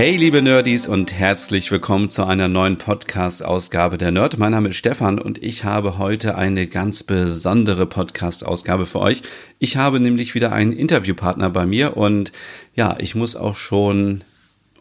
[0.00, 4.38] Hey liebe Nerdies und herzlich willkommen zu einer neuen Podcast-Ausgabe der Nerd.
[4.38, 9.20] Mein Name ist Stefan und ich habe heute eine ganz besondere Podcast-Ausgabe für euch.
[9.58, 12.32] Ich habe nämlich wieder einen Interviewpartner bei mir und
[12.74, 14.24] ja, ich muss auch schon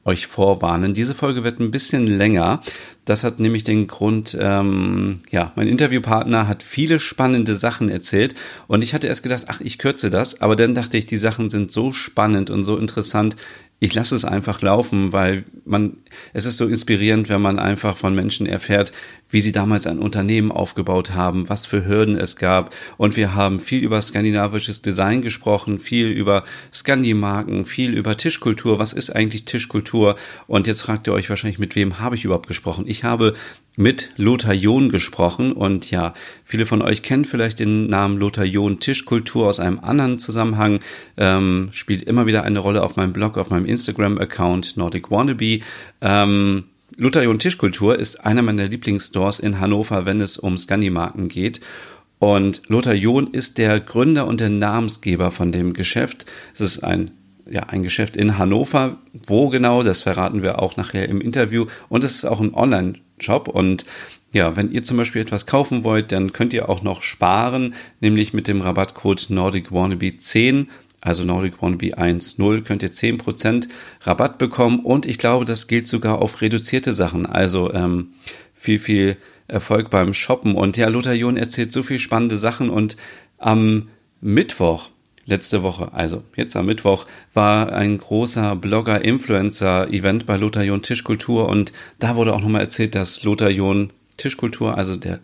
[0.05, 0.93] euch vorwarnen.
[0.93, 2.61] Diese Folge wird ein bisschen länger.
[3.03, 8.35] Das hat nämlich den Grund, ähm, ja, mein Interviewpartner hat viele spannende Sachen erzählt
[8.67, 11.49] und ich hatte erst gedacht, ach, ich kürze das, aber dann dachte ich, die Sachen
[11.49, 13.35] sind so spannend und so interessant
[13.79, 15.97] ich lasse es einfach laufen, weil man,
[16.33, 18.91] es ist so inspirierend, wenn man einfach von Menschen erfährt,
[19.29, 22.73] wie sie damals ein Unternehmen aufgebaut haben, was für Hürden es gab.
[22.97, 28.79] Und wir haben viel über skandinavisches Design gesprochen, viel über Skandimarken, viel über Tischkultur.
[28.79, 30.15] Was ist eigentlich Tischkultur?
[30.47, 32.85] Und jetzt fragt ihr euch wahrscheinlich, mit wem habe ich überhaupt gesprochen?
[32.87, 33.35] Ich habe
[33.79, 38.81] mit Lothar John gesprochen und ja, viele von euch kennen vielleicht den Namen Lothar John
[38.81, 40.81] Tischkultur aus einem anderen Zusammenhang,
[41.15, 45.61] ähm, spielt immer wieder eine Rolle auf meinem Blog, auf meinem Instagram-Account Nordic Wannabe.
[46.01, 46.65] Ähm,
[46.99, 51.61] John Tischkultur ist einer meiner Lieblingsstores in Hannover, wenn es um Scandi-Marken geht.
[52.19, 56.25] Und Lothar John ist der Gründer und der Namensgeber von dem Geschäft.
[56.53, 57.11] Es ist ein
[57.49, 58.97] ja, ein Geschäft in Hannover.
[59.27, 61.67] Wo genau, das verraten wir auch nachher im Interview.
[61.87, 63.47] Und es ist auch ein Online-Shop.
[63.47, 63.85] Und
[64.33, 68.33] ja, wenn ihr zum Beispiel etwas kaufen wollt, dann könnt ihr auch noch sparen, nämlich
[68.33, 70.67] mit dem Rabattcode Nordic Wannabe 10
[71.01, 73.69] also Nordic Wannabe 1.0, könnt ihr 10%
[74.01, 77.25] Rabatt bekommen und ich glaube, das gilt sogar auf reduzierte Sachen.
[77.25, 78.09] Also ähm,
[78.53, 80.55] viel, viel Erfolg beim Shoppen.
[80.55, 82.97] Und ja, Lothar John erzählt so viel spannende Sachen und
[83.37, 83.89] am
[84.21, 84.89] Mittwoch,
[85.25, 91.71] letzte Woche, also jetzt am Mittwoch, war ein großer Blogger-Influencer-Event bei Lothar John Tischkultur und
[91.99, 95.19] da wurde auch nochmal erzählt, dass Lothar John Tischkultur, also der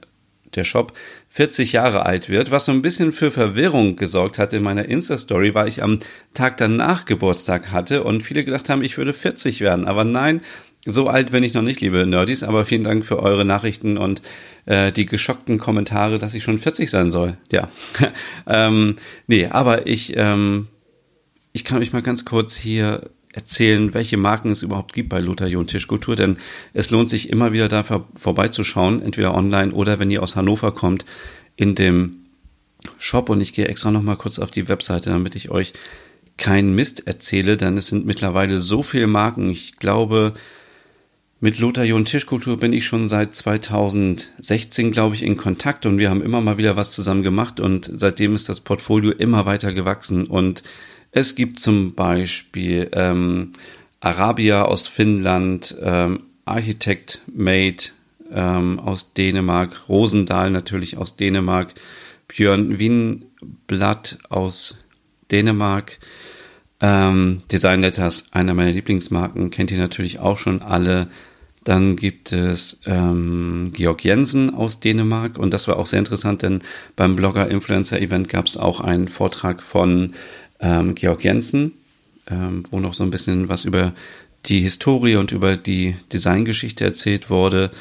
[0.55, 0.93] der Shop
[1.29, 5.53] 40 Jahre alt wird, was so ein bisschen für Verwirrung gesorgt hat in meiner Insta-Story,
[5.53, 5.99] weil ich am
[6.33, 9.85] Tag danach Geburtstag hatte und viele gedacht haben, ich würde 40 werden.
[9.85, 10.41] Aber nein,
[10.85, 14.21] so alt bin ich noch nicht, liebe Nerdies, aber vielen Dank für eure Nachrichten und
[14.65, 17.37] äh, die geschockten Kommentare, dass ich schon 40 sein soll.
[17.51, 17.69] Ja.
[18.47, 18.95] ähm,
[19.27, 20.67] nee, aber ich, ähm,
[21.53, 25.47] ich kann euch mal ganz kurz hier erzählen, welche Marken es überhaupt gibt bei Lothar
[25.47, 26.37] John Tischkultur, denn
[26.73, 31.05] es lohnt sich immer wieder da vorbeizuschauen, entweder online oder wenn ihr aus Hannover kommt,
[31.57, 32.17] in dem
[32.97, 35.73] Shop und ich gehe extra nochmal kurz auf die Webseite, damit ich euch
[36.37, 39.49] keinen Mist erzähle, denn es sind mittlerweile so viele Marken.
[39.49, 40.33] Ich glaube,
[41.41, 46.09] mit Lothar John Tischkultur bin ich schon seit 2016, glaube ich, in Kontakt und wir
[46.09, 50.25] haben immer mal wieder was zusammen gemacht und seitdem ist das Portfolio immer weiter gewachsen
[50.25, 50.63] und
[51.15, 53.53] es gibt zum Beispiel ähm,
[54.01, 57.83] Arabia aus Finnland, ähm, Architect Made
[58.33, 61.73] ähm, aus Dänemark, Rosendahl natürlich aus Dänemark,
[62.27, 64.79] Björn Wienblatt aus
[65.31, 65.99] Dänemark,
[66.81, 71.07] ähm, Design Letters, einer meiner Lieblingsmarken, kennt ihr natürlich auch schon alle.
[71.63, 76.59] Dann gibt es ähm, Georg Jensen aus Dänemark und das war auch sehr interessant, denn
[76.95, 80.11] beim Blogger Influencer Event gab es auch einen Vortrag von
[80.59, 81.73] ähm, Georg Jensen,
[82.29, 83.93] ähm, wo noch so ein bisschen was über
[84.45, 87.71] die Historie und über die Designgeschichte erzählt wurde.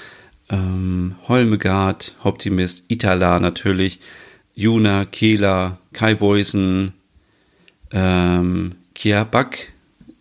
[0.48, 4.00] Ähm, Holmegard, Optimist, Itala natürlich,
[4.54, 6.92] Juna, Kehler, Kai Beusen,
[7.90, 9.72] ähm, Kia Back,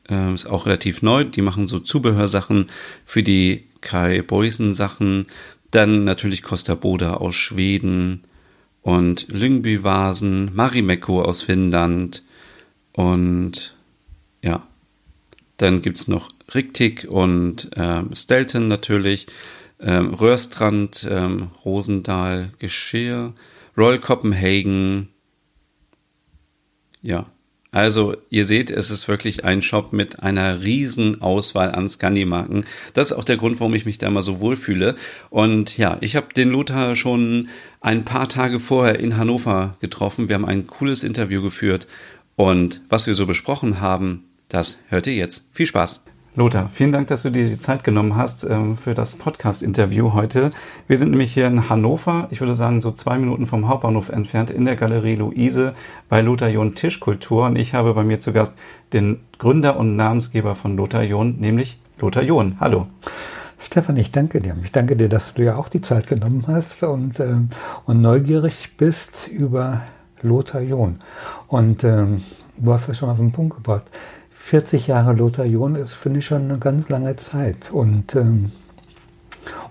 [0.09, 1.23] äh, ist auch relativ neu.
[1.23, 2.69] Die machen so Zubehörsachen
[3.05, 5.27] für die Kai Beusen Sachen.
[5.71, 8.23] Dann natürlich Costa Boda aus Schweden
[8.81, 12.23] und Lyngby Vasen, Marimekko aus Finnland,
[12.93, 13.75] und
[14.43, 14.67] ja,
[15.57, 19.27] dann gibt es noch Riktik und ähm, Stelton natürlich,
[19.79, 23.33] ähm, Röhrstrand, ähm, Rosendahl, Geschirr,
[23.77, 25.09] Royal Copenhagen.
[27.01, 27.27] Ja,
[27.73, 32.65] also ihr seht, es ist wirklich ein Shop mit einer riesen Auswahl an Scandi-Marken.
[32.93, 34.93] Das ist auch der Grund, warum ich mich da immer so wohlfühle.
[35.31, 37.49] Und ja, ich habe den Lothar schon
[37.81, 40.29] ein paar Tage vorher in Hannover getroffen.
[40.29, 41.87] Wir haben ein cooles Interview geführt
[42.35, 45.49] und was wir so besprochen haben, das hört ihr jetzt.
[45.53, 46.05] Viel Spaß!
[46.35, 50.49] Lothar, vielen Dank, dass du dir die Zeit genommen hast ähm, für das Podcast-Interview heute.
[50.87, 54.49] Wir sind nämlich hier in Hannover, ich würde sagen so zwei Minuten vom Hauptbahnhof entfernt,
[54.49, 55.75] in der Galerie Luise
[56.09, 57.45] bei Lothar John Tischkultur.
[57.45, 58.55] Und ich habe bei mir zu Gast
[58.93, 62.57] den Gründer und Namensgeber von Lothar John, nämlich Lothar John.
[62.59, 62.87] Hallo.
[63.59, 64.57] Stefan, ich danke dir.
[64.63, 67.35] Ich danke dir, dass du ja auch die Zeit genommen hast und, äh,
[67.85, 69.83] und neugierig bist über
[70.23, 70.99] Lothar John.
[71.47, 72.23] Und ähm,
[72.57, 73.83] du hast es schon auf den Punkt gebracht.
[74.35, 77.71] 40 Jahre Lothar John ist, finde ich, schon eine ganz lange Zeit.
[77.71, 78.51] Und, ähm,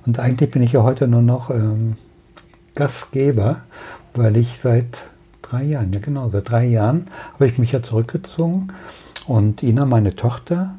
[0.07, 1.97] und eigentlich bin ich ja heute nur noch ähm,
[2.75, 3.63] Gastgeber,
[4.15, 5.03] weil ich seit
[5.43, 8.69] drei Jahren, ja genau, seit drei Jahren habe ich mich ja zurückgezogen.
[9.27, 10.75] Und Ina, meine Tochter,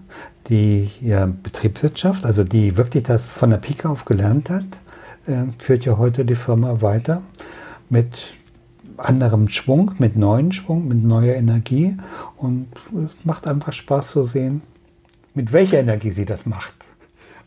[0.47, 4.65] die ja Betriebswirtschaft, also die wirklich das von der Pike auf gelernt hat,
[5.27, 7.21] äh, führt ja heute die Firma weiter
[7.89, 8.33] mit
[9.03, 11.95] anderem Schwung, mit neuen Schwung, mit neuer Energie.
[12.37, 14.61] Und es macht einfach Spaß zu sehen,
[15.33, 16.73] mit welcher Energie sie das macht.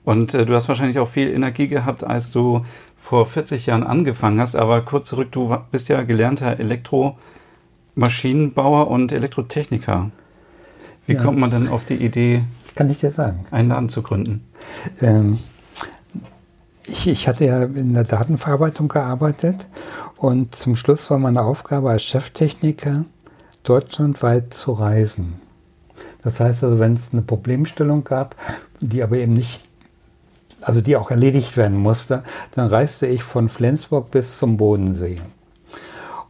[0.05, 2.65] Und äh, du hast wahrscheinlich auch viel Energie gehabt, als du
[2.97, 4.57] vor 40 Jahren angefangen hast.
[4.57, 10.11] Aber kurz zurück, du bist ja gelernter Elektromaschinenbauer und Elektrotechniker.
[11.07, 11.23] Wie ja.
[11.23, 12.43] kommt man denn auf die Idee,
[12.75, 14.45] kann ich dir sagen, einen Laden zu gründen?
[15.01, 15.39] Ähm,
[16.85, 19.67] ich, ich hatte ja in der Datenverarbeitung gearbeitet
[20.17, 23.05] und zum Schluss war meine Aufgabe als Cheftechniker,
[23.63, 25.41] deutschlandweit zu reisen.
[26.23, 28.35] Das heißt also, wenn es eine Problemstellung gab,
[28.81, 29.69] die aber eben nicht,
[30.61, 32.23] also die auch erledigt werden musste,
[32.55, 35.21] dann reiste ich von Flensburg bis zum Bodensee.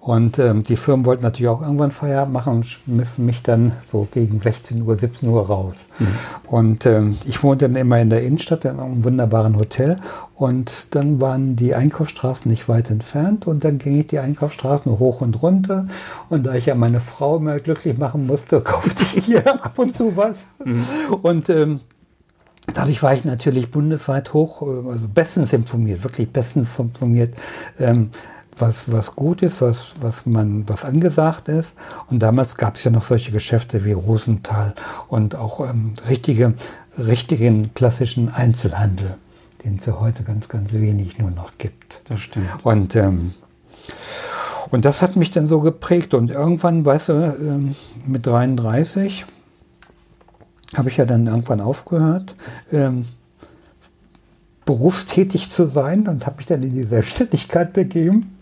[0.07, 4.07] Und ähm, die Firmen wollten natürlich auch irgendwann Feierabend machen und müssen mich dann so
[4.13, 5.79] gegen 16 Uhr, 17 Uhr raus.
[5.99, 6.07] Mhm.
[6.47, 9.99] Und ähm, ich wohnte dann immer in der Innenstadt in einem wunderbaren Hotel.
[10.37, 13.49] Und dann waren die Einkaufsstraßen nicht weit entfernt.
[13.49, 15.89] Und dann ging ich die Einkaufsstraßen hoch und runter.
[16.29, 19.93] Und da ich ja meine Frau immer glücklich machen musste, kaufte ich hier ab und
[19.93, 20.47] zu was.
[20.65, 20.85] Mhm.
[21.21, 21.81] Und ähm,
[22.75, 27.35] Dadurch war ich natürlich bundesweit hoch, äh, also bestens informiert, wirklich bestens informiert.
[27.79, 28.11] Ähm,
[28.59, 31.75] was, was gut ist, was, was man, was angesagt ist.
[32.09, 34.75] Und damals gab es ja noch solche Geschäfte wie Rosenthal
[35.09, 36.55] und auch ähm, richtige,
[36.99, 39.17] richtigen klassischen Einzelhandel,
[39.65, 42.01] den es ja heute ganz, ganz wenig nur noch gibt.
[42.09, 42.49] Das stimmt.
[42.63, 43.35] Und, ähm,
[44.71, 46.15] und das hat mich dann so geprägt.
[46.15, 47.77] Und irgendwann, weißt du, ähm,
[48.07, 49.27] mit 33
[50.77, 52.35] habe ich ja dann irgendwann aufgehört.
[52.73, 53.07] Ähm,
[54.65, 58.36] berufstätig zu sein und habe mich dann in die Selbstständigkeit begeben.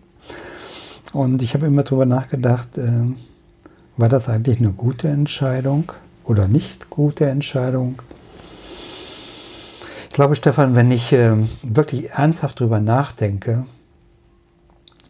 [1.15, 2.91] Und ich habe immer darüber nachgedacht, äh,
[3.97, 5.93] war das eigentlich eine gute Entscheidung
[6.25, 8.03] oder nicht gute Entscheidung?
[10.09, 13.65] Ich glaube, Stefan, wenn ich äh, wirklich ernsthaft darüber nachdenke,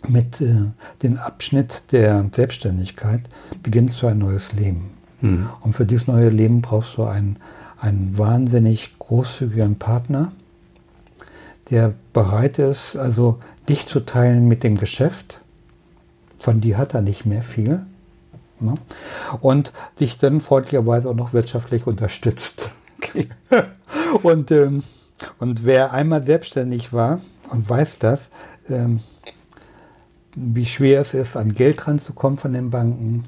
[0.06, 0.66] mit äh,
[1.02, 3.22] dem Abschnitt der Selbstständigkeit
[3.62, 4.90] beginnst du ein neues Leben.
[5.22, 5.48] Mhm.
[5.62, 7.38] Und für dieses neue Leben brauchst du einen,
[7.78, 10.32] einen wahnsinnig großzügigen Partner,
[11.70, 13.38] der bereit ist, also
[13.70, 15.40] dich zu teilen mit dem Geschäft,
[16.38, 17.84] von dir hat er nicht mehr viel.
[18.60, 18.74] Ne?
[19.40, 22.70] Und dich dann freundlicherweise auch noch wirtschaftlich unterstützt.
[22.98, 23.28] Okay.
[24.22, 24.82] Und, ähm,
[25.38, 27.20] und wer einmal selbstständig war
[27.50, 28.28] und weiß das,
[28.68, 29.00] ähm,
[30.34, 33.24] wie schwer es ist, an Geld ranzukommen von den Banken,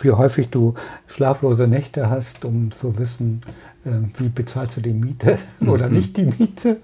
[0.00, 0.74] wie häufig du
[1.06, 3.42] schlaflose Nächte hast, um zu wissen,
[3.84, 5.96] äh, wie bezahlst du die Miete oder mhm.
[5.96, 6.80] nicht die Miete.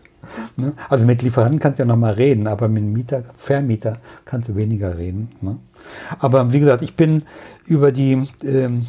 [0.56, 0.73] Ne?
[0.88, 4.56] Also mit Lieferanten kannst du ja noch mal reden, aber mit Mieter, Vermieter kannst du
[4.56, 5.31] weniger reden.
[5.40, 5.58] Ne?
[6.19, 7.23] Aber wie gesagt, ich bin
[7.67, 8.87] über die, ähm,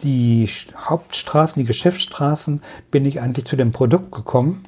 [0.00, 2.60] die Hauptstraßen, die Geschäftsstraßen,
[2.90, 4.64] bin ich eigentlich zu dem Produkt gekommen,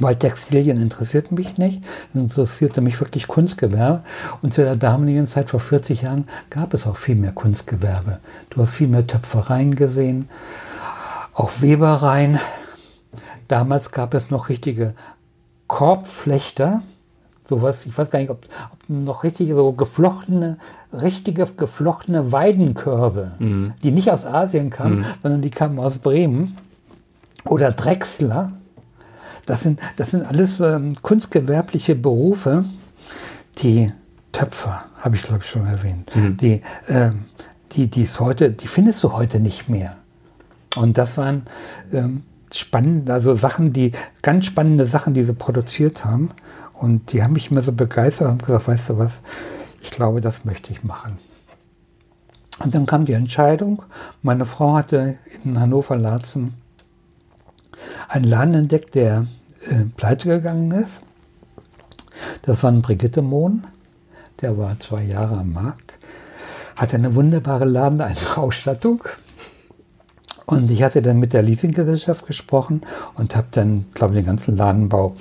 [0.00, 1.82] weil Textilien interessiert mich nicht,
[2.14, 4.04] interessierte mich wirklich Kunstgewerbe.
[4.42, 8.20] Und zu der damaligen Zeit, vor 40 Jahren, gab es auch viel mehr Kunstgewerbe.
[8.50, 10.28] Du hast viel mehr Töpfereien gesehen,
[11.34, 12.38] auch Webereien.
[13.48, 14.94] Damals gab es noch richtige
[15.68, 16.82] Korbflechter,
[17.48, 20.58] sowas, ich weiß gar nicht, ob, ob noch richtige, so geflochtene,
[20.92, 23.74] richtige geflochtene Weidenkörbe, mhm.
[23.82, 25.04] die nicht aus Asien kamen, mhm.
[25.22, 26.56] sondern die kamen aus Bremen.
[27.44, 28.52] Oder Drechsler.
[29.46, 32.64] Das sind, das sind alles ähm, kunstgewerbliche Berufe,
[33.58, 33.92] die
[34.32, 36.36] Töpfer, habe ich glaube ich schon erwähnt, mhm.
[36.36, 37.24] die, ähm,
[37.72, 39.96] die, die ist heute, die findest du heute nicht mehr.
[40.76, 41.46] Und das waren
[41.92, 46.30] ähm, spannend, also Sachen, die, ganz spannende Sachen, die sie produziert haben.
[46.72, 49.12] Und die haben mich immer so begeistert und gesagt, weißt du was,
[49.80, 51.18] ich glaube, das möchte ich machen.
[52.60, 53.82] Und dann kam die Entscheidung.
[54.22, 56.54] Meine Frau hatte in Hannover-Laatzen
[58.08, 59.26] einen Laden entdeckt, der
[59.62, 61.00] äh, pleite gegangen ist.
[62.42, 63.66] Das war ein Brigitte Mohn.
[64.40, 65.98] Der war zwei Jahre am Markt.
[66.76, 69.04] Hatte eine wunderbare Ladenausstattung.
[70.48, 72.80] Und ich hatte dann mit der Leasinggesellschaft gesprochen
[73.16, 75.14] und habe dann, glaube ich, den ganzen Ladenbau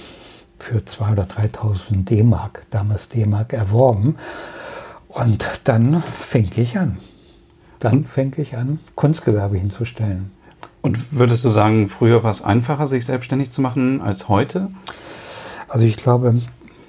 [0.58, 4.16] für 2.000 oder 3.000 D-Mark, damals D-Mark, erworben.
[5.10, 7.00] Und dann fing ich an.
[7.80, 10.32] Dann fing ich an, Kunstgewerbe hinzustellen.
[10.82, 14.70] Und würdest du sagen, früher war es einfacher, sich selbstständig zu machen als heute?
[15.68, 16.40] Also ich glaube,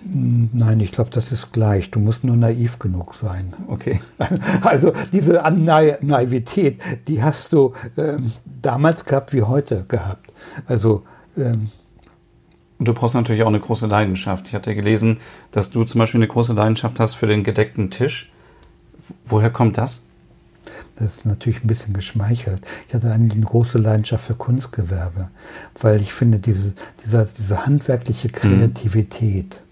[0.05, 1.91] Nein, ich glaube, das ist gleich.
[1.91, 3.55] Du musst nur naiv genug sein.
[3.67, 4.01] Okay.
[4.63, 10.33] Also diese Na Naivität, die hast du ähm, damals gehabt wie heute gehabt.
[10.67, 11.03] Also
[11.37, 11.71] ähm,
[12.79, 14.49] und du brauchst natürlich auch eine große Leidenschaft.
[14.49, 15.19] Ich hatte gelesen,
[15.51, 18.31] dass du zum Beispiel eine große Leidenschaft hast für den gedeckten Tisch.
[19.25, 20.05] Woher kommt das?
[20.97, 22.67] Das ist natürlich ein bisschen geschmeichelt.
[22.87, 25.29] Ich hatte eigentlich eine große Leidenschaft für Kunstgewerbe,
[25.81, 26.75] weil ich finde, diese,
[27.05, 28.33] diese, diese handwerkliche mhm.
[28.33, 29.63] Kreativität.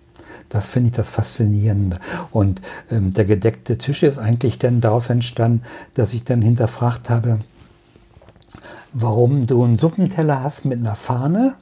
[0.49, 1.99] Das finde ich das Faszinierende.
[2.31, 2.61] Und
[2.91, 5.63] ähm, der gedeckte Tisch ist eigentlich dann daraus entstanden,
[5.95, 7.41] dass ich dann hinterfragt habe,
[8.93, 11.57] warum du einen Suppenteller hast mit einer Fahne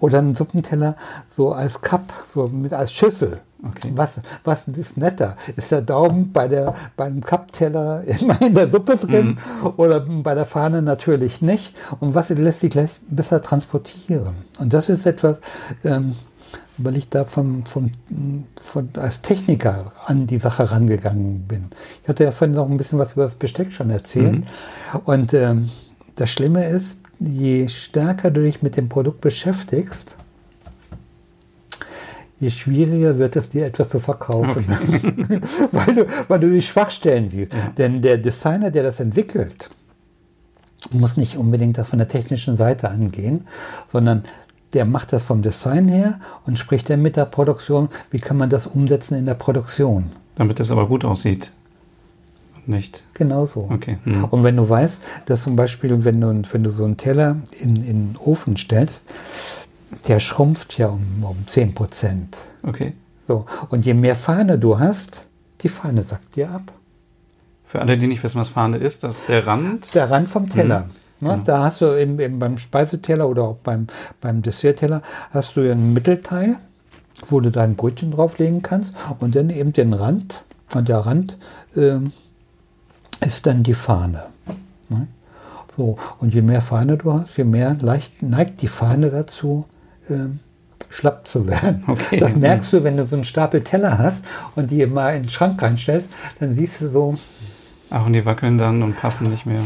[0.00, 0.96] oder einen Suppenteller
[1.30, 3.40] so als Cup, so mit als Schüssel.
[3.62, 3.90] Okay.
[3.94, 5.36] Was, was ist netter?
[5.56, 9.72] Ist der Daumen bei der, beim Cup-Teller immer in der Suppe drin mhm.
[9.76, 11.74] oder bei der Fahne natürlich nicht?
[12.00, 14.34] Und was lässt sich besser transportieren?
[14.58, 15.38] Und das ist etwas,
[15.84, 16.16] ähm,
[16.78, 17.90] weil ich da vom, vom,
[18.62, 21.70] von, als Techniker an die Sache rangegangen bin.
[22.02, 24.40] Ich hatte ja vorhin noch ein bisschen was über das Besteck schon erzählt.
[24.40, 24.44] Mhm.
[25.04, 25.70] Und ähm,
[26.16, 30.16] das Schlimme ist, je stärker du dich mit dem Produkt beschäftigst,
[32.38, 35.40] je schwieriger wird es dir etwas zu verkaufen, okay.
[35.72, 37.52] weil, du, weil du die Schwachstellen siehst.
[37.52, 37.72] Ja.
[37.78, 39.70] Denn der Designer, der das entwickelt,
[40.92, 43.46] muss nicht unbedingt das von der technischen Seite angehen,
[43.90, 44.24] sondern
[44.72, 48.50] der macht das vom Design her und spricht dann mit der Produktion, wie kann man
[48.50, 50.10] das umsetzen in der Produktion.
[50.34, 51.50] Damit es aber gut aussieht
[52.68, 53.02] nicht.
[53.14, 53.68] Genau so.
[53.70, 53.98] Okay.
[54.04, 54.24] Hm.
[54.24, 57.76] Und wenn du weißt, dass zum Beispiel, wenn du, wenn du so einen Teller in,
[57.76, 59.04] in den Ofen stellst,
[60.08, 62.36] der schrumpft ja um, um 10 Prozent.
[62.62, 62.92] Okay.
[63.26, 63.46] So.
[63.70, 65.26] Und je mehr Fahne du hast,
[65.60, 66.72] die Fahne sackt dir ab.
[67.66, 69.94] Für alle, die nicht wissen, was Fahne ist, das ist der Rand.
[69.94, 70.80] Der Rand vom Teller.
[70.80, 71.05] Mhm.
[71.20, 71.40] Ne?
[71.44, 73.86] Da hast du eben, eben beim Speiseteller oder auch beim,
[74.20, 76.56] beim Dessertteller hast du einen Mittelteil,
[77.28, 80.44] wo du dein Brötchen drauflegen kannst und dann eben den Rand.
[80.74, 81.38] Und der Rand
[81.76, 82.12] ähm,
[83.20, 84.24] ist dann die Fahne.
[84.88, 85.06] Ne?
[85.76, 89.66] So, und je mehr Fahne du hast, je mehr leicht neigt die Fahne dazu,
[90.08, 90.40] ähm,
[90.88, 91.84] schlapp zu werden.
[91.88, 92.18] Okay.
[92.18, 95.28] Das merkst du, wenn du so einen Stapel Teller hast und die mal in den
[95.28, 96.08] Schrank reinstellst,
[96.40, 97.14] dann siehst du so.
[97.90, 99.62] Ach, und die wackeln dann und passen nicht mehr.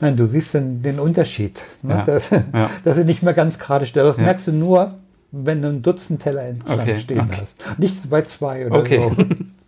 [0.00, 1.62] Nein, du siehst den, den Unterschied.
[1.82, 1.94] Ne?
[1.94, 2.02] Ja.
[2.04, 2.70] Dass, ja.
[2.84, 4.04] dass sie nicht mehr ganz gerade stehen.
[4.04, 4.24] Das ja.
[4.24, 4.94] merkst du nur,
[5.30, 6.98] wenn du ein Dutzend Teller Schrank okay.
[6.98, 7.38] stehen okay.
[7.40, 7.62] hast.
[7.78, 9.10] Nicht bei zwei oder okay.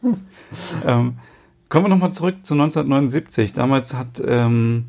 [0.02, 0.08] so.
[0.86, 1.14] ähm,
[1.68, 3.52] Kommen wir nochmal zurück zu 1979.
[3.52, 4.86] Damals hat ähm,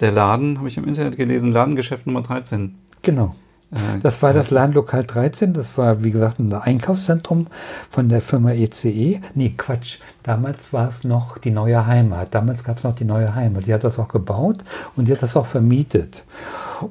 [0.00, 2.74] der Laden, habe ich im Internet gelesen, Ladengeschäft Nummer 13.
[3.02, 3.36] Genau.
[3.70, 5.52] Äh, das war das Ladenlokal 13.
[5.52, 7.46] Das war, wie gesagt, ein Einkaufszentrum
[7.90, 9.20] von der Firma ECE.
[9.34, 9.98] Nee, Quatsch.
[10.22, 12.34] Damals war es noch die neue Heimat.
[12.34, 13.66] Damals gab es noch die neue Heimat.
[13.66, 14.64] Die hat das auch gebaut
[14.96, 16.24] und die hat das auch vermietet.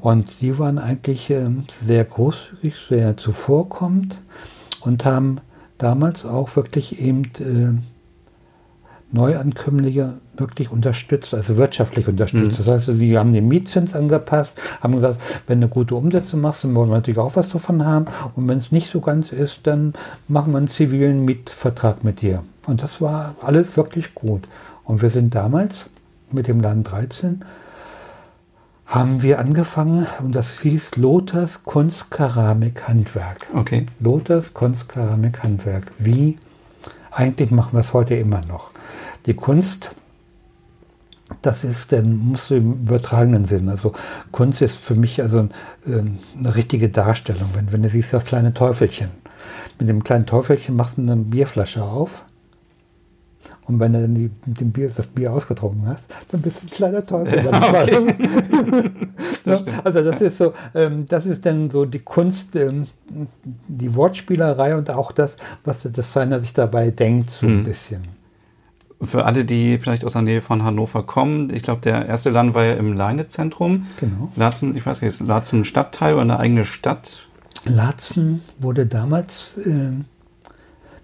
[0.01, 1.49] Und die waren eigentlich äh,
[1.85, 4.19] sehr großzügig, sehr zuvorkommend
[4.81, 5.39] und haben
[5.77, 7.81] damals auch wirklich eben äh,
[9.11, 12.59] Neuankömmlinge wirklich unterstützt, also wirtschaftlich unterstützt.
[12.59, 12.65] Mhm.
[12.65, 14.51] Das heißt, die haben den Mietzins angepasst,
[14.81, 17.85] haben gesagt, wenn du eine gute Umsetzung machst, dann wollen wir natürlich auch was davon
[17.85, 18.07] haben.
[18.35, 19.93] Und wenn es nicht so ganz ist, dann
[20.27, 22.43] machen wir einen zivilen Mietvertrag mit dir.
[22.65, 24.47] Und das war alles wirklich gut.
[24.83, 25.85] Und wir sind damals
[26.31, 27.45] mit dem Land 13
[28.85, 33.47] haben wir angefangen und das hieß Lothars Kunst, Keramik, Handwerk.
[33.53, 33.85] Okay.
[33.99, 35.91] Lothars Kunst, Keramik, Handwerk.
[35.97, 36.37] Wie?
[37.11, 38.71] Eigentlich machen wir es heute immer noch
[39.27, 39.91] die Kunst,
[41.41, 43.69] das ist, dann musst du im übertragenen Sinn.
[43.69, 43.93] Also
[44.31, 45.49] Kunst ist für mich also
[45.85, 46.03] äh,
[46.37, 47.49] eine richtige Darstellung.
[47.53, 49.09] Wenn, wenn du siehst das kleine Teufelchen.
[49.79, 52.23] Mit dem kleinen Teufelchen machst du eine Bierflasche auf.
[53.67, 56.67] Und wenn du dann die, mit dem Bier, das Bier ausgetrunken hast, dann bist du
[56.67, 57.43] ein kleiner Teufel.
[57.43, 58.13] Ja, okay.
[59.43, 62.87] das also das ist so, ähm, das ist dann so die Kunst, ähm,
[63.67, 67.63] die Wortspielerei und auch das, was der Designer sich dabei denkt, so ein mhm.
[67.65, 68.16] bisschen
[69.01, 72.53] für alle, die vielleicht aus der Nähe von Hannover kommen, ich glaube, der erste Laden
[72.53, 73.85] war ja im Leine-Zentrum.
[73.99, 74.31] Genau.
[74.35, 77.27] Laatzen, ich weiß nicht, ist Laatzen Stadtteil oder eine eigene Stadt?
[77.65, 79.91] Laatzen wurde damals, äh,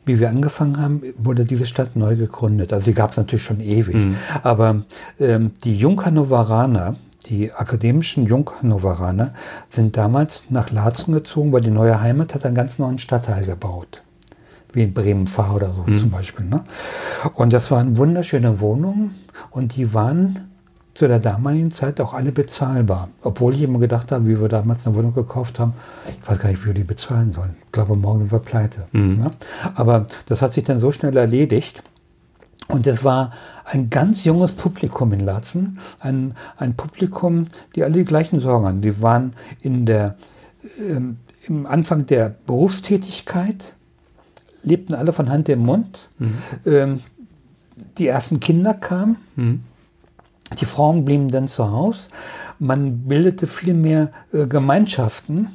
[0.05, 2.73] wie wir angefangen haben, wurde diese Stadt neu gegründet.
[2.73, 3.95] Also die gab es natürlich schon ewig.
[3.95, 4.15] Mhm.
[4.41, 4.83] Aber
[5.19, 6.95] ähm, die Junghannoveraner,
[7.27, 9.33] die akademischen Junghannoveraner,
[9.69, 14.01] sind damals nach Laatzen gezogen, weil die neue Heimat hat einen ganz neuen Stadtteil gebaut
[14.73, 15.99] wie in Bremen Fahr oder so mhm.
[15.99, 16.45] zum Beispiel.
[16.45, 16.63] Ne?
[17.35, 19.15] Und das waren wunderschöne Wohnungen
[19.51, 20.49] und die waren
[20.93, 23.09] zu der damaligen Zeit auch alle bezahlbar.
[23.21, 25.73] Obwohl ich immer gedacht habe, wie wir damals eine Wohnung gekauft haben,
[26.07, 27.55] ich weiß gar nicht, wie wir die bezahlen sollen.
[27.65, 28.85] Ich glaube, morgen sind wir pleite.
[28.91, 29.17] Mhm.
[29.17, 29.31] Ne?
[29.75, 31.83] Aber das hat sich dann so schnell erledigt.
[32.67, 33.31] Und es war
[33.65, 38.81] ein ganz junges Publikum in Laatzen, ein, ein Publikum, die alle die gleichen Sorgen hatten.
[38.81, 40.15] Die waren in der,
[40.79, 43.75] ähm, im Anfang der Berufstätigkeit,
[44.63, 46.09] lebten alle von Hand im Mund.
[46.19, 46.37] Mhm.
[46.65, 46.99] Ähm,
[47.97, 49.17] die ersten Kinder kamen.
[49.35, 49.63] Mhm.
[50.59, 52.09] Die Frauen blieben dann zu Hause.
[52.59, 55.47] Man bildete viel mehr äh, Gemeinschaften.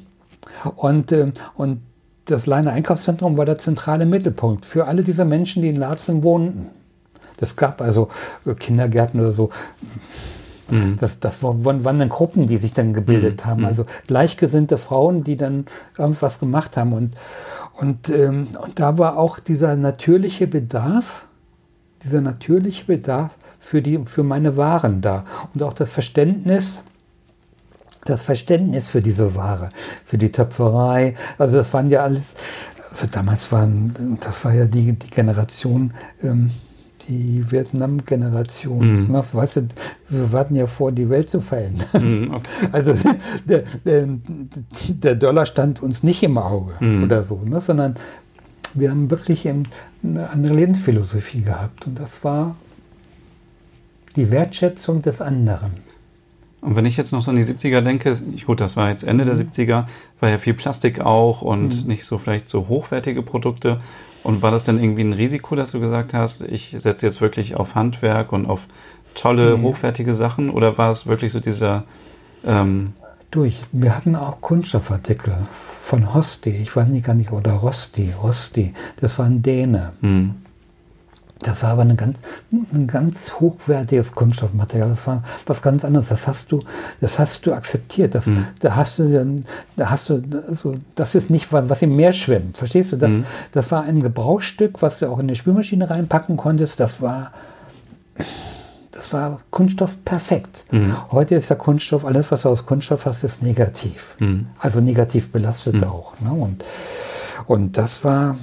[0.77, 1.81] Und, äh, und
[2.25, 6.67] das Leine Einkaufszentrum war der zentrale Mittelpunkt für alle diese Menschen, die in Laatzen wohnten.
[7.37, 8.09] Das gab also
[8.45, 9.50] äh, Kindergärten oder so.
[10.69, 10.97] Mhm.
[11.00, 13.50] Das, das waren, waren dann Gruppen, die sich dann gebildet mhm.
[13.50, 13.65] haben.
[13.65, 16.93] Also gleichgesinnte Frauen, die dann irgendwas gemacht haben.
[16.93, 17.15] Und,
[17.79, 21.27] und, ähm, und da war auch dieser natürliche Bedarf,
[22.03, 23.31] dieser natürliche Bedarf
[23.61, 25.25] für, die, für meine Waren da.
[25.55, 26.81] Und auch das Verständnis,
[28.05, 29.71] das Verständnis für diese Ware,
[30.05, 31.15] für die Töpferei.
[31.39, 32.35] Also das waren ja alles,
[32.91, 36.51] also damals waren, das war ja die, die Generation, ähm,
[37.09, 39.09] die Vietnam-Generation.
[39.09, 39.23] Mhm.
[39.33, 39.69] Weißt du,
[40.09, 41.88] wir warten ja vor, die Welt zu verändern.
[41.93, 42.49] Mhm, okay.
[42.73, 42.95] Also
[43.45, 44.09] der, der,
[44.88, 47.05] der, Dollar stand uns nicht im Auge mhm.
[47.05, 47.97] oder so, ne, sondern
[48.75, 51.87] wir haben wirklich eine andere Lebensphilosophie gehabt.
[51.87, 52.57] Und das war
[54.17, 55.73] die Wertschätzung des anderen.
[56.61, 59.25] Und wenn ich jetzt noch so an die 70er denke, gut, das war jetzt Ende
[59.25, 59.29] mhm.
[59.29, 59.87] der 70er,
[60.21, 61.88] war ja viel Plastik auch und mhm.
[61.88, 63.81] nicht so vielleicht so hochwertige Produkte.
[64.23, 67.55] Und war das denn irgendwie ein Risiko, dass du gesagt hast, ich setze jetzt wirklich
[67.57, 68.63] auf Handwerk und auf
[69.15, 69.63] tolle, mhm.
[69.63, 70.51] hochwertige Sachen?
[70.51, 71.85] Oder war es wirklich so dieser...
[72.45, 72.95] Ähm
[73.31, 73.63] durch.
[73.73, 75.35] Wir hatten auch Kunststoffartikel
[75.83, 79.93] von Hosti, ich weiß nicht gar nicht, oder Rosti, Rosti, das war ein Däne.
[80.01, 80.37] Mhm.
[81.40, 82.18] Das war aber eine ganz,
[82.50, 84.88] ein ganz hochwertiges Kunststoffmaterial.
[84.88, 86.09] Das war was ganz anderes.
[86.09, 86.61] Das hast du,
[87.00, 88.14] das hast du akzeptiert.
[88.14, 88.47] Das, mhm.
[88.59, 89.37] Da hast du,
[89.76, 92.57] da hast du, also, das ist nicht was im Meer schwimmt.
[92.57, 92.97] Verstehst du?
[92.97, 93.25] Das, mhm.
[93.52, 96.80] das war ein Gebrauchsstück, was du auch in die Spülmaschine reinpacken konntest.
[96.80, 97.33] Das war,
[98.90, 100.64] das war Kunststoff perfekt.
[100.73, 100.97] Mhm.
[101.12, 104.16] Heute ist der Kunststoff, alles was du aus Kunststoff hast, ist negativ.
[104.18, 104.47] Mhm.
[104.59, 105.85] Also negativ belastet mhm.
[105.85, 106.21] auch.
[106.21, 106.33] Ne?
[106.33, 106.64] Und,
[107.47, 108.37] und das war,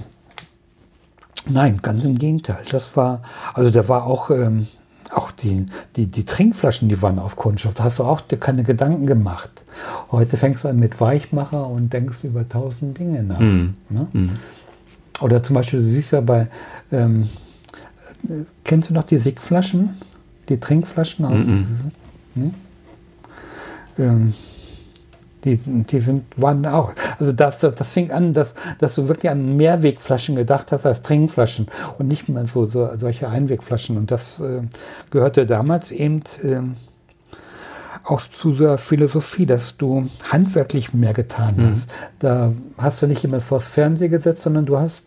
[1.47, 2.63] Nein, ganz im Gegenteil.
[2.71, 3.21] Das war,
[3.53, 4.67] also da war auch, ähm,
[5.11, 7.75] auch die, die, die Trinkflaschen, die waren aus Kunststoff.
[7.75, 9.63] Da hast du auch dir keine Gedanken gemacht.
[10.11, 13.39] Heute fängst du an mit Weichmacher und denkst über tausend Dinge nach.
[13.39, 13.75] Mm.
[13.89, 14.07] Ne?
[14.13, 14.29] Mm.
[15.21, 16.47] Oder zum Beispiel, du siehst ja bei,
[16.91, 17.29] ähm,
[18.63, 20.01] kennst du noch die Sigflaschen?
[20.49, 21.45] Die Trinkflaschen aus?
[21.45, 21.91] Mm
[22.35, 22.53] ne?
[23.97, 24.33] ähm,
[25.43, 29.31] die, die sind, waren auch, also das, das, das fing an, dass, dass du wirklich
[29.31, 33.97] an Mehrwegflaschen gedacht hast als Trinkflaschen und nicht mehr so, so solche Einwegflaschen.
[33.97, 34.61] Und das äh,
[35.11, 36.59] gehörte damals eben äh,
[38.05, 41.71] auch zu der Philosophie, dass du handwerklich mehr getan mhm.
[41.71, 41.89] hast.
[42.19, 45.05] Da hast du nicht immer vors Fernsehen gesetzt, sondern du hast,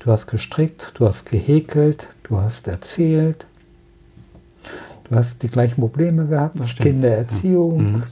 [0.00, 3.46] du hast gestrickt, du hast gehäkelt, du hast erzählt,
[5.04, 7.92] du hast die gleichen Probleme gehabt, Kindererziehung.
[7.92, 8.02] Mhm.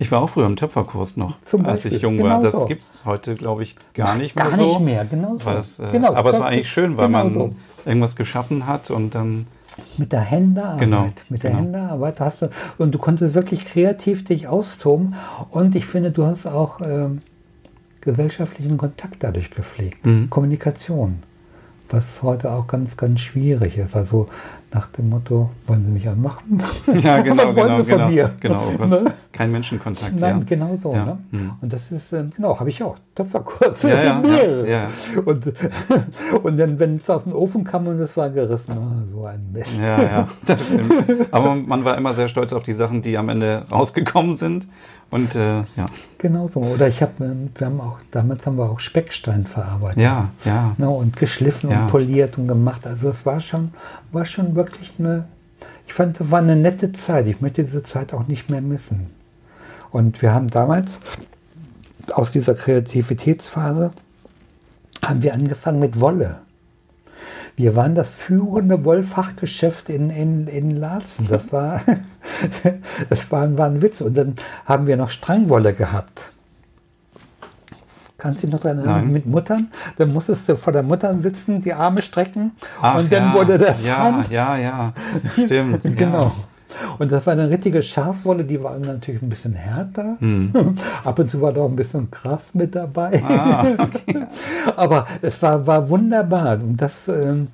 [0.00, 2.40] Ich war auch früher im Töpferkurs noch, als ich jung genau war.
[2.40, 2.66] Das so.
[2.66, 4.62] gibt es heute, glaube ich, gar nicht mehr gar so.
[4.62, 5.36] Gar nicht mehr, genau.
[5.58, 7.54] Es, äh, genau, aber es war eigentlich schön, weil genau man so.
[7.84, 9.46] irgendwas geschaffen hat und dann...
[9.96, 10.78] Mit der Händearbeit.
[10.78, 11.62] Genau, mit der genau.
[11.62, 12.50] Händearbeit hast du...
[12.78, 15.14] Und du konntest wirklich kreativ dich austoben.
[15.50, 17.22] Und ich finde, du hast auch ähm,
[18.00, 20.06] gesellschaftlichen Kontakt dadurch gepflegt.
[20.06, 20.30] Mhm.
[20.30, 21.24] Kommunikation.
[21.90, 23.96] Was heute auch ganz, ganz schwierig ist.
[23.96, 24.28] Also
[24.72, 26.62] nach dem Motto, wollen Sie mich anmachen?
[27.00, 28.34] Ja, genau, genau, Sie von genau, mir?
[28.40, 29.14] Genau, oh ne?
[29.32, 30.18] kein Menschenkontakt.
[30.18, 30.44] Nein, ja.
[30.44, 30.92] genau so.
[30.92, 31.04] Ja.
[31.04, 31.18] Ne?
[31.30, 31.52] Hm.
[31.60, 32.96] Und das ist, äh, genau, habe ich auch.
[33.14, 33.82] Töpferkurs.
[33.82, 34.22] Ja,
[34.64, 34.88] ja.
[35.24, 35.52] Und,
[36.42, 39.50] und dann, wenn es aus dem Ofen kam und es war gerissen, oh, so ein
[39.52, 39.78] Mist.
[39.78, 41.26] Ja, ja, das stimmt.
[41.32, 44.66] Aber man war immer sehr stolz auf die Sachen, die am Ende rausgekommen sind.
[45.10, 45.86] Und äh, ja.
[46.18, 46.60] Genau so.
[46.60, 50.02] Oder ich habe, ähm, wir haben auch, damals haben wir auch Speckstein verarbeitet.
[50.02, 50.74] Ja, ja.
[50.76, 51.82] Ne, und geschliffen ja.
[51.82, 52.86] und poliert und gemacht.
[52.86, 53.72] Also es war schon,
[54.12, 55.24] war schon wirklich eine,
[55.86, 57.26] ich fand, es war eine nette Zeit.
[57.26, 59.06] Ich möchte diese Zeit auch nicht mehr missen.
[59.90, 61.00] Und wir haben damals
[62.12, 63.92] aus dieser Kreativitätsphase
[65.02, 66.40] haben wir angefangen mit Wolle.
[67.58, 71.26] Wir waren das führende Wollfachgeschäft in, in, in Laatzen.
[71.28, 71.80] Das war,
[73.10, 74.00] das war, war ein Witz.
[74.00, 76.30] Und dann haben wir noch Strangwolle gehabt.
[78.16, 79.10] Kannst du dich noch daran erinnern?
[79.10, 79.72] Mit Muttern?
[79.96, 83.58] Dann musstest du vor der Mutter sitzen, die Arme strecken Ach, und dann ja, wurde
[83.58, 84.92] der Ja, ja, ja,
[85.32, 85.82] stimmt.
[85.96, 86.22] genau.
[86.22, 86.32] Ja.
[86.98, 90.16] Und das war eine richtige Schafswolle, die war natürlich ein bisschen härter.
[90.20, 90.52] Mhm.
[91.04, 93.22] Ab und zu war da auch ein bisschen krass mit dabei.
[93.22, 94.26] Ah, okay.
[94.76, 96.54] Aber es war, war wunderbar.
[96.54, 97.48] Und das, ähm,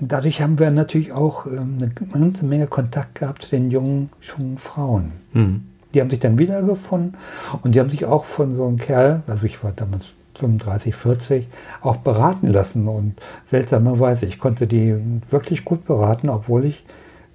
[0.00, 4.58] dadurch haben wir natürlich auch ähm, eine ganze Menge Kontakt gehabt zu den jungen, jungen
[4.58, 5.12] Frauen.
[5.32, 5.64] Mhm.
[5.94, 7.16] Die haben sich dann wiedergefunden
[7.62, 10.06] und die haben sich auch von so einem Kerl, also ich war damals
[10.38, 11.48] 35, 40
[11.80, 12.88] auch beraten lassen.
[12.88, 13.14] Und
[13.50, 14.96] seltsamerweise, ich konnte die
[15.30, 16.84] wirklich gut beraten, obwohl ich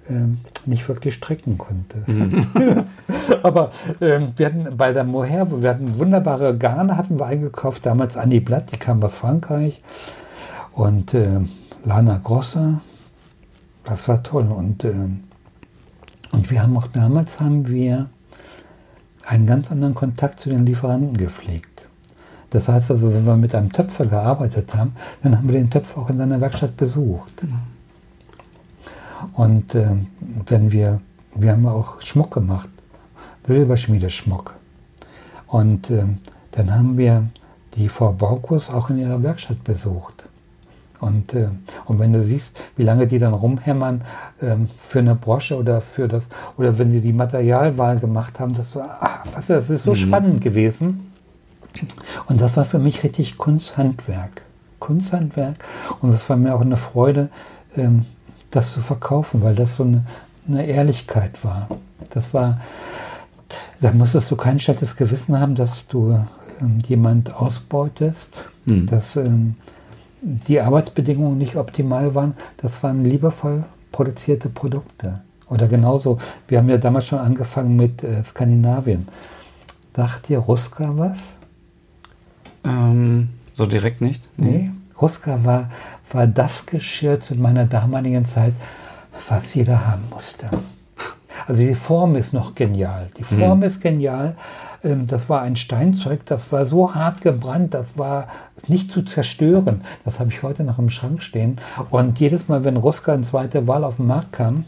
[0.08, 2.02] ähm, nicht wirklich stricken konnte.
[2.06, 2.46] Mhm.
[3.42, 8.16] Aber ähm, wir hatten bei der Mohair, wir hatten wunderbare Garne, hatten wir eingekauft, damals
[8.16, 9.82] Annie Blatt, die kam aus Frankreich.
[10.72, 11.40] Und äh,
[11.84, 12.80] Lana Grossa,
[13.84, 14.46] das war toll.
[14.46, 14.92] Und, äh,
[16.32, 18.08] und wir haben auch damals haben wir
[19.26, 21.88] einen ganz anderen Kontakt zu den Lieferanten gepflegt.
[22.50, 26.00] Das heißt also, wenn wir mit einem Töpfer gearbeitet haben, dann haben wir den Töpfer
[26.00, 27.42] auch in seiner Werkstatt besucht.
[27.42, 27.58] Mhm.
[29.32, 29.96] Und äh,
[30.46, 31.00] wenn wir,
[31.34, 32.68] wir haben auch Schmuck gemacht,
[33.46, 34.54] Silberschmiedeschmuck.
[35.46, 36.04] Und äh,
[36.52, 37.28] dann haben wir
[37.74, 40.28] die Frau Baukus auch in ihrer Werkstatt besucht.
[41.00, 41.48] Und, äh,
[41.86, 44.02] und wenn du siehst, wie lange die dann rumhämmern
[44.42, 46.24] ähm, für eine Brosche oder für das,
[46.56, 49.96] oder wenn sie die Materialwahl gemacht haben, das war, ach, was, das ist so mhm.
[49.96, 51.12] spannend gewesen.
[52.26, 54.42] Und das war für mich richtig Kunsthandwerk.
[54.80, 55.64] Kunsthandwerk.
[56.00, 57.28] Und es war mir auch eine Freude,
[57.76, 58.04] ähm,
[58.50, 60.04] das zu verkaufen, weil das so eine,
[60.46, 61.68] eine Ehrlichkeit war.
[62.10, 62.60] Das war,
[63.80, 66.18] da musstest du kein schlechtes Gewissen haben, dass du
[66.60, 68.86] ähm, jemand ausbeutest, mhm.
[68.86, 69.56] dass ähm,
[70.20, 72.34] die Arbeitsbedingungen nicht optimal waren.
[72.56, 75.20] Das waren liebevoll produzierte Produkte.
[75.48, 79.08] Oder genauso, wir haben ja damals schon angefangen mit äh, Skandinavien.
[79.96, 81.18] Sagt dir Ruska was?
[82.64, 84.22] Ähm, so direkt nicht?
[84.36, 84.50] Nee.
[84.50, 84.70] nee.
[85.00, 85.70] Ruska war,
[86.12, 88.54] war das Geschirr zu meiner damaligen Zeit,
[89.28, 90.48] was jeder haben musste.
[91.46, 93.08] Also die Form ist noch genial.
[93.16, 93.64] Die Form mhm.
[93.64, 94.34] ist genial.
[94.84, 98.28] Ähm, das war ein Steinzeug, das war so hart gebrannt, das war
[98.66, 99.82] nicht zu zerstören.
[100.04, 101.58] Das habe ich heute noch im Schrank stehen.
[101.90, 104.64] Und jedes Mal, wenn Ruska in zweite Wahl auf den Markt kam,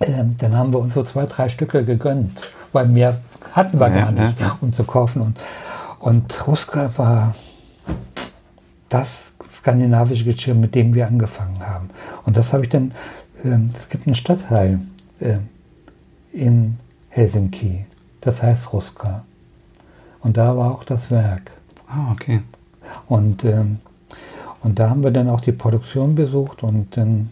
[0.00, 3.18] ähm, dann haben wir uns so zwei, drei Stücke gegönnt, weil mehr
[3.52, 4.56] hatten wir ja, gar nicht, ja.
[4.60, 5.22] um zu kaufen.
[5.22, 5.38] Und,
[5.98, 7.34] und Ruska war
[8.88, 9.31] das
[9.62, 11.90] skandinavische Geschirr, mit dem wir angefangen haben.
[12.24, 12.92] Und das habe ich dann,
[13.44, 14.80] äh, es gibt einen Stadtteil
[15.20, 15.36] äh,
[16.32, 16.78] in
[17.10, 17.86] Helsinki,
[18.20, 19.24] das heißt Ruska.
[20.20, 21.52] Und da war auch das Werk.
[21.88, 22.42] Ah, okay.
[23.06, 23.78] Und, ähm,
[24.62, 27.30] und da haben wir dann auch die Produktion besucht und dann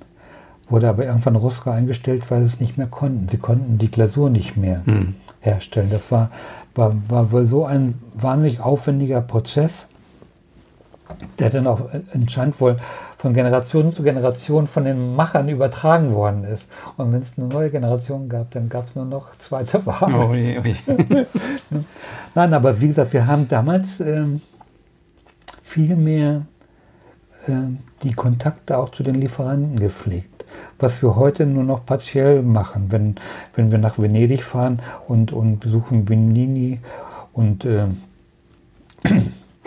[0.68, 3.28] wurde aber irgendwann Ruska eingestellt, weil sie es nicht mehr konnten.
[3.28, 5.14] Sie konnten die Glasur nicht mehr hm.
[5.40, 5.88] herstellen.
[5.90, 6.30] Das war,
[6.76, 9.86] war, war wohl so ein wahnsinnig aufwendiger Prozess
[11.38, 12.76] der dann auch anscheinend wohl
[13.18, 16.66] von Generation zu Generation von den Machern übertragen worden ist.
[16.96, 20.10] Und wenn es eine neue Generation gab, dann gab es nur noch zweite Ware.
[20.12, 21.76] Oh, oh,
[22.34, 24.40] Nein, aber wie gesagt, wir haben damals ähm,
[25.62, 26.42] viel mehr
[27.48, 30.44] ähm, die Kontakte auch zu den Lieferanten gepflegt.
[30.78, 33.14] Was wir heute nur noch partiell machen, wenn,
[33.54, 36.80] wenn wir nach Venedig fahren und, und besuchen Vinini
[37.32, 37.86] und äh,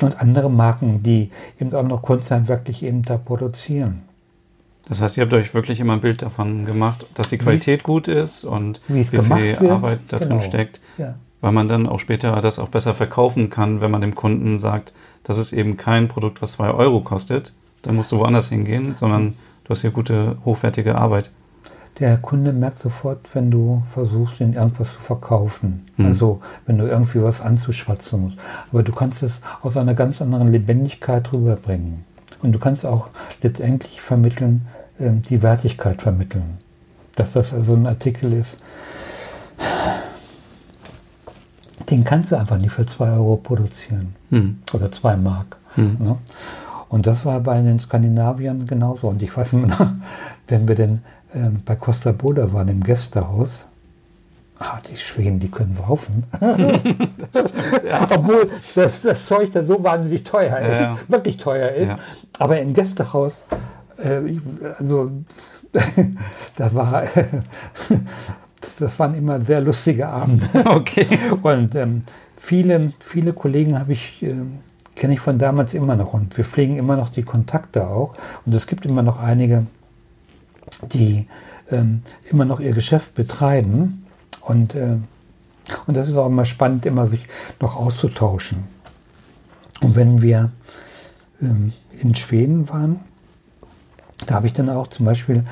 [0.01, 1.29] und andere Marken, die
[1.59, 4.03] eben auch noch Kunsthandwerklich eben da produzieren.
[4.87, 7.85] Das heißt, ihr habt euch wirklich immer ein Bild davon gemacht, dass die Qualität wie's,
[7.85, 9.71] gut ist und wie viel wird.
[9.71, 10.39] Arbeit da genau.
[10.39, 11.15] drin steckt, ja.
[11.39, 14.93] weil man dann auch später das auch besser verkaufen kann, wenn man dem Kunden sagt,
[15.23, 17.53] das ist eben kein Produkt, was zwei Euro kostet,
[17.83, 21.31] dann musst du woanders hingehen, sondern du hast hier gute, hochwertige Arbeit
[21.99, 25.85] der Kunde merkt sofort, wenn du versuchst, ihn irgendwas zu verkaufen.
[25.97, 26.05] Mhm.
[26.07, 28.37] Also wenn du irgendwie was anzuschwatzen musst.
[28.71, 32.03] Aber du kannst es aus einer ganz anderen Lebendigkeit rüberbringen.
[32.41, 33.09] Und du kannst auch
[33.41, 34.67] letztendlich vermitteln,
[34.99, 36.57] äh, die Wertigkeit vermitteln.
[37.15, 38.57] Dass das also ein Artikel ist,
[41.89, 44.15] den kannst du einfach nicht für zwei Euro produzieren.
[44.31, 44.59] Mhm.
[44.73, 45.57] Oder zwei Mark.
[45.75, 45.97] Mhm.
[45.99, 46.17] Ne?
[46.89, 49.07] Und das war bei den Skandinaviern genauso.
[49.07, 49.75] Und ich weiß nicht
[50.47, 51.01] wenn wir denn
[51.33, 53.65] ähm, bei Costa Boda waren im Gästehaus.
[54.59, 56.23] Ah, die Schweden, die können saufen.
[56.41, 58.07] ja.
[58.11, 60.97] Obwohl das, das, Zeug da so wahnsinnig teuer ist, ja.
[61.07, 61.89] wirklich teuer ist.
[61.89, 61.99] Ja.
[62.39, 63.43] Aber im Gästehaus,
[63.97, 64.21] äh,
[64.77, 65.11] also
[66.55, 67.03] das war,
[68.79, 70.47] das waren immer sehr lustige Abende.
[70.65, 71.07] Okay.
[71.41, 72.03] Und ähm,
[72.37, 74.35] viele, viele Kollegen habe ich, äh,
[74.95, 78.13] kenne ich von damals immer noch und wir pflegen immer noch die Kontakte auch.
[78.45, 79.65] Und es gibt immer noch einige,
[80.91, 81.27] die
[81.71, 84.05] ähm, immer noch ihr Geschäft betreiben.
[84.41, 84.97] Und, äh,
[85.87, 87.25] und das ist auch immer spannend, immer sich
[87.59, 88.63] noch auszutauschen.
[89.81, 90.51] Und wenn wir
[91.41, 92.99] ähm, in Schweden waren,
[94.25, 95.43] da habe ich dann auch zum Beispiel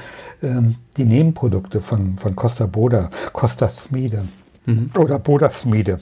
[0.42, 4.26] ähm, die Nebenprodukte von, von Costa Boda, Costa Smide
[4.66, 4.92] mhm.
[4.98, 6.00] oder Boda Smide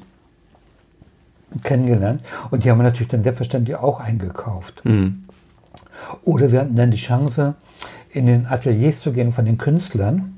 [1.63, 2.21] kennengelernt.
[2.51, 4.83] Und die haben wir natürlich dann selbstverständlich auch eingekauft.
[4.85, 5.23] Mhm.
[6.23, 7.55] Oder wir hatten dann die Chance,
[8.11, 10.35] in den Ateliers zu gehen von den Künstlern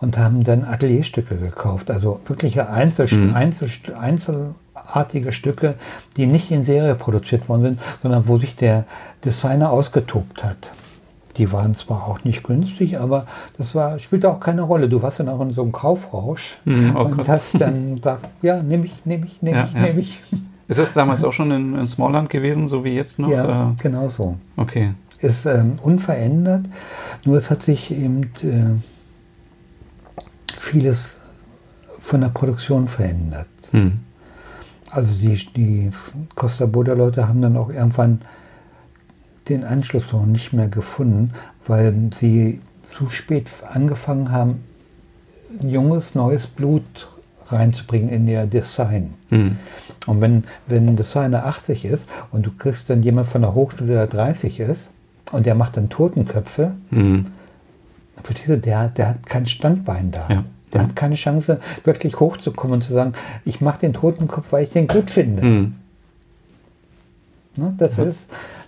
[0.00, 3.34] und haben dann Atelierstücke gekauft, also wirkliche Einzel mhm.
[3.34, 4.54] Einzel Einzel
[4.92, 5.74] großartige Stücke,
[6.16, 8.84] die nicht in Serie produziert worden sind, sondern wo sich der
[9.24, 10.70] Designer ausgetobt hat.
[11.38, 14.88] Die waren zwar auch nicht günstig, aber das war, spielte auch keine Rolle.
[14.88, 18.62] Du warst dann auch in so einem Kaufrausch Hm, oh und hast dann gesagt, ja,
[18.62, 19.80] nehme ich, nehme ich, nehme Ja, ich, ja.
[19.80, 20.20] nehme ich.
[20.68, 23.30] Ist das damals auch schon in, in Smallland gewesen, so wie jetzt noch?
[23.30, 24.36] Ja, Äh, genau so.
[24.56, 24.92] okay.
[25.22, 26.66] Ist ähm, unverändert,
[27.24, 28.74] nur es hat sich eben äh,
[30.58, 31.16] vieles
[32.00, 33.46] von der Produktion verändert.
[33.70, 34.00] Hm.
[34.90, 35.90] Also die, die
[36.34, 38.20] Costa Boda Leute haben dann auch irgendwann
[39.48, 41.32] den Anschluss noch nicht mehr gefunden,
[41.66, 44.64] weil sie zu spät angefangen haben,
[45.60, 47.08] junges, neues Blut
[47.46, 49.14] reinzubringen in ihr Design.
[49.30, 49.56] Hm.
[50.06, 53.94] Und wenn, wenn ein Designer 80 ist und du kriegst dann jemand von der Hochschule,
[53.94, 54.88] der 30 ist
[55.32, 57.26] und der macht dann Totenköpfe, Hm.
[58.22, 60.26] verstehst du, der, der hat kein Standbein da.
[60.30, 60.44] Ja.
[60.72, 63.12] Der hat keine Chance, wirklich hochzukommen und zu sagen,
[63.44, 65.42] ich mache den Totenkopf, weil ich den gut finde.
[65.42, 65.74] Hm.
[67.56, 68.20] Ne, das ist,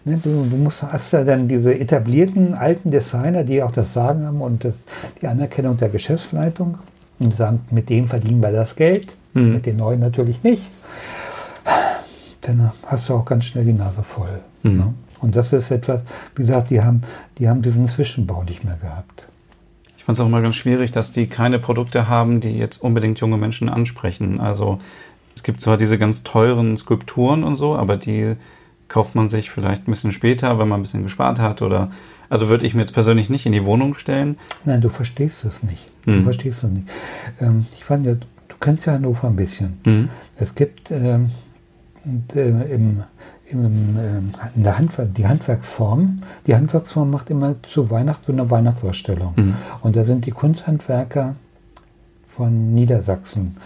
[0.05, 4.27] ne, du, du musst, hast ja dann diese etablierten alten Designer, die auch das Sagen
[4.27, 4.75] haben und das,
[5.23, 6.77] die Anerkennung der Geschäftsleitung
[7.19, 9.53] und sagen, mit dem verdienen wir das Geld, Mhm.
[9.53, 10.63] mit den neuen natürlich nicht.
[12.43, 14.41] Dann hast du auch ganz schnell die Nase voll.
[14.63, 14.77] Mhm.
[14.77, 14.95] Ne?
[15.25, 16.03] Und das ist etwas,
[16.37, 17.01] wie gesagt, die haben,
[17.39, 19.27] die haben diesen Zwischenbau nicht mehr gehabt.
[19.97, 23.21] Ich fand es auch immer ganz schwierig, dass die keine Produkte haben, die jetzt unbedingt
[23.21, 24.39] junge Menschen ansprechen.
[24.39, 24.79] Also
[25.35, 28.35] es gibt zwar diese ganz teuren Skulpturen und so, aber die
[28.89, 31.91] kauft man sich vielleicht ein bisschen später, wenn man ein bisschen gespart hat oder
[32.29, 34.37] also würde ich mir jetzt persönlich nicht in die Wohnung stellen.
[34.67, 35.87] Nein, du verstehst es nicht.
[36.05, 36.25] Du Mhm.
[36.25, 36.87] verstehst es nicht.
[37.41, 39.79] Ähm, ich fand ja, du kennst ja Hannover ein bisschen.
[39.87, 40.09] Mhm.
[40.37, 41.31] Es gibt ähm,
[42.35, 43.05] äh, im,
[43.47, 46.17] im, ähm, in der Handwerk, die Handwerksform.
[46.47, 49.35] Die Handwerksform macht immer zu Weihnachten so eine Weihnachtsausstellung.
[49.37, 49.55] Mhm.
[49.83, 51.35] Und da sind die Kunsthandwerker
[52.29, 53.57] von Niedersachsen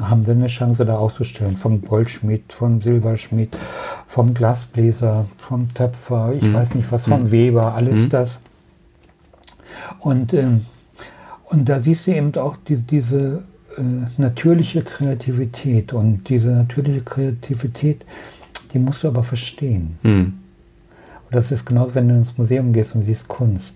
[0.00, 1.56] haben sie eine Chance da auszustellen.
[1.56, 3.56] Vom Goldschmied, vom Silberschmied,
[4.06, 6.54] vom Glasbläser, vom Töpfer, ich Mhm.
[6.54, 8.08] weiß nicht was, vom Weber, alles Mhm.
[8.08, 8.38] das.
[9.98, 10.66] Und, ähm,
[11.46, 13.44] und da siehst du eben auch die, diese
[13.76, 13.82] äh,
[14.16, 15.92] natürliche Kreativität.
[15.92, 18.04] Und diese natürliche Kreativität,
[18.72, 19.98] die musst du aber verstehen.
[20.02, 20.34] Hm.
[21.30, 23.74] Und das ist genauso, wenn du ins Museum gehst und siehst Kunst.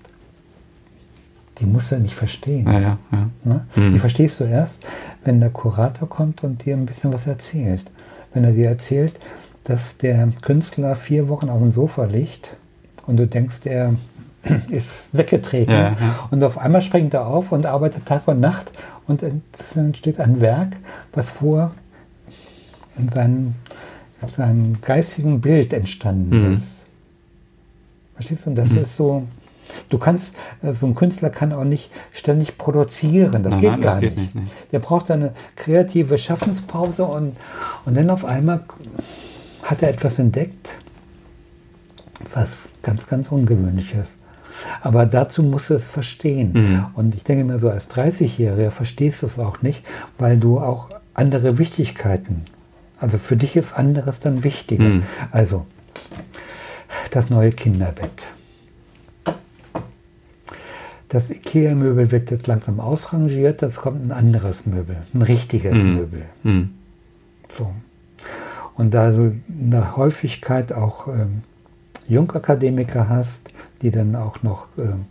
[1.59, 2.67] Die musst du nicht verstehen.
[2.67, 3.29] Ja, ja, ja.
[3.45, 3.67] Ne?
[3.77, 3.93] Mhm.
[3.93, 4.81] Die verstehst du erst,
[5.25, 7.85] wenn der Kurator kommt und dir ein bisschen was erzählt.
[8.33, 9.15] Wenn er dir erzählt,
[9.63, 12.57] dass der Künstler vier Wochen auf dem Sofa liegt
[13.07, 13.95] und du denkst, er
[14.69, 15.97] ist weggetreten Ja, ja.
[16.31, 18.73] und auf einmal springt er auf und arbeitet Tag und Nacht
[19.07, 20.77] und es entsteht ein Werk,
[21.13, 21.73] was vor
[22.97, 23.64] in seinem, in
[24.31, 26.55] seinem geistigen Bild entstanden Mhm.
[26.57, 26.69] ist.
[28.15, 28.51] Verstehst du?
[28.51, 29.25] Und das ist so,
[29.89, 33.81] du kannst, äh, so ein Künstler kann auch nicht ständig produzieren, das Nein, geht nein,
[33.81, 34.35] gar das geht nicht.
[34.35, 34.53] nicht.
[34.73, 37.37] Der braucht seine kreative Schaffenspause und,
[37.85, 38.63] und dann auf einmal
[39.63, 40.71] hat er etwas entdeckt,
[42.33, 44.11] was ganz, ganz ungewöhnlich ist.
[44.83, 46.53] Aber dazu musst du es verstehen.
[46.53, 46.87] Mhm.
[46.95, 49.83] Und ich denke mir so, als 30-Jähriger verstehst du es auch nicht,
[50.19, 52.43] weil du auch andere Wichtigkeiten,
[52.99, 54.85] also für dich ist anderes dann wichtiger.
[54.85, 55.03] Mhm.
[55.31, 55.67] Also,
[57.11, 58.27] das neue Kinderbett.
[61.09, 65.95] Das IKEA-Möbel wird jetzt langsam ausrangiert, das kommt ein anderes Möbel, ein richtiges Mhm.
[65.95, 66.23] Möbel.
[66.43, 66.75] Hm.
[67.57, 67.73] So.
[68.75, 71.43] Und da du in der Häufigkeit auch ähm,
[72.09, 73.51] Jungakademiker hast,
[73.83, 75.05] die dann auch noch ähm,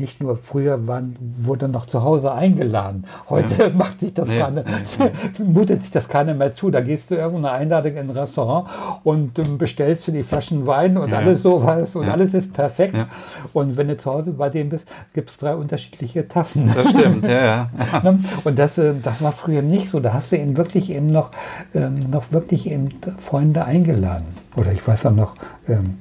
[0.00, 3.04] nicht nur früher waren, wurde noch zu Hause eingeladen.
[3.28, 4.64] Heute macht sich das Nee, keine,
[5.44, 6.70] mutet sich das keiner mehr zu.
[6.70, 8.68] Da gehst du irgendwo eine Einladung in ein Restaurant
[9.04, 11.18] und ähm, bestellst du die Flaschen Wein und Ja.
[11.18, 12.12] alles sowas und Ja.
[12.12, 12.96] alles ist perfekt.
[12.96, 13.06] Ja.
[13.52, 16.70] Und wenn du zu Hause bei dem bist, gibt es drei unterschiedliche Tassen.
[16.74, 17.70] Das stimmt, ja, ja.
[18.02, 18.20] Ne?
[18.44, 20.00] Und das, äh, das war früher nicht so.
[20.00, 21.30] Da hast du eben wirklich eben noch,
[21.74, 24.26] ähm, noch wirklich eben Freunde eingeladen.
[24.56, 25.34] Oder ich weiß auch noch,
[25.66, 25.98] ähm,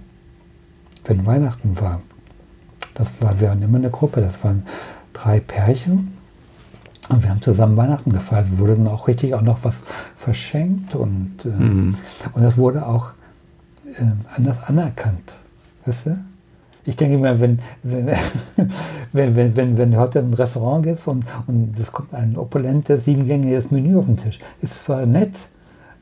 [1.05, 2.01] wenn Weihnachten war,
[2.97, 4.63] das war, wir waren immer eine Gruppe, das waren
[5.13, 6.13] drei Pärchen.
[7.09, 8.47] Und wir haben zusammen Weihnachten gefeiert.
[8.59, 9.75] Wurde dann auch richtig auch noch was
[10.15, 11.95] verschenkt und, äh, Mhm.
[12.33, 13.11] und das wurde auch
[13.85, 14.03] äh,
[14.35, 15.33] anders anerkannt.
[15.85, 16.17] Weißt du?
[16.83, 18.07] Ich denke mal, wenn, wenn,
[19.13, 22.35] wenn, wenn, wenn, wenn du heute in ein Restaurant gehst und, und es kommt ein
[22.37, 25.33] opulentes, siebengängiges Menü auf den Tisch, ist zwar nett,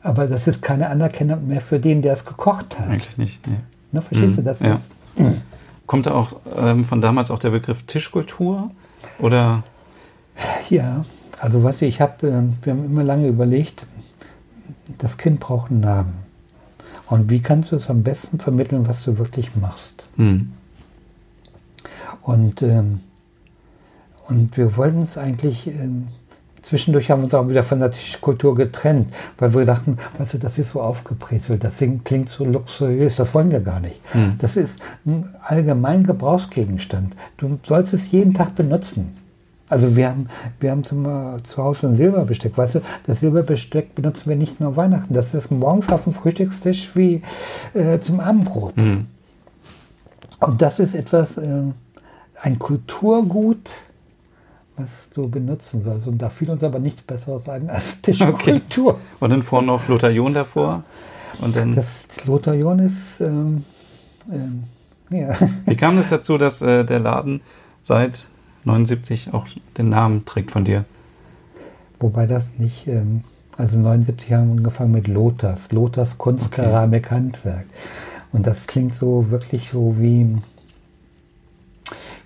[0.01, 2.87] aber das ist keine Anerkennung mehr für den, der es gekocht hat.
[2.89, 3.45] Eigentlich nicht.
[3.47, 3.57] Nee.
[3.91, 4.73] Ne, verstehst Mhm, du, das ja.
[4.73, 4.89] ist...
[5.87, 8.71] Kommt da auch ähm, von damals auch der Begriff Tischkultur?
[9.19, 9.63] Oder?
[10.69, 11.05] Ja,
[11.39, 13.85] also was ich habe, äh, wir haben immer lange überlegt,
[14.97, 16.13] das Kind braucht einen Namen.
[17.07, 20.05] Und wie kannst du es am besten vermitteln, was du wirklich machst?
[20.15, 20.53] Hm.
[22.21, 23.01] Und, ähm,
[24.27, 26.07] und wir wollten es eigentlich ähm,
[26.65, 30.37] zwischendurch haben wir uns auch wieder von der Tischkultur getrennt, weil wir dachten, weißt du,
[30.39, 34.01] das ist so aufgebrezelt, das klingt so luxuriös, das wollen wir gar nicht.
[34.13, 34.35] Mhm.
[34.39, 37.15] Das ist ein allgemein Gebrauchsgegenstand.
[37.37, 39.13] Du sollst es jeden Tag benutzen.
[39.67, 40.27] Also wir haben,
[40.59, 41.05] wir haben zum,
[41.43, 42.55] zu Hause ein Silberbesteck.
[42.57, 45.13] Weißt du, das Silberbesteck benutzen wir nicht nur Weihnachten.
[45.13, 47.23] Das ist morgens auf dem Frühstückstisch wie
[47.73, 48.77] äh, zum Abendbrot.
[48.77, 49.07] Mhm.
[50.39, 51.63] Und das ist etwas, äh,
[52.41, 53.69] ein Kulturgut,
[54.77, 56.07] was du benutzen sollst.
[56.07, 58.93] Und da fiel uns aber nichts Besseres ein als Tischkultur.
[58.93, 58.99] Okay.
[59.19, 60.83] Und dann vorne noch Lothar John davor.
[61.41, 63.63] Und dann das Lothar John ist, ähm,
[64.31, 64.63] ähm,
[65.09, 65.35] ja.
[65.65, 67.41] Wie kam es dazu, dass äh, der Laden
[67.81, 68.27] seit
[68.63, 69.45] 79 auch
[69.77, 70.85] den Namen trägt von dir?
[71.99, 73.23] Wobei das nicht, ähm,
[73.57, 77.15] also 79 haben wir angefangen mit Lothars, Lothars Kunstkeramik okay.
[77.15, 77.65] Handwerk.
[78.31, 80.37] Und das klingt so wirklich so wie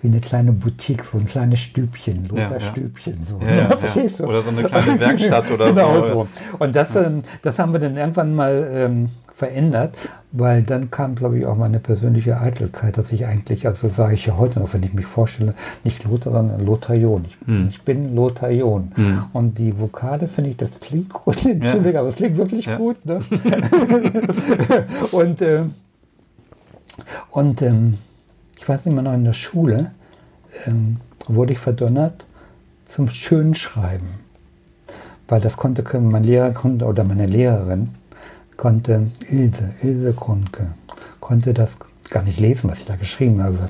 [0.02, 2.74] wie eine kleine Boutique, so ein kleines Stübchen, Lothar ja.
[3.22, 3.40] So.
[3.46, 4.26] Ja, Verstehst du?
[4.26, 6.08] Oder so eine kleine Werkstatt oder genau so.
[6.14, 6.28] so.
[6.60, 9.98] Und das, ähm, das haben wir dann irgendwann mal ähm, verändert,
[10.32, 14.26] weil dann kam, glaube ich, auch meine persönliche Eitelkeit, dass ich eigentlich, also sage ich
[14.26, 17.26] ja heute noch, wenn ich mich vorstelle, nicht Lothar, sondern Lotharion.
[17.26, 17.68] Ich, hm.
[17.70, 18.92] ich bin Lotharion.
[18.96, 19.24] Hm.
[19.34, 22.00] Und die Vokale finde ich, das klingt gut, Entschuldigung, ja.
[22.02, 22.78] aber es klingt wirklich ja.
[22.78, 23.06] gut.
[23.06, 23.22] Ne?
[25.12, 25.64] und äh,
[27.32, 27.98] und ähm,
[28.60, 29.92] ich weiß nicht mehr noch in der Schule,
[30.66, 32.26] ähm, wurde ich verdonnert
[32.86, 34.20] zum schönen Schreiben.
[35.30, 37.96] Weil das konnte mein Lehrer konnte, oder meine Lehrerin
[38.58, 40.74] konnte, Ilse, Ilse Grundke,
[41.22, 41.78] konnte das
[42.10, 43.70] gar nicht lesen, was ich da geschrieben habe.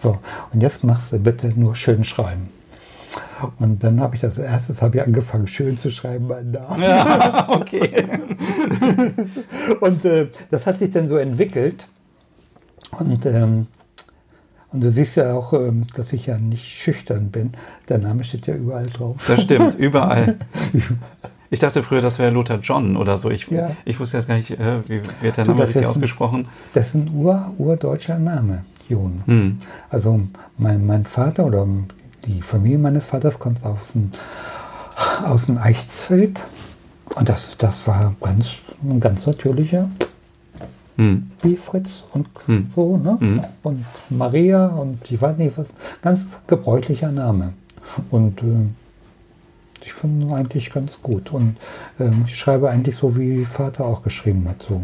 [0.00, 0.18] So,
[0.52, 2.50] und jetzt machst du bitte nur schön schreiben.
[3.58, 6.82] Und dann habe ich das erstes habe ich angefangen, schön zu schreiben, meinen Namen.
[6.82, 8.06] Ja, okay.
[9.80, 11.88] und äh, das hat sich dann so entwickelt.
[12.92, 13.66] Und ähm,
[14.74, 17.52] und du siehst ja auch, ähm, dass ich ja nicht schüchtern bin.
[17.88, 19.16] Der Name steht ja überall drauf.
[19.26, 20.36] Das stimmt, überall.
[21.50, 23.30] Ich dachte früher, das wäre Lothar John oder so.
[23.30, 23.70] Ich, ja.
[23.84, 26.40] ich wusste jetzt gar nicht, äh, wie wird der Name du, richtig ausgesprochen.
[26.40, 29.22] Ein, das ist ein ur, urdeutscher Name, Jon.
[29.26, 29.58] Hm.
[29.88, 30.20] Also
[30.58, 31.64] mein, mein Vater oder
[32.26, 34.10] die Familie meines Vaters kommt aus dem,
[35.24, 36.40] aus dem Eichsfeld.
[37.14, 38.46] Und das, das war ganz,
[38.82, 39.88] ein ganz natürlicher
[40.96, 41.30] hm.
[41.42, 42.70] wie Fritz und hm.
[42.74, 43.16] so, ne?
[43.20, 43.40] Hm.
[43.62, 45.66] Und Maria und ich weiß nicht was,
[46.02, 47.52] ganz gebräuchlicher Name.
[48.10, 48.68] Und äh,
[49.84, 51.32] ich finde ihn eigentlich ganz gut.
[51.32, 51.56] Und
[51.98, 54.64] äh, ich schreibe eigentlich so, wie Vater auch geschrieben hat.
[54.68, 54.80] So.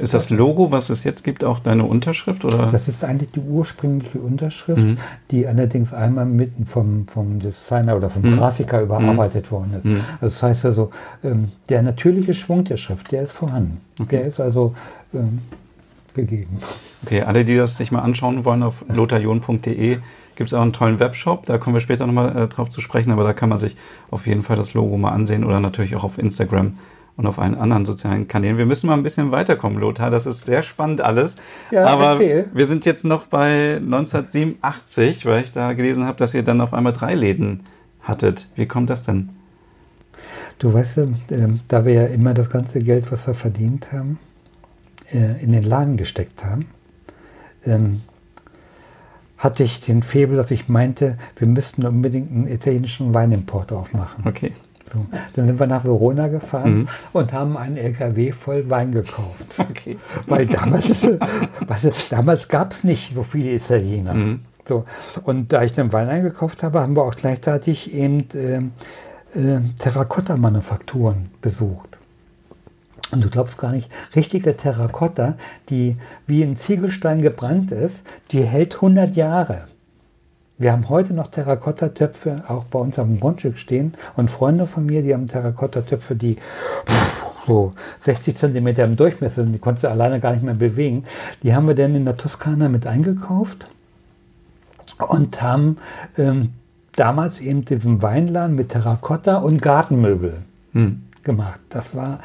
[0.00, 2.44] Ist das Logo, was es jetzt gibt, auch deine Unterschrift?
[2.44, 2.68] Oder?
[2.70, 4.98] Das ist eigentlich die ursprüngliche Unterschrift, mhm.
[5.30, 8.36] die allerdings einmal mitten vom, vom Designer oder vom mhm.
[8.36, 9.50] Grafiker überarbeitet mhm.
[9.50, 9.84] worden ist.
[9.84, 10.00] Mhm.
[10.20, 10.90] Also das heißt also,
[11.24, 13.80] ähm, der natürliche Schwung der Schrift, der ist vorhanden.
[13.98, 14.18] Okay.
[14.18, 14.74] Der ist also
[15.14, 15.40] ähm,
[16.14, 16.58] gegeben.
[17.04, 19.98] Okay, alle, die das sich mal anschauen wollen, auf lotharion.de
[20.36, 21.46] gibt es auch einen tollen Webshop.
[21.46, 23.76] Da kommen wir später nochmal äh, drauf zu sprechen, aber da kann man sich
[24.10, 26.78] auf jeden Fall das Logo mal ansehen oder natürlich auch auf Instagram
[27.20, 28.56] und auf allen anderen sozialen Kanälen.
[28.56, 30.10] Wir müssen mal ein bisschen weiterkommen, Lothar.
[30.10, 31.36] Das ist sehr spannend alles.
[31.70, 32.48] Ja, Aber erzähl.
[32.54, 36.72] wir sind jetzt noch bei 1987, weil ich da gelesen habe, dass ihr dann auf
[36.72, 37.64] einmal drei Läden
[38.00, 38.48] hattet.
[38.56, 39.28] Wie kommt das denn?
[40.58, 41.08] Du weißt, äh,
[41.68, 44.18] da wir ja immer das ganze Geld, was wir verdient haben,
[45.12, 46.68] äh, in den Laden gesteckt haben,
[47.66, 48.00] ähm,
[49.36, 54.24] hatte ich den Febel, dass ich meinte, wir müssten unbedingt einen italienischen Weinimport aufmachen.
[54.26, 54.52] Okay.
[55.34, 56.88] Dann sind wir nach Verona gefahren mhm.
[57.12, 59.58] und haben einen LKW voll Wein gekauft.
[59.58, 59.98] Okay.
[60.26, 61.18] Weil damals, du,
[62.10, 64.14] damals gab es nicht so viele Italiener.
[64.14, 64.40] Mhm.
[64.66, 64.84] So.
[65.24, 68.58] Und da ich den Wein eingekauft habe, haben wir auch gleichzeitig eben äh,
[69.38, 71.98] äh, Terrakotta-Manufakturen besucht.
[73.12, 75.36] Und du glaubst gar nicht, richtige Terrakotta,
[75.68, 79.64] die wie ein Ziegelstein gebrannt ist, die hält 100 Jahre.
[80.60, 83.94] Wir haben heute noch Terrakotta-Töpfe auch bei uns dem Grundstück stehen.
[84.14, 86.36] Und Freunde von mir, die haben Terrakotta-Töpfe, die
[87.46, 91.04] so 60 Zentimeter im Durchmesser sind, die konntest du alleine gar nicht mehr bewegen.
[91.42, 93.68] Die haben wir dann in der Toskana mit eingekauft
[94.98, 95.78] und haben
[96.18, 96.50] ähm,
[96.94, 100.42] damals eben diesen Weinladen mit Terrakotta und Gartenmöbel
[100.74, 101.04] hm.
[101.22, 101.62] gemacht.
[101.70, 102.20] Das war,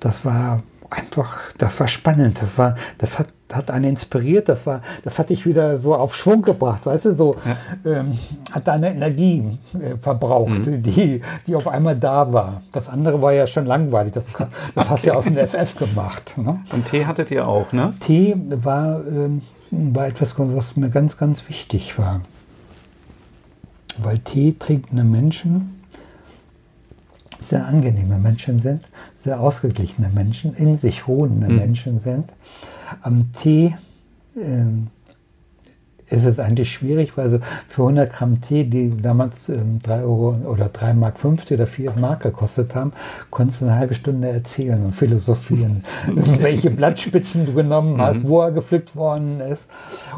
[0.00, 2.42] das war einfach, das war spannend.
[2.42, 6.14] Das war, das hat hat einen inspiriert, das war, das hat dich wieder so auf
[6.14, 7.36] Schwung gebracht, weißt du, so
[7.84, 7.98] ja.
[7.98, 8.18] ähm,
[8.52, 10.82] hat deine Energie äh, verbraucht, mhm.
[10.82, 12.62] die, die auf einmal da war.
[12.72, 14.86] Das andere war ja schon langweilig, das, das okay.
[14.88, 16.34] hast du ja aus dem FF gemacht.
[16.36, 16.60] Ne?
[16.72, 17.94] Und Tee hattet ihr auch, ne?
[18.00, 22.20] Tee war, ähm, war etwas, was mir ganz, ganz wichtig war.
[23.98, 25.80] Weil Tee trinkende Menschen
[27.48, 28.84] sehr angenehme Menschen sind,
[29.22, 31.56] sehr ausgeglichene Menschen, in sich ruhende mhm.
[31.56, 32.32] Menschen sind
[33.02, 33.76] am Tee
[34.36, 34.64] äh,
[36.12, 40.34] ist es eigentlich schwierig, weil so für 100 Gramm Tee, die damals ähm, 3 Euro
[40.44, 42.92] oder 3 Mark 50 oder 4 Mark gekostet haben,
[43.30, 48.28] konntest du eine halbe Stunde erzählen und philosophieren, welche Blattspitzen du genommen hast, mhm.
[48.28, 49.68] wo er gepflückt worden ist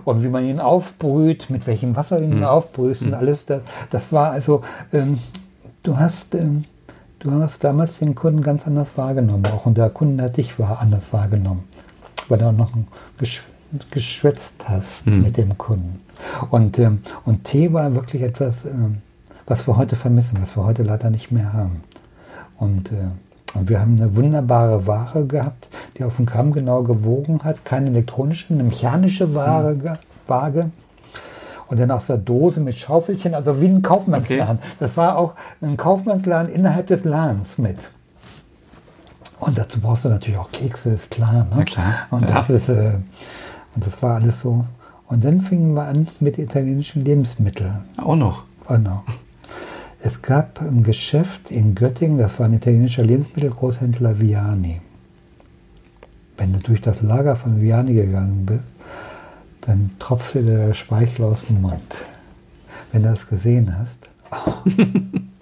[0.04, 2.44] und wie man ihn aufbrüht, mit welchem Wasser ihn mhm.
[2.44, 3.14] aufbrühst und mhm.
[3.14, 3.44] alles.
[3.44, 4.62] Das, das war also,
[4.94, 5.18] ähm,
[5.82, 6.34] du hast...
[6.34, 6.64] Ähm,
[7.22, 10.80] Du hast damals den Kunden ganz anders wahrgenommen, auch und der Kunde hat dich war
[10.80, 11.62] anders wahrgenommen,
[12.28, 12.72] weil du auch noch
[13.16, 13.44] gesch
[13.92, 15.22] geschwätzt hast mhm.
[15.22, 16.00] mit dem Kunden.
[16.50, 18.98] Und, ähm, und Tee war wirklich etwas, ähm,
[19.46, 21.84] was wir heute vermissen, was wir heute leider nicht mehr haben.
[22.58, 23.08] Und, äh,
[23.54, 27.90] und wir haben eine wunderbare Ware gehabt, die auf dem Gramm genau gewogen hat, keine
[27.90, 29.98] elektronische, eine mechanische Ware, mhm.
[30.26, 30.70] Waage
[31.72, 34.58] und dann aus der Dose mit Schaufelchen, also wie ein Kaufmannsladen.
[34.58, 34.76] Okay.
[34.78, 37.78] Das war auch ein Kaufmannsladen innerhalb des Ladens mit.
[39.40, 41.46] Und dazu brauchst du natürlich auch Kekse, ist klar.
[41.56, 41.64] Ne?
[41.64, 42.08] klar.
[42.10, 42.34] Und ja.
[42.34, 42.98] das ist, äh,
[43.74, 44.66] und das war alles so.
[45.06, 47.80] Und dann fingen wir an mit italienischen Lebensmitteln.
[47.96, 48.42] Auch noch.
[48.66, 49.04] Auch noch.
[50.02, 54.82] Es gab ein Geschäft in Göttingen, das war ein italienischer Lebensmittelgroßhändler Viani.
[56.36, 58.71] Wenn du durch das Lager von Viani gegangen bist,
[59.62, 62.04] dann tropfte dir der Speichel aus dem Mund.
[62.92, 64.08] Wenn du das gesehen hast.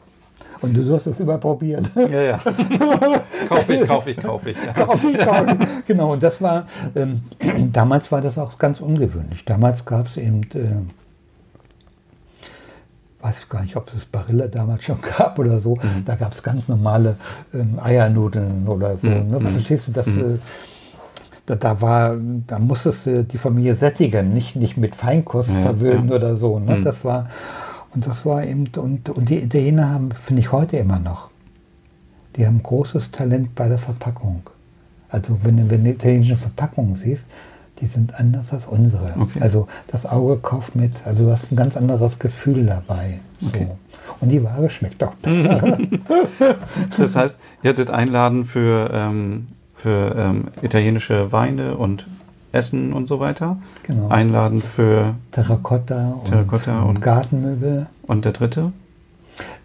[0.63, 1.91] Und du hast es überprobiert.
[1.97, 2.37] Ja, ja.
[3.49, 4.57] kauf ich, kauf ich, kauf ich.
[4.63, 4.73] Ja.
[4.73, 5.87] Kauf ich, kauf ich.
[5.87, 7.23] Genau, und das war, ähm,
[7.73, 9.45] damals war das auch ganz ungewöhnlich.
[9.47, 10.83] Damals gab es eben, äh,
[13.23, 15.77] weiß gar nicht, ob es Barilla damals schon gab oder so.
[15.77, 16.05] Mhm.
[16.05, 17.17] Da gab es ganz normale
[17.55, 19.07] ähm, Eiernudeln oder so.
[19.07, 19.31] Mhm.
[19.31, 19.41] Ne?
[19.41, 20.07] Verstehst du, das.
[20.09, 20.35] Mhm.
[20.35, 20.39] Äh,
[21.51, 26.09] da, da, war, da musstest du die Familie sättigen, nicht, nicht mit Feinkost ja, verwöhnen
[26.09, 26.15] ja.
[26.15, 26.59] oder so.
[26.59, 26.77] Ne?
[26.77, 26.85] Mhm.
[26.85, 27.29] Das war,
[27.93, 31.31] und das war eben, und, und die Italiener haben, finde ich heute immer noch,
[32.37, 34.43] die haben großes Talent bei der Verpackung.
[35.09, 37.25] Also wenn, wenn du die italienischen Verpackungen siehst,
[37.81, 39.13] die sind anders als unsere.
[39.19, 39.41] Okay.
[39.41, 43.19] Also das Auge kauft mit, also du hast ein ganz anderes Gefühl dabei.
[43.41, 43.49] So.
[43.49, 43.67] Okay.
[44.21, 45.79] Und die Ware schmeckt auch besser.
[46.97, 49.49] das heißt, ihr hattet Einladen für ähm,
[49.81, 52.07] für ähm, italienische Weine und
[52.53, 53.59] Essen und so weiter.
[53.85, 54.09] Genau.
[54.09, 57.87] Einladen für Terrakotta, Terrakotta und, und, Gartenmöbel.
[58.07, 58.73] Und der dritte?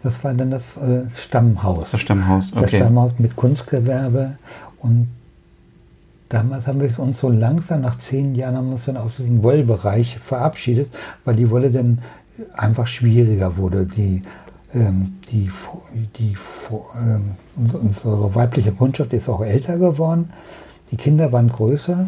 [0.02, 1.90] Das war dann das äh, Stammhaus.
[1.90, 2.62] Das Stammhaus, okay.
[2.62, 4.38] Das Stammhaus mit Kunstgewerbe
[4.80, 5.08] und
[6.28, 9.44] Damals haben wir uns so langsam, nach zehn Jahren, haben wir uns dann aus diesem
[9.44, 10.92] Wollbereich verabschiedet,
[11.24, 12.00] weil die Wolle dann
[12.54, 13.86] einfach schwieriger wurde.
[13.86, 14.22] Die
[14.74, 15.50] die,
[16.18, 16.36] die,
[16.96, 20.30] ähm, unsere weibliche Kundschaft ist auch älter geworden.
[20.90, 22.06] Die Kinder waren größer,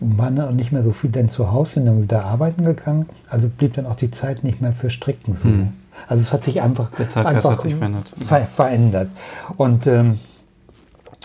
[0.00, 3.08] waren dann auch nicht mehr so viel denn zu Hause, sind dann wieder arbeiten gegangen.
[3.28, 5.44] Also blieb dann auch die Zeit nicht mehr für Stricken so.
[5.44, 5.72] Hm.
[6.06, 8.12] Also es hat sich einfach, einfach hat sich verändert.
[8.26, 9.08] Ver verändert.
[9.56, 10.18] Und, ähm,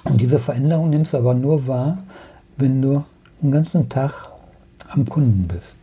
[0.04, 2.00] und diese Veränderung nimmst du aber nur wahr,
[2.58, 3.04] wenn du
[3.42, 4.14] den ganzen Tag
[4.90, 5.78] am Kunden bist.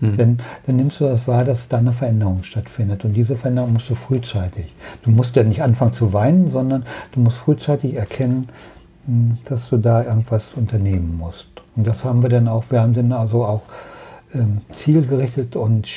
[0.00, 0.16] Mhm.
[0.16, 3.04] Denn dann nimmst du das wahr, dass da eine Veränderung stattfindet.
[3.04, 4.72] Und diese Veränderung musst du frühzeitig.
[5.02, 8.48] Du musst ja nicht anfangen zu weinen, sondern du musst frühzeitig erkennen,
[9.06, 11.48] hm, dass du da irgendwas unternehmen musst.
[11.76, 13.62] Und das haben wir dann auch, wir haben dann also auch
[14.34, 15.88] ähm, zielgerichtet und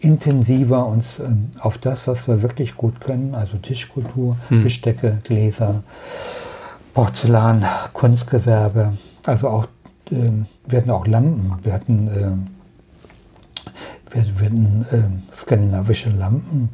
[0.00, 4.62] intensiver uns ähm, auf das, was wir wirklich gut können, also Tischkultur, mhm.
[4.62, 5.82] Bestecke, Gläser,
[6.92, 8.92] Porzellan, Kunstgewerbe,
[9.24, 9.66] also auch,
[10.10, 12.46] ähm, wir hatten auch Lampen, wir hatten ähm,
[14.14, 16.70] wir, wir hatten äh, skandinavische Lampen.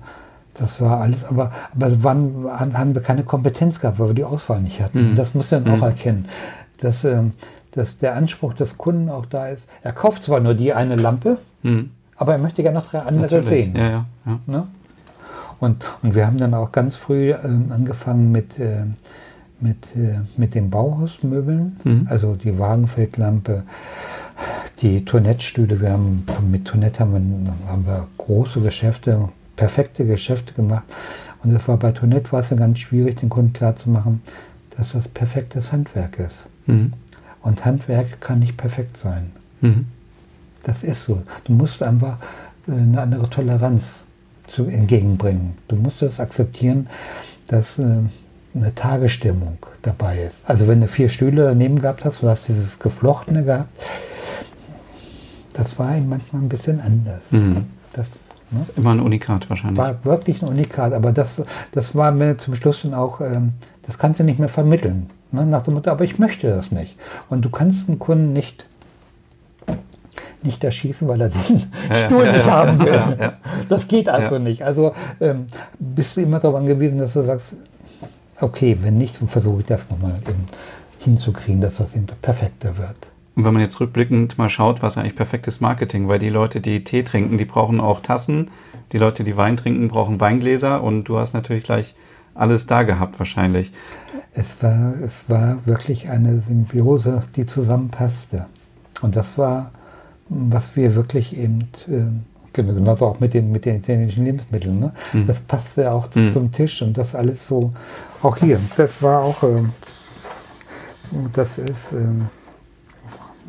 [0.54, 4.60] Das war alles, aber, aber wann haben wir keine Kompetenz gehabt, weil wir die Auswahl
[4.60, 5.12] nicht hatten.
[5.12, 5.16] Mhm.
[5.16, 5.82] Das muss dann auch mhm.
[5.82, 6.28] erkennen,
[6.78, 7.32] dass, ähm,
[7.72, 9.64] dass der Anspruch des Kunden auch da ist.
[9.82, 11.90] Er kauft zwar nur die eine Lampe, mhm.
[12.16, 13.48] aber er möchte gerne noch drei andere Natürlich.
[13.48, 13.76] sehen.
[13.76, 14.38] Ja, ja, ja.
[14.46, 14.66] Ne?
[15.60, 18.84] Und, und wir haben dann auch ganz früh ähm, angefangen mit, äh,
[19.60, 22.06] mit, äh, mit den Bauhausmöbeln, mhm.
[22.10, 23.64] also die Wagenfeldlampe,
[24.80, 30.84] die Toilettstühle, wir haben mit Toilette haben wir, haben wir große Geschäfte, perfekte Geschäfte gemacht.
[31.42, 34.22] Und es war bei Toilette war es ganz schwierig, den Kunden klarzumachen,
[34.76, 36.44] dass das perfektes Handwerk ist.
[36.66, 36.92] Mhm.
[37.42, 39.32] Und Handwerk kann nicht perfekt sein.
[39.60, 39.86] Mhm.
[40.62, 41.22] Das ist so.
[41.44, 42.18] Du musst einfach
[42.68, 44.00] äh, eine andere Toleranz
[44.46, 45.54] zu, entgegenbringen.
[45.68, 46.88] Du musst das akzeptieren,
[47.48, 47.98] dass äh,
[48.54, 50.36] eine Tagesstimmung dabei ist.
[50.44, 53.68] Also wenn du vier Stühle daneben gehabt hast, du hast dieses Geflochtene gehabt,
[55.60, 57.20] das war ihm manchmal ein bisschen anders.
[57.30, 57.66] Mhm.
[57.92, 58.06] Das,
[58.50, 58.58] ne?
[58.60, 59.78] das, ist immer ein Unikat wahrscheinlich.
[59.78, 61.34] War wirklich ein Unikat, aber das,
[61.72, 63.52] das war mir zum Schluss dann auch, ähm,
[63.82, 65.10] das kannst du nicht mehr vermitteln.
[65.32, 65.44] Ne?
[65.44, 66.96] Nach dem Motto, aber ich möchte das nicht.
[67.28, 68.66] Und du kannst einen Kunden nicht
[70.42, 73.32] nicht erschießen, weil er den ja, Stuhl ja, nicht ja, haben will.
[73.68, 74.64] Das geht also nicht.
[74.64, 75.48] Also ähm,
[75.78, 77.56] bist du immer darauf angewiesen, dass du sagst,
[78.40, 80.14] okay, wenn nicht, dann versuche ich das nochmal
[81.00, 83.09] hinzukriegen, dass das eben perfekter wird.
[83.40, 86.84] Und wenn man jetzt rückblickend mal schaut, was eigentlich perfektes Marketing, weil die Leute, die
[86.84, 88.50] Tee trinken, die brauchen auch Tassen,
[88.92, 91.94] die Leute, die Wein trinken, brauchen Weingläser und du hast natürlich gleich
[92.34, 93.72] alles da gehabt wahrscheinlich.
[94.34, 98.44] Es war, es war wirklich eine Symbiose, die zusammenpasste.
[99.00, 99.70] Und das war,
[100.28, 102.08] was wir wirklich eben, äh,
[102.52, 104.92] genauso auch mit den, mit den italienischen Lebensmitteln, ne?
[105.14, 105.26] Mhm.
[105.26, 106.30] das passte auch mhm.
[106.30, 107.72] zum Tisch und das alles so,
[108.22, 109.62] auch hier, das war auch, äh,
[111.32, 112.06] das ist äh,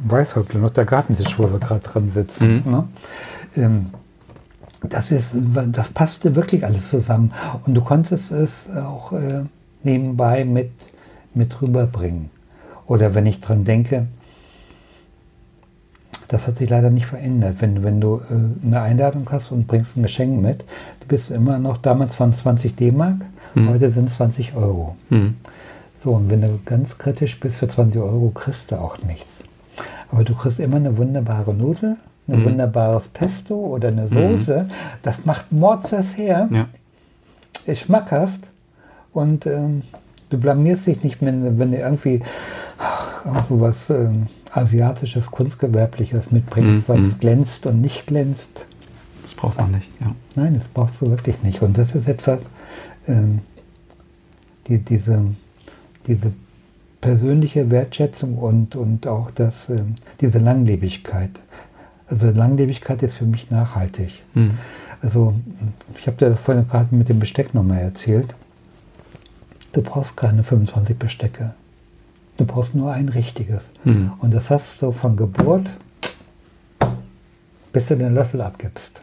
[0.03, 2.63] Weißhäuptler, noch der Gartentisch, wo wir gerade dran sitzen.
[2.65, 2.71] Mhm.
[2.71, 2.87] Ne?
[3.55, 3.85] Ähm,
[4.83, 5.35] das, ist,
[5.67, 7.31] das passte wirklich alles zusammen.
[7.65, 9.43] Und du konntest es auch äh,
[9.83, 10.71] nebenbei mit,
[11.33, 12.29] mit rüberbringen.
[12.87, 14.07] Oder wenn ich dran denke,
[16.27, 17.57] das hat sich leider nicht verändert.
[17.59, 20.63] Wenn, wenn du äh, eine Einladung hast und bringst ein Geschenk mit,
[21.01, 23.17] du bist immer noch, damals waren es 20 D-Mark,
[23.53, 23.69] hm.
[23.69, 24.95] heute sind es 20 Euro.
[25.09, 25.35] Hm.
[26.01, 29.43] So, und wenn du ganz kritisch bist, für 20 Euro kriegst du auch nichts.
[30.11, 31.97] Aber du kriegst immer eine wunderbare Nudel,
[32.27, 32.45] ein mhm.
[32.45, 34.63] wunderbares Pesto oder eine Soße.
[34.63, 34.71] Mhm.
[35.01, 36.49] Das macht Mordsvers her.
[36.51, 36.67] Ja.
[37.65, 38.41] Ist schmackhaft.
[39.13, 39.83] Und ähm,
[40.29, 42.21] du blamierst dich nicht, wenn, wenn du irgendwie
[42.77, 46.93] ach, so was ähm, asiatisches, kunstgewerbliches mitbringst, mhm.
[46.93, 47.19] was mhm.
[47.19, 48.65] glänzt und nicht glänzt.
[49.23, 50.15] Das braucht man nicht, ja.
[50.35, 51.61] Nein, das brauchst du wirklich nicht.
[51.61, 52.39] Und das ist etwas,
[53.07, 53.39] ähm,
[54.67, 55.23] die, diese,
[56.07, 56.33] diese
[57.01, 59.83] persönliche Wertschätzung und, und auch das, äh,
[60.21, 61.31] diese Langlebigkeit.
[62.07, 64.23] Also Langlebigkeit ist für mich nachhaltig.
[64.33, 64.51] Mhm.
[65.01, 65.33] Also
[65.99, 68.35] ich habe dir das vorhin gerade mit dem Besteck nochmal erzählt.
[69.73, 71.53] Du brauchst keine 25 Bestecke.
[72.37, 73.63] Du brauchst nur ein richtiges.
[73.83, 74.13] Mhm.
[74.19, 75.71] Und das hast du von Geburt
[77.73, 79.01] bis du den Löffel abgibst.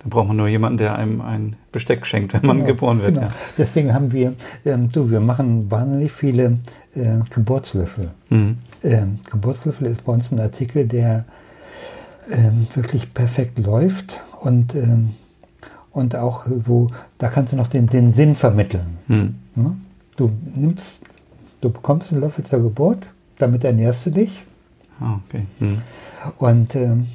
[0.00, 3.14] Da braucht man nur jemanden, der einem ein Besteck schenkt, wenn man genau, geboren wird.
[3.14, 3.26] Genau.
[3.26, 3.34] Ja.
[3.56, 4.34] Deswegen haben wir,
[4.64, 6.58] ähm, du, wir machen wahnsinnig viele
[6.94, 8.10] äh, Geburtslöffel.
[8.30, 8.58] Mhm.
[8.84, 11.24] Ähm, Geburtslöffel ist bei uns ein Artikel, der
[12.30, 15.14] ähm, wirklich perfekt läuft und, ähm,
[15.90, 16.88] und auch so,
[17.18, 18.98] da kannst du noch den, den Sinn vermitteln.
[19.08, 19.34] Mhm.
[19.56, 19.76] Ne?
[20.16, 21.04] Du nimmst,
[21.60, 24.44] du bekommst einen Löffel zur Geburt, damit ernährst du dich.
[25.00, 25.46] Ah, okay.
[25.58, 25.82] Mhm.
[26.38, 27.08] Und ähm,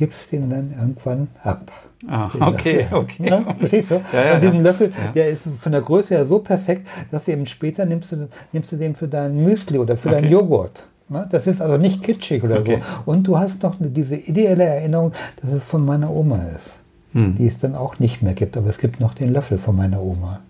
[0.00, 1.70] gibst ihn dann irgendwann ab.
[2.08, 2.96] Ah, okay, Löffel.
[2.96, 3.28] okay.
[3.28, 4.00] Ja, verstehst du?
[4.14, 7.32] Ja, ja, und diesen Löffel, der ist von der Größe her so perfekt, dass du
[7.32, 10.22] eben später nimmst du, nimmst du den für dein Müsli oder für okay.
[10.22, 10.84] deinen Joghurt.
[11.30, 12.80] Das ist also nicht kitschig oder okay.
[12.80, 13.10] so.
[13.10, 16.70] Und du hast noch diese ideelle Erinnerung, dass es von meiner Oma ist,
[17.12, 17.34] hm.
[17.34, 18.56] die es dann auch nicht mehr gibt.
[18.56, 20.40] Aber es gibt noch den Löffel von meiner Oma.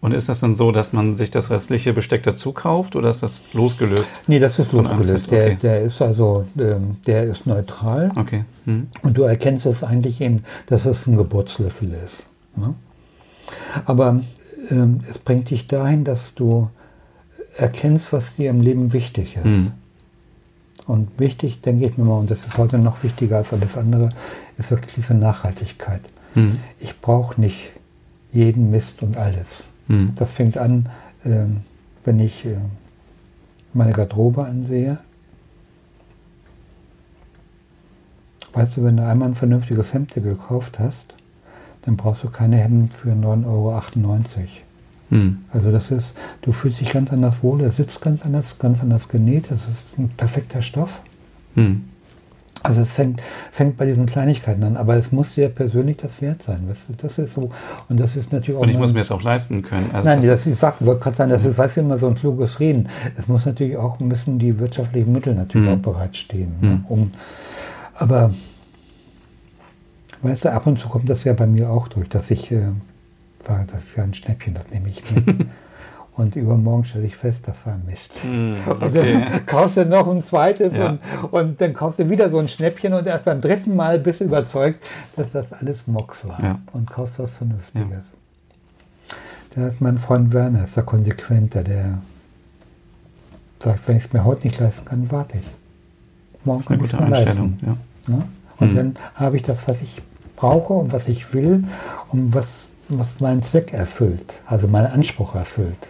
[0.00, 3.22] Und ist das dann so, dass man sich das restliche Besteck dazu kauft oder ist
[3.22, 4.12] das losgelöst?
[4.26, 5.30] Nee, das ist losgelöst.
[5.30, 5.58] Der, okay.
[5.62, 8.10] der ist also, ähm, der ist neutral.
[8.16, 8.44] Okay.
[8.64, 8.88] Hm.
[9.02, 12.24] Und du erkennst es eigentlich eben, dass es ein Geburtslöffel ist.
[12.56, 12.74] Ne?
[13.84, 14.20] Aber
[14.70, 16.70] ähm, es bringt dich dahin, dass du
[17.56, 19.44] erkennst, was dir im Leben wichtig ist.
[19.44, 19.72] Hm.
[20.86, 24.08] Und wichtig, denke ich mir mal, und das ist heute noch wichtiger als alles andere,
[24.56, 26.00] ist wirklich diese Nachhaltigkeit.
[26.32, 26.58] Hm.
[26.78, 27.72] Ich brauche nicht
[28.32, 29.64] jeden Mist und alles.
[29.90, 30.12] Mhm.
[30.14, 30.88] Das fängt an,
[31.24, 31.46] äh,
[32.04, 32.56] wenn ich äh,
[33.74, 34.98] meine Garderobe ansehe.
[38.52, 41.14] Weißt du, wenn du einmal ein vernünftiges Hemd dir gekauft hast,
[41.82, 43.82] dann brauchst du keine Hemden für 9,98 Euro.
[45.10, 45.38] Mhm.
[45.52, 49.08] Also das ist, du fühlst dich ganz anders wohl, er sitzt ganz anders, ganz anders
[49.08, 51.00] genäht, das ist ein perfekter Stoff.
[51.56, 51.89] Mhm.
[52.62, 56.42] Also es fängt, fängt bei diesen Kleinigkeiten an, aber es muss sehr persönlich das wert
[56.42, 56.68] sein.
[56.68, 56.92] Weißt du?
[56.94, 57.50] Das ist so.
[57.88, 58.62] Und das ist natürlich auch.
[58.62, 59.90] Und ich muss mir es auch leisten können.
[59.92, 62.08] Also nein, das, das ist, ich wollte gerade sagen, das ist, weißt du, immer so
[62.08, 62.88] ein kluges Reden.
[63.16, 65.74] Es muss natürlich auch, müssen die wirtschaftlichen Mittel natürlich mhm.
[65.74, 66.52] auch bereitstehen.
[66.60, 66.68] Mhm.
[66.68, 66.84] Ne?
[66.88, 67.12] Um,
[67.94, 68.34] aber
[70.22, 72.68] weißt du, ab und zu kommt das ja bei mir auch durch, dass ich äh,
[73.46, 75.46] sage, das ja ein Schnäppchen, das nehme ich mit.
[76.20, 78.12] Und übermorgen stelle ich fest, das war Mist.
[78.24, 78.84] Mm, okay.
[78.84, 80.90] Und dann kaufst du noch ein zweites ja.
[80.90, 81.00] und,
[81.30, 84.24] und dann kaufst du wieder so ein Schnäppchen und erst beim dritten Mal bist du
[84.24, 84.84] überzeugt,
[85.16, 86.58] dass das alles Mox war ja.
[86.72, 88.04] und kaufst was Vernünftiges.
[89.08, 89.16] Ja.
[89.54, 91.98] Da ist mein Freund Werner, ist der konsequenter, der
[93.58, 95.44] sagt, wenn ich es mir heute nicht leisten kann, warte ich.
[96.44, 97.58] Morgen kann ich es mir leisten.
[98.06, 98.22] Ja.
[98.58, 98.76] Und mhm.
[98.76, 100.02] dann habe ich das, was ich
[100.36, 101.64] brauche und was ich will
[102.08, 105.88] und was, was meinen Zweck erfüllt, also meinen Anspruch erfüllt.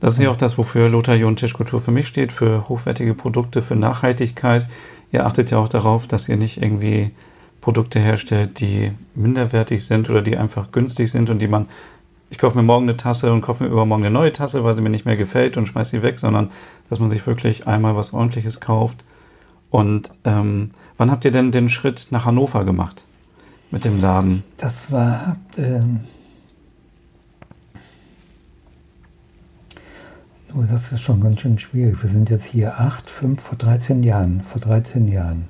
[0.00, 3.62] Das ist ja auch das, wofür Lothar Jon Tischkultur für mich steht, für hochwertige Produkte,
[3.62, 4.68] für Nachhaltigkeit.
[5.10, 7.10] Ihr achtet ja auch darauf, dass ihr nicht irgendwie
[7.60, 11.68] Produkte herstellt, die minderwertig sind oder die einfach günstig sind und die man,
[12.30, 14.82] ich kaufe mir morgen eine Tasse und kaufe mir übermorgen eine neue Tasse, weil sie
[14.82, 16.50] mir nicht mehr gefällt und schmeiße sie weg, sondern
[16.88, 19.04] dass man sich wirklich einmal was ordentliches kauft.
[19.70, 23.04] Und ähm, wann habt ihr denn den Schritt nach Hannover gemacht
[23.70, 24.44] mit dem Laden?
[24.56, 26.00] Das war ähm,
[30.58, 32.02] Oh, das ist schon ganz schön schwierig.
[32.02, 34.40] Wir sind jetzt hier acht, fünf, vor 13 Jahren.
[34.42, 35.46] Vor 13 Jahren.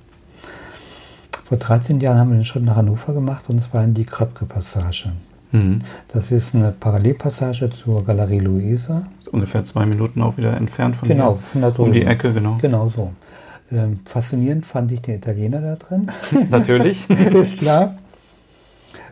[1.47, 5.13] Vor 13 Jahren haben wir den Schritt nach Hannover gemacht und zwar in die Kröpke-Passage.
[5.53, 5.79] Mhm.
[6.09, 9.07] Das ist eine Parallelpassage zur Galerie Luise.
[9.33, 11.41] Ungefähr zwei Minuten auch wieder entfernt von genau, hier.
[11.41, 12.59] Von der um die Ecke, genau.
[12.61, 13.13] Genau so.
[13.73, 16.11] Ähm, faszinierend fand ich den Italiener da drin.
[16.51, 17.09] Natürlich.
[17.09, 17.97] ist klar.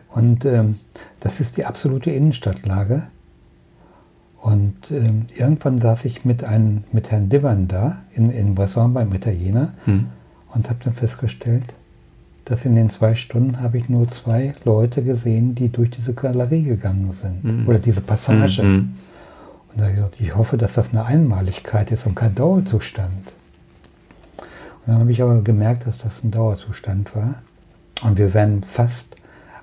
[0.09, 0.77] Und ähm,
[1.21, 3.07] das ist die absolute Innenstadtlage.
[4.39, 9.13] Und ähm, irgendwann saß ich mit, einem, mit Herrn Dibbern da in, in Bresson beim
[9.13, 10.07] Italiener hm.
[10.53, 11.73] und habe dann festgestellt,
[12.45, 16.63] dass in den zwei Stunden habe ich nur zwei Leute gesehen, die durch diese Galerie
[16.63, 17.43] gegangen sind.
[17.43, 17.67] Hm.
[17.67, 18.61] Oder diese Passage.
[18.61, 18.95] Hm.
[19.69, 23.33] Und da habe ich gesagt, ich hoffe, dass das eine Einmaligkeit ist und kein Dauerzustand.
[24.37, 27.41] Und dann habe ich aber gemerkt, dass das ein Dauerzustand war.
[28.03, 29.16] Und wir wären fast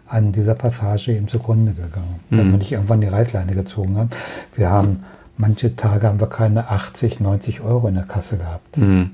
[0.06, 2.38] an dieser Passage eben zugrunde gegangen, mhm.
[2.38, 4.10] wenn wir nicht irgendwann die Reißleine gezogen haben.
[4.54, 5.04] Wir haben,
[5.36, 8.76] manche Tage haben wir keine 80, 90 Euro in der Kasse gehabt.
[8.76, 9.10] Mhm.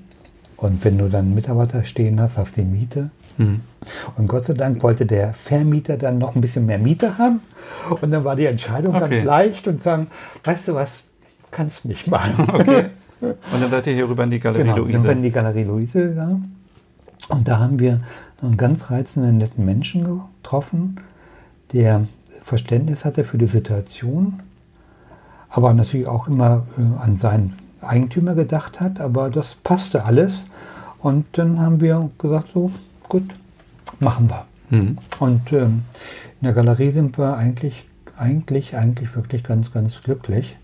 [0.57, 3.11] Und wenn du dann Mitarbeiter stehen hast, hast du die Miete.
[3.38, 3.61] Mhm.
[4.16, 7.41] Und Gott sei Dank wollte der Vermieter dann noch ein bisschen mehr Miete haben.
[7.88, 9.09] Und dann war die Entscheidung okay.
[9.09, 10.09] ganz leicht und sagen,
[10.45, 11.05] weißt du was,
[11.51, 12.30] kannst mich mal.
[12.53, 12.86] Okay.
[13.20, 14.93] Und dann seid ihr hier rüber in die Galerie genau, Luise.
[14.93, 16.57] Dann sind wir in die Galerie Luise gegangen.
[17.28, 18.01] Und da haben wir
[18.43, 20.97] einen ganz reizenden, netten Menschen getroffen,
[21.72, 22.07] der
[22.43, 24.41] Verständnis hatte für die Situation,
[25.49, 30.45] aber natürlich auch immer äh, an seinen Eigentümer gedacht hat, aber das passte alles.
[30.99, 32.70] Und dann haben wir gesagt, so,
[33.09, 33.24] gut,
[34.01, 34.45] machen wir.
[34.70, 34.99] Mhm.
[35.18, 35.82] Und ähm,
[36.41, 37.86] in der Galerie sind wir eigentlich,
[38.16, 40.57] eigentlich, eigentlich wirklich ganz, ganz glücklich,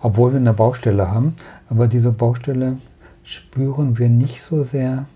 [0.00, 1.34] obwohl wir eine Baustelle haben.
[1.68, 2.78] Aber diese Baustelle
[3.24, 5.06] spüren wir nicht so sehr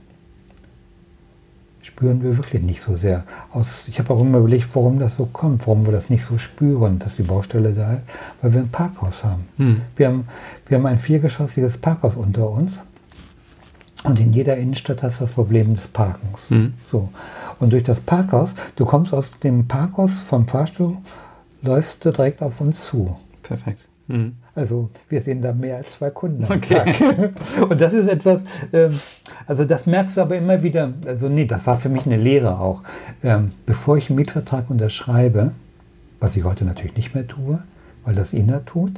[2.03, 3.22] spüren wir wirklich nicht so sehr.
[3.53, 6.36] Aus, ich habe auch immer überlegt, warum das so kommt, warum wir das nicht so
[6.36, 8.03] spüren, dass die Baustelle da ist,
[8.40, 9.46] weil wir ein Parkhaus haben.
[9.59, 9.82] Hm.
[9.94, 10.26] Wir haben.
[10.66, 12.80] Wir haben ein viergeschossiges Parkhaus unter uns
[14.03, 16.48] und in jeder Innenstadt hast du das Problem des Parkens.
[16.48, 16.74] Hm.
[16.90, 17.11] So.
[17.61, 20.96] Und durch das Parkhaus, du kommst aus dem Parkhaus vom Fahrstuhl,
[21.61, 23.16] läufst du direkt auf uns zu.
[23.44, 23.86] Perfekt.
[24.09, 24.36] Mhm.
[24.55, 26.74] Also wir sehen da mehr als zwei Kunden am okay.
[26.74, 27.32] Tag.
[27.70, 28.42] Und das ist etwas,
[28.72, 28.98] ähm,
[29.46, 32.59] also das merkst du aber immer wieder, also nee, das war für mich eine Lehre
[32.61, 32.82] auch.
[33.22, 35.53] Ähm, bevor ich einen Mietvertrag unterschreibe,
[36.20, 37.62] was ich heute natürlich nicht mehr tue,
[38.05, 38.92] weil das Ina tut,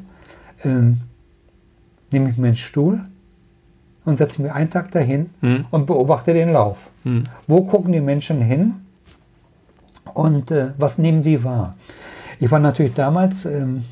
[0.64, 1.00] ähm,
[2.11, 3.00] nehme ich mir einen Stuhl
[4.05, 5.66] und setze mich einen Tag dahin mhm.
[5.70, 6.90] und beobachte den Lauf.
[7.05, 7.24] Mhm.
[7.46, 8.74] Wo gucken die Menschen hin
[10.14, 11.76] und äh, was nehmen sie wahr?
[12.40, 13.84] Ich war natürlich damals ähm,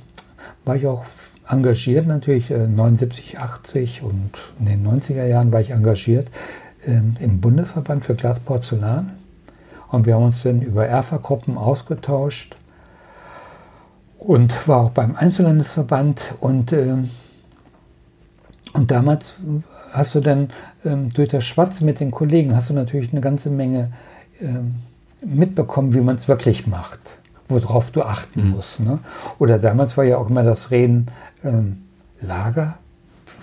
[0.65, 1.05] war ich auch
[1.49, 6.29] engagiert, natürlich äh, 79, 80 und in den 90er Jahren war ich engagiert
[6.85, 9.13] äh, im Bundesverband für Glasporzellan.
[9.89, 12.57] Und wir haben uns dann über Erfa-Gruppen ausgetauscht
[14.19, 16.35] und war auch beim Einzelhandelsverband.
[16.41, 16.97] Und, äh,
[18.73, 19.35] und damals
[19.93, 20.51] hast du dann
[20.85, 23.93] ähm, durch das Schwatzen mit den Kollegen, hast du natürlich eine ganze Menge
[24.41, 24.77] ähm,
[25.25, 27.22] mitbekommen, wie man es wirklich macht
[27.53, 28.51] worauf du achten mhm.
[28.51, 28.81] musst.
[28.81, 28.99] Ne?
[29.39, 31.09] Oder damals war ja auch immer das Reden,
[31.45, 31.85] ähm,
[32.21, 32.79] Lager?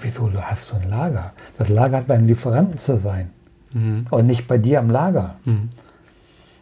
[0.01, 1.34] Wieso hast du ein Lager?
[1.57, 3.32] Das Lager hat beim Lieferanten zu sein
[3.74, 4.07] mhm.
[4.10, 5.36] und nicht bei dir am Lager.
[5.45, 5.70] Mhm.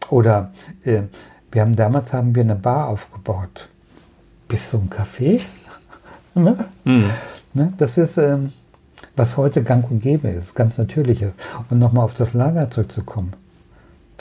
[0.10, 0.52] Oder
[0.84, 1.04] äh,
[1.52, 3.70] wir haben damals haben wir eine Bar aufgebaut.
[4.48, 5.42] Bist du ein Café?
[6.36, 6.66] ne?
[6.84, 7.10] Mhm.
[7.54, 7.74] Ne?
[7.78, 8.54] Das ist, ähm,
[9.16, 11.34] was heute gang und gäbe ist, ganz natürlich ist.
[11.70, 13.34] Und nochmal auf das Lager zurückzukommen.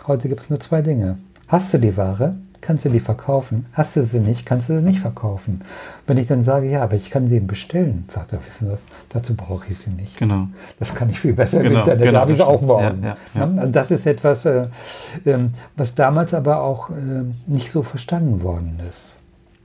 [0.06, 1.18] Heute gibt es nur zwei Dinge.
[1.48, 2.36] Hast du die Ware?
[2.66, 3.66] Kannst du die verkaufen.
[3.72, 5.62] Hast du sie nicht, kannst du sie nicht verkaufen.
[6.06, 8.82] Wenn ich dann sage, ja, aber ich kann sie bestellen, sagt er, wissen Sie was,
[9.08, 10.16] dazu brauche ich sie nicht.
[10.16, 10.48] Genau.
[10.78, 13.02] Das kann ich viel besser genau, im Internet, genau, da habe ich sie auch morgen.
[13.02, 13.62] Ja, ja, ja.
[13.64, 14.66] Und das ist etwas, äh,
[15.24, 15.38] äh,
[15.76, 16.94] was damals aber auch äh,
[17.46, 19.14] nicht so verstanden worden ist.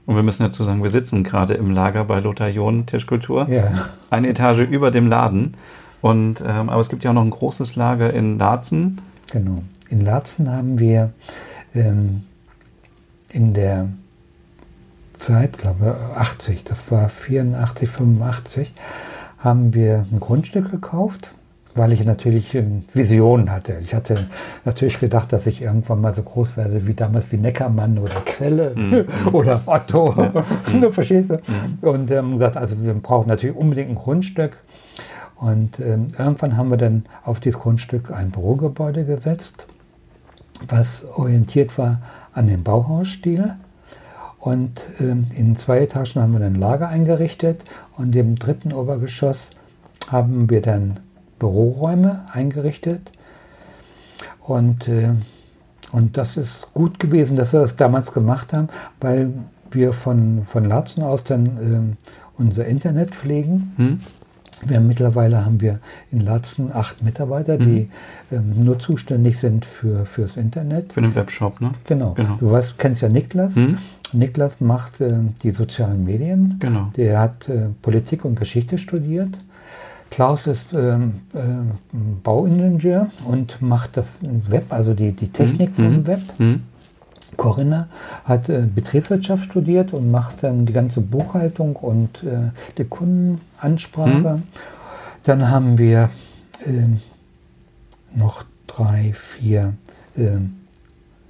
[0.06, 3.48] Und wir müssen dazu sagen, wir sitzen gerade im Lager bei Lothar John Tischkultur.
[3.48, 3.88] Ja.
[4.10, 5.56] Eine Etage über dem Laden.
[6.00, 9.00] Und, ähm, aber es gibt ja auch noch ein großes Lager in Laatzen.
[9.30, 9.62] Genau.
[9.88, 11.12] In Laatzen haben wir
[11.74, 12.24] ähm,
[13.32, 13.88] in der
[15.14, 18.74] Zeit, glaube 80, das war 84, 85,
[19.38, 21.32] haben wir ein Grundstück gekauft,
[21.74, 22.56] weil ich natürlich
[22.92, 23.78] Visionen hatte.
[23.82, 24.28] Ich hatte
[24.64, 28.74] natürlich gedacht, dass ich irgendwann mal so groß werde wie damals wie Neckermann oder Quelle
[28.74, 29.06] mhm.
[29.32, 30.14] oder Otto.
[30.16, 30.44] Ja.
[30.72, 30.92] Mhm.
[30.92, 31.34] Verstehst du?
[31.34, 31.78] Mhm.
[31.80, 34.58] Und ähm, gesagt, also wir brauchen natürlich unbedingt ein Grundstück.
[35.36, 39.66] Und ähm, irgendwann haben wir dann auf dieses Grundstück ein Bürogebäude gesetzt,
[40.68, 42.00] was orientiert war
[42.34, 43.54] an den Bauhausstil.
[44.38, 47.64] Und ähm, in zwei Etagen haben wir ein Lager eingerichtet
[47.96, 49.38] und im dritten Obergeschoss
[50.10, 50.98] haben wir dann
[51.38, 53.12] Büroräume eingerichtet.
[54.40, 55.12] Und, äh,
[55.92, 58.68] und das ist gut gewesen, dass wir das damals gemacht haben,
[59.00, 59.32] weil
[59.70, 61.46] wir von, von Laatzen aus dann
[61.96, 63.72] äh, unser Internet pflegen.
[63.76, 64.00] Hm.
[64.66, 67.88] Wir haben, mittlerweile haben wir in Latzen acht Mitarbeiter, die
[68.30, 68.36] mhm.
[68.36, 70.92] ähm, nur zuständig sind für fürs Internet.
[70.92, 71.72] Für den Webshop, ne?
[71.84, 72.14] Genau.
[72.14, 72.36] genau.
[72.38, 73.54] Du weißt, kennst ja Niklas.
[73.56, 73.78] Mhm.
[74.12, 76.56] Niklas macht äh, die sozialen Medien.
[76.60, 76.90] Genau.
[76.96, 79.30] Der hat äh, Politik und Geschichte studiert.
[80.10, 81.38] Klaus ist ähm, äh,
[82.22, 85.84] Bauingenieur und macht das Web, also die, die Technik mhm.
[85.84, 86.20] vom Web.
[87.36, 87.88] Corinna
[88.24, 94.36] hat äh, Betriebswirtschaft studiert und macht dann die ganze Buchhaltung und äh, die Kundenansprache.
[94.36, 94.42] Mhm.
[95.24, 96.10] Dann haben wir
[96.66, 99.74] äh, noch drei, vier
[100.16, 100.38] äh,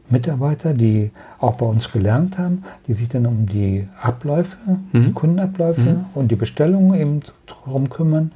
[0.08, 4.56] Mitarbeiter, die auch bei uns gelernt haben, die sich dann um die Abläufe,
[4.92, 5.04] mhm.
[5.04, 6.04] die Kundenabläufe mhm.
[6.14, 8.32] und die Bestellungen eben darum kümmern.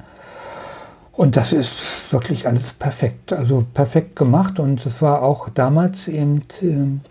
[1.11, 1.73] Und das ist
[2.11, 4.59] wirklich alles perfekt, also perfekt gemacht.
[4.59, 7.09] Und es war auch damals eben äh,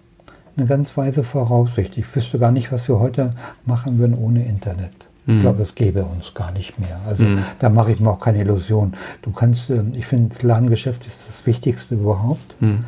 [0.56, 1.98] eine ganz weise Voraussicht.
[1.98, 3.34] Ich wüsste gar nicht, was wir heute
[3.64, 4.92] machen würden ohne Internet.
[5.26, 5.40] Ich hm.
[5.40, 7.00] glaube, es gäbe uns gar nicht mehr.
[7.04, 7.42] Also mhm.
[7.58, 8.94] da mache ich mir auch keine Illusion.
[9.22, 12.60] Du kannst, ähm, ich finde, das Ladengeschäft ist das Wichtigste überhaupt.
[12.60, 12.84] Mhm.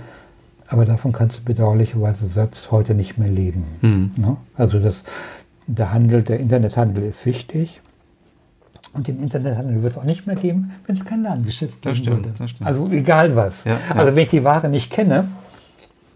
[0.69, 3.65] Aber davon kannst du bedauerlicherweise selbst heute nicht mehr leben.
[3.81, 4.11] Mhm.
[4.17, 4.37] Ne?
[4.55, 5.03] Also das,
[5.67, 7.81] der Handel, der Internethandel ist wichtig.
[8.93, 12.39] Und den Internethandel wird es auch nicht mehr geben, wenn es kein Ladengeschäft geben stimmt,
[12.39, 12.51] würde.
[12.65, 13.65] Also egal was.
[13.65, 13.97] Ja, ja.
[13.97, 15.29] Also wenn ich die Ware nicht kenne,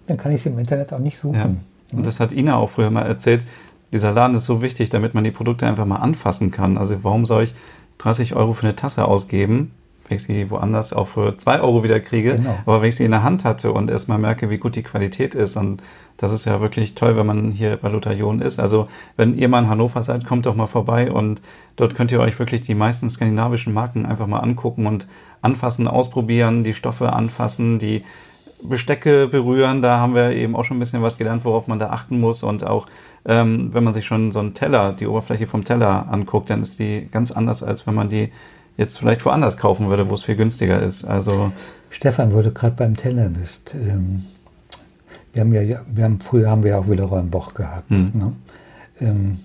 [0.06, 1.34] dann kann ich sie im Internet auch nicht suchen.
[1.34, 1.96] Ja.
[1.96, 3.44] Und das hat Ina auch früher mal erzählt.
[3.92, 6.78] Dieser Laden ist so wichtig, damit man die Produkte einfach mal anfassen kann.
[6.78, 7.54] Also warum soll ich
[7.98, 9.72] 30 Euro für eine Tasse ausgeben,
[10.08, 12.36] wenn ich sie woanders auch für 2 Euro wieder kriege.
[12.36, 12.56] Genau.
[12.66, 15.34] Aber wenn ich sie in der Hand hatte und erstmal merke, wie gut die Qualität
[15.34, 15.56] ist.
[15.56, 15.82] Und
[16.16, 18.58] das ist ja wirklich toll, wenn man hier bei Lothar John ist.
[18.58, 21.42] Also wenn ihr mal in Hannover seid, kommt doch mal vorbei und
[21.76, 25.06] dort könnt ihr euch wirklich die meisten skandinavischen Marken einfach mal angucken und
[25.42, 28.04] anfassen, ausprobieren, die Stoffe anfassen, die
[28.62, 29.82] Bestecke berühren.
[29.82, 32.42] Da haben wir eben auch schon ein bisschen was gelernt, worauf man da achten muss.
[32.42, 32.86] Und auch
[33.24, 36.78] ähm, wenn man sich schon so einen Teller, die Oberfläche vom Teller anguckt, dann ist
[36.78, 38.30] die ganz anders, als wenn man die
[38.76, 41.04] jetzt vielleicht woanders kaufen würde, wo es viel günstiger ist.
[41.04, 41.52] Also
[41.90, 43.74] Stefan, wo du gerade beim Teller bist.
[43.74, 44.24] Ähm,
[45.32, 47.90] wir haben ja, wir haben, früher haben wir ja auch Willeroy Boch gehabt.
[47.90, 48.10] Mhm.
[48.14, 48.32] Ne?
[49.00, 49.40] Ähm,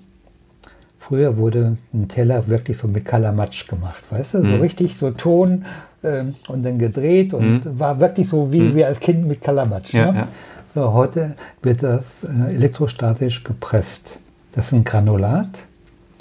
[0.97, 4.41] früher wurde ein Teller wirklich so mit Kalamatsch gemacht, weißt du?
[4.41, 4.61] So mhm.
[4.61, 5.65] richtig so Ton,
[6.03, 7.79] ähm, und dann gedreht und mhm.
[7.79, 8.75] war wirklich so wie mhm.
[8.75, 9.93] wir als Kind mit Kalamatsch.
[9.93, 10.17] Ja, ne?
[10.19, 10.27] ja.
[10.73, 14.19] So, heute wird das äh, elektrostatisch gepresst.
[14.51, 15.49] Das ist ein Granulat.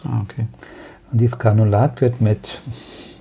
[0.04, 0.46] Ah, okay.
[1.10, 2.58] Und dieses Granulat wird mit,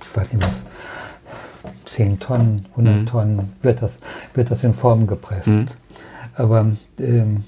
[0.00, 3.06] ich weiß nicht was, 10 Tonnen, 100 mhm.
[3.06, 3.98] Tonnen, wird das,
[4.34, 5.46] wird das in Form gepresst.
[5.48, 5.66] Mhm.
[6.34, 6.66] Aber
[6.98, 7.44] ähm,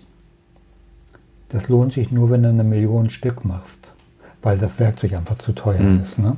[1.48, 3.92] das lohnt sich nur, wenn du eine Million Stück machst,
[4.42, 6.02] weil das Werkzeug einfach zu teuer mhm.
[6.02, 6.18] ist.
[6.18, 6.36] Ne?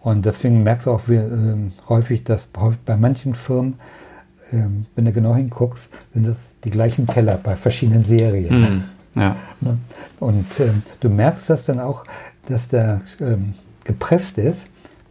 [0.00, 1.56] Und deswegen merkst du auch wie, äh,
[1.88, 2.48] häufig, dass
[2.84, 3.74] bei manchen Firmen,
[4.52, 4.62] äh,
[4.94, 8.60] wenn du genau hinguckst, sind das die gleichen Teller bei verschiedenen Serien.
[8.60, 8.84] Mhm.
[9.20, 9.36] Ja.
[9.60, 9.78] Ne?
[10.20, 10.70] Und äh,
[11.00, 12.04] du merkst das dann auch,
[12.46, 14.60] dass der ähm, gepresst ist.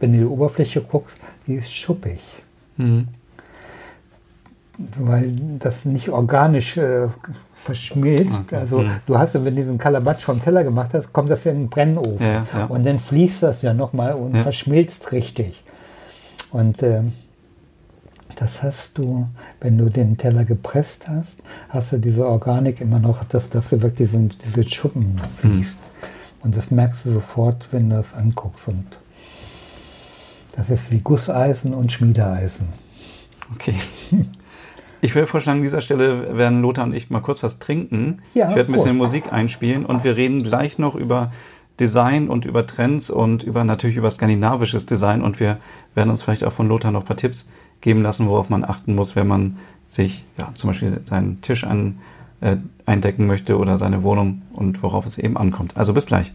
[0.00, 1.16] Wenn du die Oberfläche guckst,
[1.46, 2.20] die ist schuppig.
[2.76, 3.08] Mhm
[4.96, 7.08] weil das nicht organisch äh,
[7.58, 8.40] verschmilzt.
[8.46, 8.56] Okay.
[8.56, 8.90] Also mhm.
[9.06, 11.68] du hast, wenn du diesen Kalabatsch vom Teller gemacht hast, kommt das ja in den
[11.68, 12.18] Brennofen.
[12.20, 12.64] Ja, ja.
[12.66, 14.42] Und dann fließt das ja nochmal und ja.
[14.42, 15.62] verschmilzt richtig.
[16.52, 17.02] Und äh,
[18.36, 19.26] das hast du,
[19.60, 21.38] wenn du den Teller gepresst hast,
[21.68, 25.78] hast du diese Organik immer noch, dass, dass du wirklich diesen, diese Schuppen fließt.
[25.78, 26.44] Mhm.
[26.44, 28.68] Und das merkst du sofort, wenn du das anguckst.
[28.68, 28.98] Und
[30.52, 32.68] das ist wie Gusseisen und Schmiedeeisen.
[33.54, 33.74] Okay.
[35.00, 38.18] Ich würde vorschlagen, an dieser Stelle werden Lothar und ich mal kurz was trinken.
[38.34, 38.96] Ja, ich werde ein bisschen cool.
[38.96, 41.30] Musik einspielen und wir reden gleich noch über
[41.78, 45.58] Design und über Trends und über natürlich über skandinavisches Design und wir
[45.94, 47.48] werden uns vielleicht auch von Lothar noch ein paar Tipps
[47.80, 51.98] geben lassen, worauf man achten muss, wenn man sich ja, zum Beispiel seinen Tisch an,
[52.40, 55.76] äh, eindecken möchte oder seine Wohnung und worauf es eben ankommt.
[55.76, 56.32] Also bis gleich.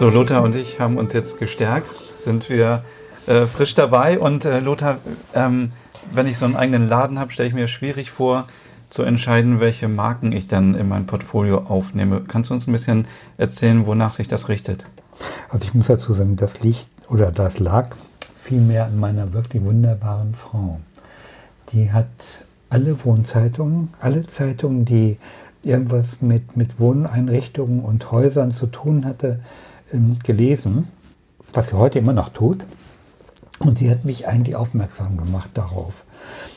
[0.00, 2.84] So, Lothar und ich haben uns jetzt gestärkt, sind wir
[3.26, 4.18] äh, frisch dabei.
[4.18, 4.96] Und äh, Lothar,
[5.34, 5.72] ähm,
[6.14, 8.46] wenn ich so einen eigenen Laden habe, stelle ich mir schwierig vor,
[8.88, 12.22] zu entscheiden, welche Marken ich dann in mein Portfolio aufnehme.
[12.26, 14.86] Kannst du uns ein bisschen erzählen, wonach sich das richtet?
[15.50, 17.94] Also ich muss dazu sagen, das liegt oder das lag
[18.38, 20.80] vielmehr an meiner wirklich wunderbaren Frau.
[21.74, 22.06] Die hat
[22.70, 25.18] alle Wohnzeitungen, alle Zeitungen, die
[25.62, 29.40] irgendwas mit, mit Wohneinrichtungen und Häusern zu tun hatte,
[30.22, 30.88] gelesen,
[31.52, 32.64] was sie heute immer noch tut.
[33.58, 36.04] Und sie hat mich eigentlich aufmerksam gemacht darauf.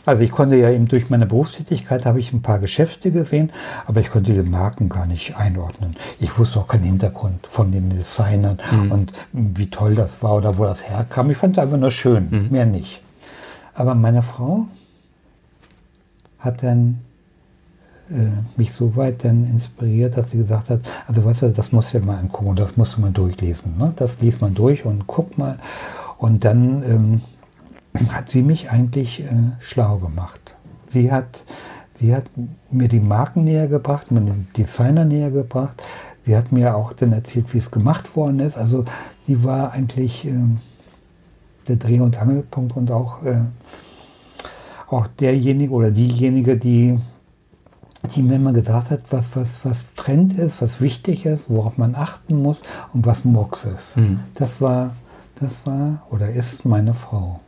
[0.05, 3.51] Also ich konnte ja eben durch meine Berufstätigkeit habe ich ein paar Geschäfte gesehen,
[3.85, 5.95] aber ich konnte die Marken gar nicht einordnen.
[6.19, 8.91] Ich wusste auch keinen Hintergrund von den Designern mhm.
[8.91, 11.29] und wie toll das war oder wo das herkam.
[11.29, 12.47] Ich fand es einfach nur schön, mhm.
[12.51, 13.01] mehr nicht.
[13.73, 14.67] Aber meine Frau
[16.39, 16.99] hat dann
[18.57, 21.97] mich so weit dann inspiriert, dass sie gesagt hat, also weißt du, das musst du
[21.97, 23.77] ja mal angucken, das musst du mal durchlesen.
[23.77, 23.93] Ne?
[23.95, 25.57] Das liest man durch und guck mal.
[26.17, 27.21] Und dann ähm,
[28.09, 29.27] hat sie mich eigentlich äh,
[29.59, 30.55] schlau gemacht.
[30.89, 31.43] Sie hat,
[31.95, 32.25] sie hat
[32.71, 35.81] mir die Marken näher gebracht, mir den Designer näher gebracht.
[36.21, 38.57] Sie hat mir auch dann erzählt, wie es gemacht worden ist.
[38.57, 38.85] Also
[39.25, 40.31] sie war eigentlich äh,
[41.67, 43.41] der Dreh- und Angelpunkt und auch, äh,
[44.87, 46.99] auch derjenige oder diejenige, die,
[48.15, 51.95] die mir immer gesagt hat, was, was, was Trend ist, was wichtig ist, worauf man
[51.95, 52.57] achten muss
[52.93, 53.97] und was Murks ist.
[53.97, 54.19] Mhm.
[54.35, 54.95] Das war,
[55.39, 57.39] das war oder ist meine Frau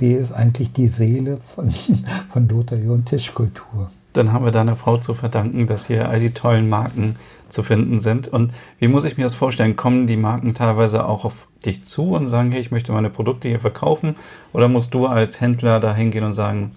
[0.00, 1.70] die ist eigentlich die Seele von,
[2.32, 3.90] von Lothar und Tischkultur.
[4.12, 7.16] Dann haben wir deiner Frau zu verdanken, dass hier all die tollen Marken
[7.50, 8.28] zu finden sind.
[8.28, 9.76] Und wie muss ich mir das vorstellen?
[9.76, 13.48] Kommen die Marken teilweise auch auf dich zu und sagen, hey, ich möchte meine Produkte
[13.48, 14.16] hier verkaufen?
[14.54, 16.72] Oder musst du als Händler da hingehen und sagen,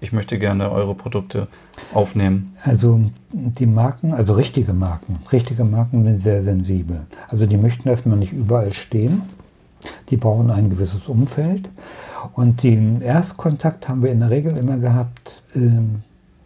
[0.00, 1.48] ich möchte gerne eure Produkte
[1.92, 2.52] aufnehmen?
[2.62, 3.00] Also
[3.32, 7.02] die Marken, also richtige Marken, richtige Marken sind sehr sensibel.
[7.28, 9.22] Also die möchten erstmal nicht überall stehen.
[10.08, 11.70] Die brauchen ein gewisses Umfeld.
[12.34, 16.02] Und den Erstkontakt haben wir in der Regel immer gehabt ähm,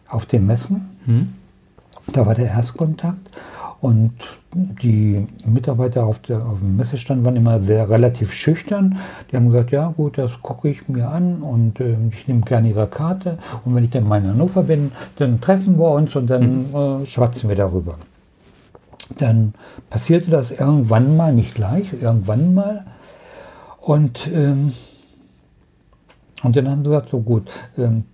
[0.08, 0.88] auf den Messen.
[1.06, 1.34] Hm.
[2.12, 3.30] Da war der Erstkontakt.
[3.84, 4.14] Und
[4.80, 8.96] die Mitarbeiter auf, der, auf dem Messestand waren immer sehr relativ schüchtern.
[9.30, 12.70] Die haben gesagt, ja gut, das gucke ich mir an und äh, ich nehme gerne
[12.70, 13.36] ihre Karte.
[13.62, 17.02] Und wenn ich dann mal in Hannover bin, dann treffen wir uns und dann mhm.
[17.02, 17.98] äh, schwatzen wir darüber.
[19.18, 19.52] Dann
[19.90, 22.86] passierte das irgendwann mal, nicht gleich, irgendwann mal.
[23.82, 24.72] Und ähm,
[26.42, 28.04] und dann haben sie gesagt, so gut, ähm,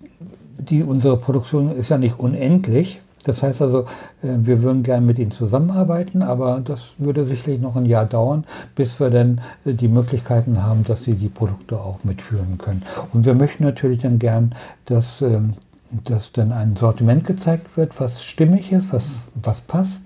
[0.59, 3.01] die, unsere Produktion ist ja nicht unendlich.
[3.25, 3.81] Das heißt also,
[4.23, 8.45] äh, wir würden gerne mit ihnen zusammenarbeiten, aber das würde sicherlich noch ein Jahr dauern,
[8.75, 12.83] bis wir dann äh, die Möglichkeiten haben, dass sie die Produkte auch mitführen können.
[13.13, 14.55] Und wir möchten natürlich dann gern,
[14.87, 15.55] dass, ähm,
[16.05, 20.01] dass dann ein Sortiment gezeigt wird, was stimmig ist, was, was passt.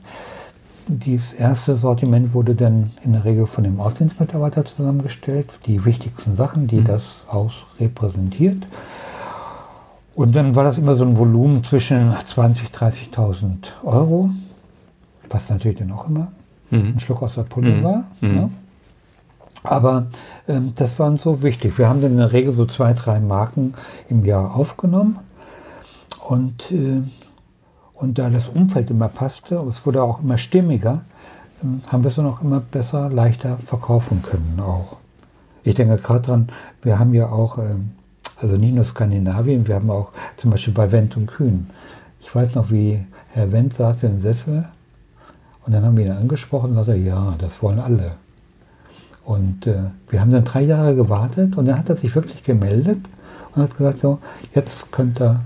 [0.87, 6.67] Dieses erste Sortiment wurde dann in der Regel von dem Auslandsmitarbeiter zusammengestellt, die wichtigsten Sachen,
[6.67, 6.87] die mhm.
[6.87, 8.67] das Haus repräsentiert.
[10.15, 13.47] Und dann war das immer so ein Volumen zwischen 20.000, 30.000
[13.83, 14.31] Euro,
[15.29, 16.29] was natürlich dann auch immer
[16.71, 16.95] mhm.
[16.95, 17.85] ein Schluck aus der Pulle mhm.
[17.85, 18.05] war.
[18.21, 18.35] Mhm.
[18.35, 18.51] Ne?
[19.65, 20.07] Aber
[20.47, 21.79] ähm, das war uns so wichtig.
[21.79, 23.75] Wir haben dann in der Regel so zwei, drei Marken
[24.09, 25.19] im Jahr aufgenommen.
[26.29, 27.03] Und äh,
[27.95, 31.03] und da das Umfeld immer passte, es wurde auch immer stimmiger,
[31.62, 34.97] ähm, haben wir es dann auch immer besser, leichter verkaufen können auch.
[35.62, 36.49] Ich denke gerade dran,
[36.83, 37.93] wir haben ja auch, ähm,
[38.41, 41.68] also nicht nur Skandinavien, wir haben auch zum Beispiel bei Wendt und Kühn.
[42.20, 44.64] Ich weiß noch, wie Herr Wendt saß im Sessel
[45.64, 48.12] und dann haben wir ihn angesprochen und sagte, ja, das wollen alle.
[49.24, 52.99] Und äh, wir haben dann drei Jahre gewartet und dann hat er sich wirklich gemeldet
[53.55, 54.18] und hat gesagt, so,
[54.55, 55.41] jetzt könnt ihr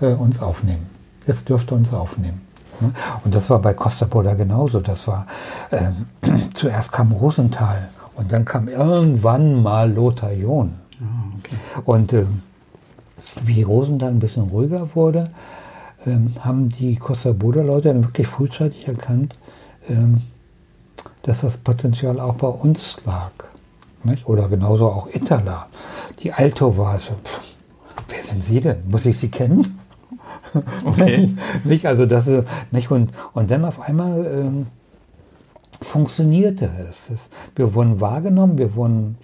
[0.00, 0.90] äh, uns aufnehmen
[1.30, 2.40] jetzt dürft ihr uns aufnehmen.
[2.80, 2.92] Ne?
[3.24, 4.80] Und das war bei Costa Pola genauso.
[4.80, 5.26] Das war,
[5.70, 6.06] ähm,
[6.54, 10.74] zuerst kam Rosenthal und dann kam irgendwann mal Lothar John.
[11.84, 12.42] Und ähm,
[13.42, 15.30] wie Rosenthal ein bisschen ruhiger wurde,
[16.06, 19.36] ähm, haben die Costa Boda Leute dann wirklich frühzeitig erkannt,
[19.88, 20.22] ähm,
[21.22, 23.32] dass das Potenzial auch bei uns lag.
[24.02, 24.26] Nicht?
[24.26, 25.66] Oder genauso auch Itala.
[26.20, 27.40] Die Alto war so, pff,
[28.08, 28.88] wer sind Sie denn?
[28.88, 29.78] Muss ich Sie kennen?
[30.84, 31.32] Okay.
[31.62, 34.66] nicht, also das ist, nicht, und, und dann auf einmal ähm,
[35.80, 37.08] funktionierte es.
[37.54, 39.16] Wir wurden wahrgenommen, wir wurden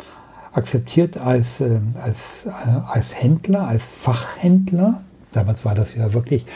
[0.56, 5.02] akzeptiert als, äh, als, äh, als Händler, als Fachhändler.
[5.32, 6.46] Damals war das ja wirklich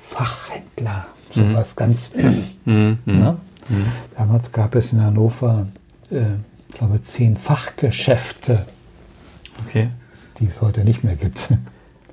[0.00, 1.54] Fachhändler, so mhm.
[1.54, 2.12] was ganz.
[2.14, 2.98] Mhm.
[3.04, 3.36] Ne?
[3.68, 3.86] Mhm.
[4.16, 5.66] Damals gab es in Hannover,
[6.10, 6.22] äh,
[6.68, 8.66] ich glaube, zehn Fachgeschäfte,
[9.66, 9.90] okay.
[10.38, 11.48] die es heute nicht mehr gibt.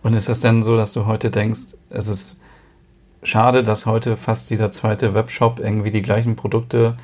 [0.01, 2.37] Und ist es denn so, dass du heute denkst, es ist
[3.23, 6.95] schade, dass heute fast jeder zweite Webshop irgendwie die gleichen Produkte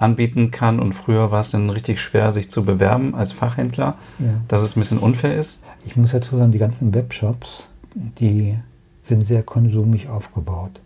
[0.00, 4.26] anbieten kann und früher war es dann richtig schwer, sich zu bewerben als Fachhändler, ja.
[4.48, 5.62] dass es ein bisschen unfair ist?
[5.84, 8.56] Ich muss dazu sagen, die ganzen Webshops, die
[9.04, 10.80] sind sehr konsumig aufgebaut.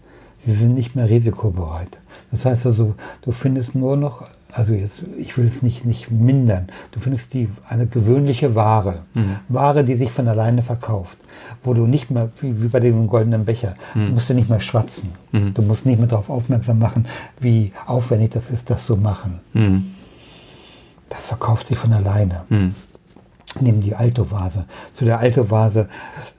[0.44, 2.00] Sie sind nicht mehr risikobereit.
[2.30, 6.68] Das heißt also, du findest nur noch also jetzt, ich will es nicht, nicht mindern.
[6.92, 9.00] Du findest die, eine gewöhnliche Ware.
[9.14, 9.36] Mhm.
[9.48, 11.18] Ware, die sich von alleine verkauft.
[11.64, 14.14] Wo du nicht mehr, wie, wie bei diesem goldenen Becher, mhm.
[14.14, 15.10] musst du nicht mehr schwatzen.
[15.32, 15.54] Mhm.
[15.54, 17.06] Du musst nicht mehr darauf aufmerksam machen,
[17.40, 19.40] wie aufwendig das ist, das zu machen.
[19.54, 19.94] Mhm.
[21.08, 22.42] Das verkauft sich von alleine.
[22.48, 22.74] Mhm.
[23.60, 24.66] Nimm die Alto-Vase.
[24.94, 25.88] Zu der Alto-Vase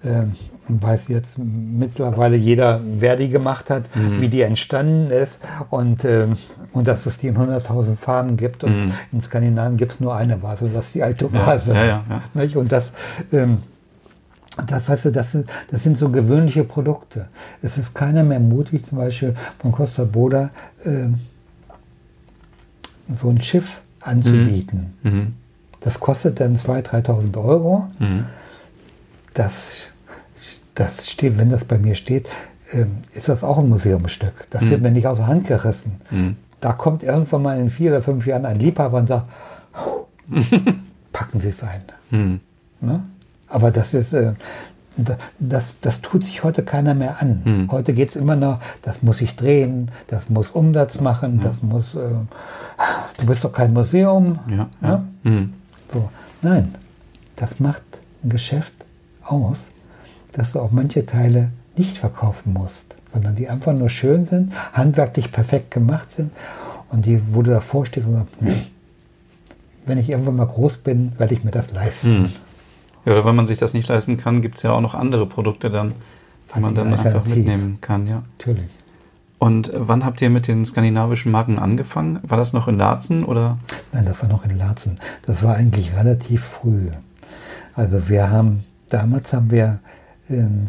[0.03, 0.23] äh,
[0.67, 4.21] weiß jetzt mittlerweile jeder, wer die gemacht hat, mhm.
[4.21, 5.39] wie die entstanden ist
[5.69, 6.27] und, äh,
[6.73, 8.63] und dass es die in 100.000 Farben gibt.
[8.63, 8.93] Und mhm.
[9.11, 11.73] in Skandinavien gibt es nur eine Vase, das ist die alte Vase.
[11.73, 12.03] Ja, ja,
[12.33, 12.91] ja, und das,
[13.31, 13.59] ähm,
[14.67, 17.27] das, weißt du, das, sind, das sind so gewöhnliche Produkte.
[17.61, 20.49] Es ist keiner mehr mutig, zum Beispiel von Costa Boda
[20.83, 21.07] äh,
[23.15, 24.93] so ein Schiff anzubieten.
[25.03, 25.11] Mhm.
[25.11, 25.33] mhm.
[25.81, 27.87] Das kostet dann 2.000, 3.000 Euro.
[27.99, 28.25] Mhm.
[29.35, 29.69] Das
[30.75, 32.29] das steht, wenn das bei mir steht,
[32.71, 34.47] ähm, ist das auch ein Museumsstück.
[34.49, 34.69] Das mhm.
[34.69, 36.01] wird mir nicht aus der Hand gerissen.
[36.11, 36.35] Mhm.
[36.61, 39.25] Da kommt irgendwann mal in vier oder fünf Jahren ein Liebhaber und sagt,
[41.13, 41.83] packen Sie es ein.
[42.09, 42.39] Mhm.
[42.81, 43.03] Ne?
[43.47, 44.33] Aber das ist, äh,
[45.39, 47.41] das, das tut sich heute keiner mehr an.
[47.43, 47.71] Mhm.
[47.71, 51.95] Heute geht es immer noch, das muss ich drehen, das muss Umsatz machen, das muss,
[51.95, 52.09] äh,
[53.17, 54.39] du bist doch kein Museum.
[54.49, 54.87] Ja, ja.
[54.87, 55.07] Ne?
[55.23, 55.53] Mhm.
[55.91, 56.09] So.
[56.41, 56.75] Nein,
[57.35, 57.83] das macht
[58.23, 58.73] ein Geschäft
[59.23, 59.71] aus,
[60.35, 65.31] dass du auch manche Teile nicht verkaufen musst, sondern die einfach nur schön sind, handwerklich
[65.31, 66.31] perfekt gemacht sind
[66.89, 68.55] und die, wo du davor stehst und sagst, hm,
[69.85, 72.25] wenn ich irgendwann mal groß bin, werde ich mir das leisten.
[72.25, 72.29] Hm.
[73.05, 75.27] Ja, oder wenn man sich das nicht leisten kann, gibt es ja auch noch andere
[75.27, 75.93] Produkte dann,
[76.55, 78.23] die man dann einfach mitnehmen kann, ja.
[78.39, 78.69] Natürlich.
[79.37, 82.19] Und wann habt ihr mit den skandinavischen Marken angefangen?
[82.23, 83.59] War das noch in Laatzen oder?
[83.91, 84.99] Nein, das war noch in Laatzen.
[85.25, 86.89] Das war eigentlich relativ früh.
[87.73, 89.79] Also wir haben, damals haben wir
[90.29, 90.67] ähm,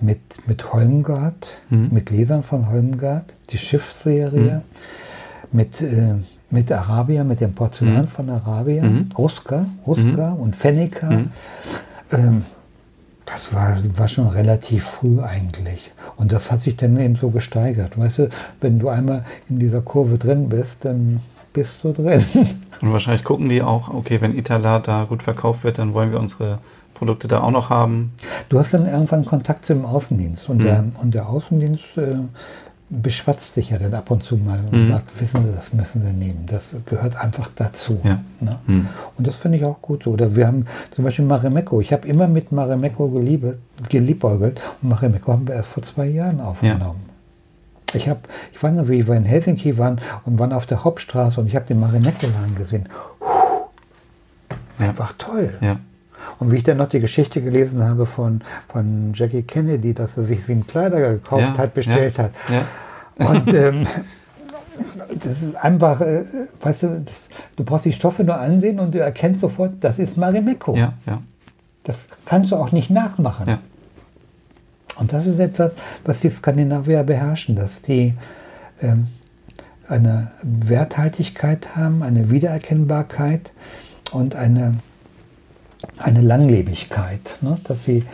[0.00, 1.88] mit, mit Holmgard, mhm.
[1.90, 5.56] mit Lesern von Holmgard, die Schiffsserie, mhm.
[5.56, 6.14] mit, äh,
[6.50, 8.08] mit Arabia, mit dem Porzellan mhm.
[8.08, 9.10] von Arabia, mhm.
[9.16, 10.40] Ruska, Ruska mhm.
[10.40, 11.10] und Fennica.
[11.10, 11.32] Mhm.
[12.12, 12.44] Ähm,
[13.26, 15.92] das war, war schon relativ früh eigentlich.
[16.16, 17.96] Und das hat sich dann eben so gesteigert.
[17.96, 18.28] Weißt du,
[18.60, 21.20] wenn du einmal in dieser Kurve drin bist, dann
[21.52, 22.24] bist du drin.
[22.80, 26.18] Und wahrscheinlich gucken die auch, okay, wenn Itala da gut verkauft wird, dann wollen wir
[26.18, 26.58] unsere
[27.00, 28.12] Produkte da auch noch haben.
[28.50, 30.64] Du hast dann irgendwann Kontakt zum Außendienst und, mhm.
[30.64, 32.16] der, und der Außendienst äh,
[32.90, 34.86] beschwatzt sich ja dann ab und zu mal und mhm.
[34.86, 36.44] sagt, wissen Sie, das müssen Sie nehmen.
[36.46, 38.00] Das gehört einfach dazu.
[38.04, 38.20] Ja.
[38.40, 38.58] Ne?
[38.66, 38.88] Mhm.
[39.16, 40.10] Und das finde ich auch gut so.
[40.10, 41.80] Oder wir haben zum Beispiel Marimekko.
[41.80, 43.08] Ich habe immer mit Marimekko
[43.88, 47.00] geliebäugelt und Marimekko haben wir erst vor zwei Jahren aufgenommen.
[47.06, 47.94] Ja.
[47.94, 48.20] Ich habe,
[48.52, 51.56] ich weiß noch, wie wir in Helsinki waren und waren auf der Hauptstraße und ich
[51.56, 52.88] habe den Marimekko-Laden gesehen.
[54.78, 55.54] Einfach toll.
[55.62, 55.78] Ja.
[56.38, 60.24] Und wie ich dann noch die Geschichte gelesen habe von, von Jackie Kennedy, dass er
[60.24, 62.32] sich sieben Kleider gekauft ja, hat, bestellt ja, hat.
[62.48, 63.26] Ja.
[63.26, 63.82] Und ähm,
[65.14, 66.24] das ist einfach, äh,
[66.60, 70.16] weißt du, das, du brauchst die Stoffe nur ansehen und du erkennst sofort, das ist
[70.16, 70.76] Marimekko.
[70.76, 71.20] Ja, ja.
[71.84, 73.48] Das kannst du auch nicht nachmachen.
[73.48, 73.58] Ja.
[74.96, 75.72] Und das ist etwas,
[76.04, 78.14] was die Skandinavier beherrschen, dass die
[78.82, 79.06] ähm,
[79.88, 83.52] eine Werthaltigkeit haben, eine Wiedererkennbarkeit
[84.12, 84.72] und eine
[85.98, 87.58] eine Langlebigkeit, ne?
[87.64, 88.04] dass sie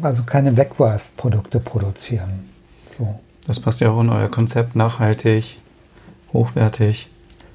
[0.00, 2.48] also keine Wegwerfprodukte produzieren.
[2.96, 3.18] So.
[3.46, 5.58] Das passt ja auch in euer Konzept, nachhaltig,
[6.32, 7.08] hochwertig.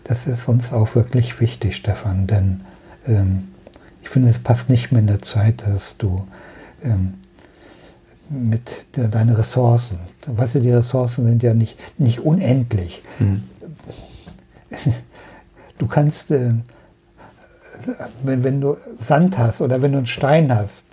[0.03, 2.61] Das ist uns auch wirklich wichtig, Stefan, denn
[3.07, 3.49] ähm,
[4.01, 6.27] ich finde, es passt nicht mehr in der Zeit, dass du
[6.83, 7.15] ähm,
[8.29, 13.03] mit de, deine Ressourcen, weißt du, die Ressourcen sind ja nicht, nicht unendlich.
[13.17, 13.43] Hm.
[15.77, 16.53] Du kannst äh,
[18.23, 20.83] wenn, wenn du Sand hast oder wenn du einen Stein hast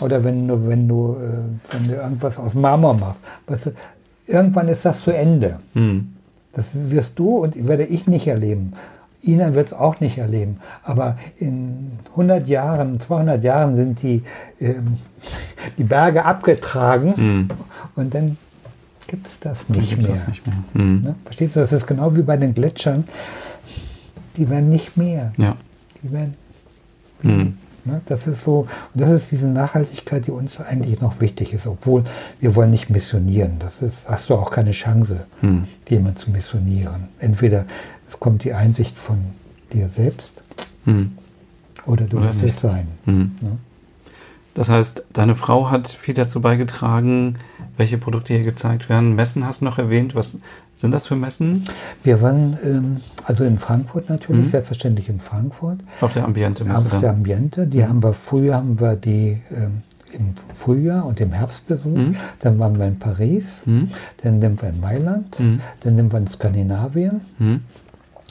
[0.00, 3.70] oder wenn du, wenn du, äh, wenn du irgendwas aus Marmor machst, weißt du,
[4.26, 5.60] irgendwann ist das zu Ende.
[5.74, 6.14] Mhm.
[6.52, 8.72] Das wirst du und werde ich nicht erleben.
[9.22, 10.60] Ihnen wird es auch nicht erleben.
[10.82, 14.22] Aber in 100 Jahren, 200 Jahren sind die,
[14.60, 14.96] ähm,
[15.78, 17.48] die Berge abgetragen mhm.
[17.96, 18.38] und dann
[19.06, 20.08] gibt es das nicht mehr.
[20.08, 20.56] Nicht mehr.
[20.72, 21.14] Mhm.
[21.24, 23.04] Verstehst du, das ist genau wie bei den Gletschern.
[24.36, 25.32] Die werden nicht mehr.
[25.36, 25.56] Ja
[26.02, 26.34] die werden.
[27.22, 27.58] Mhm.
[27.84, 31.66] Ne, das ist so, und das ist diese Nachhaltigkeit, die uns eigentlich noch wichtig ist,
[31.66, 32.04] obwohl
[32.38, 33.52] wir wollen nicht missionieren.
[33.58, 35.66] Das ist, hast du auch keine Chance, mhm.
[35.88, 37.08] jemand zu missionieren.
[37.18, 37.64] Entweder
[38.08, 39.18] es kommt die Einsicht von
[39.72, 40.32] dir selbst
[40.84, 41.12] mhm.
[41.86, 42.86] oder du wirst es sein.
[43.06, 43.32] Mhm.
[43.40, 43.58] Ne?
[44.54, 47.36] Das heißt, deine Frau hat viel dazu beigetragen,
[47.76, 49.14] welche Produkte hier gezeigt werden.
[49.14, 50.14] Messen hast du noch erwähnt.
[50.14, 50.38] Was
[50.80, 51.64] sind das für Messen?
[52.02, 54.50] Wir waren ähm, also in Frankfurt natürlich, mhm.
[54.50, 55.80] selbstverständlich in Frankfurt.
[56.00, 56.64] Auf der Ambiente.
[56.74, 57.00] Auf dann.
[57.00, 57.66] der Ambiente.
[57.66, 57.88] Die mhm.
[57.88, 61.96] haben wir früher haben wir die ähm, im Frühjahr und im Herbst besucht.
[61.96, 62.16] Mhm.
[62.40, 63.62] Dann waren wir in Paris.
[63.64, 63.90] Mhm.
[64.22, 65.38] Dann sind wir in Mailand.
[65.38, 65.60] Mhm.
[65.80, 67.20] Dann sind wir in Skandinavien.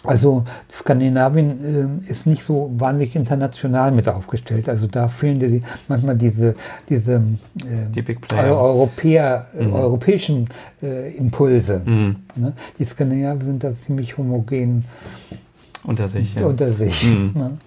[0.06, 4.70] Also Skandinavien äh, ist nicht so wahnsinnig international mit aufgestellt.
[4.70, 6.56] Also da fehlen die, manchmal diese,
[6.88, 9.74] diese äh, die Europäer, mhm.
[9.74, 10.48] europäischen
[10.82, 11.82] äh, Impulse.
[11.84, 12.16] Mhm.
[12.36, 12.54] Ne?
[12.78, 14.86] Die Skandinavier sind da ziemlich homogen
[15.84, 16.34] unter sich.
[16.36, 16.46] Ja.
[16.46, 17.32] Unter sich mhm.
[17.36, 17.58] ne?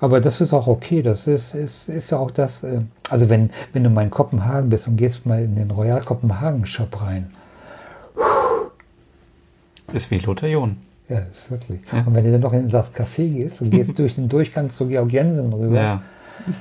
[0.00, 1.02] Aber das ist auch okay.
[1.02, 2.62] Das ist, ist, ist ja auch das.
[2.62, 6.00] Äh, also wenn, wenn du mal in Kopenhagen bist und gehst mal in den Royal
[6.00, 7.30] Kopenhagen Shop rein.
[9.92, 10.76] Ist wie Lothar John.
[11.10, 11.80] Ja, ist wirklich.
[11.92, 12.04] Ja.
[12.06, 14.86] Und wenn du dann noch in das Café gehst und gehst durch den Durchgang zu
[14.86, 16.02] Georg Jensen rüber, ja.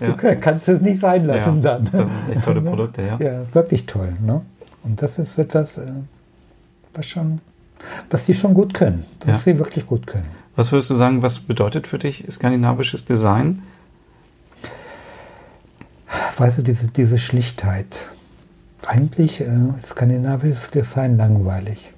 [0.00, 0.34] du ja.
[0.36, 1.88] kannst es nicht sein lassen dann.
[1.92, 3.18] Das sind echt tolle Produkte, ja.
[3.18, 4.14] Ja, wirklich toll.
[4.24, 4.40] Ne?
[4.84, 5.82] Und das ist etwas, äh,
[6.94, 7.40] was schon,
[8.08, 10.28] was die schon gut können, was sie wirklich gut können.
[10.56, 13.62] Was würdest du sagen, was bedeutet für dich skandinavisches Design?
[16.38, 18.08] Weißt du, diese, diese Schlichtheit.
[18.86, 19.46] Eigentlich äh,
[19.84, 21.92] skandinavisches Design langweilig.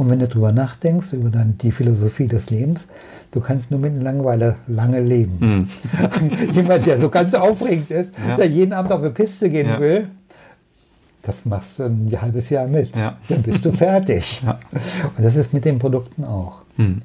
[0.00, 2.86] Und wenn du darüber nachdenkst, über dann die Philosophie des Lebens,
[3.32, 5.36] du kannst nur mit einem Langweiler lange leben.
[5.38, 6.52] Mhm.
[6.54, 8.34] Jemand, der so ganz aufregend ist, ja.
[8.34, 9.78] der jeden Abend auf eine Piste gehen ja.
[9.78, 10.08] will,
[11.20, 12.96] das machst du ein halbes Jahr mit.
[12.96, 13.18] Ja.
[13.28, 14.42] Dann bist du fertig.
[15.18, 16.62] Und das ist mit den Produkten auch.
[16.78, 17.02] Mhm.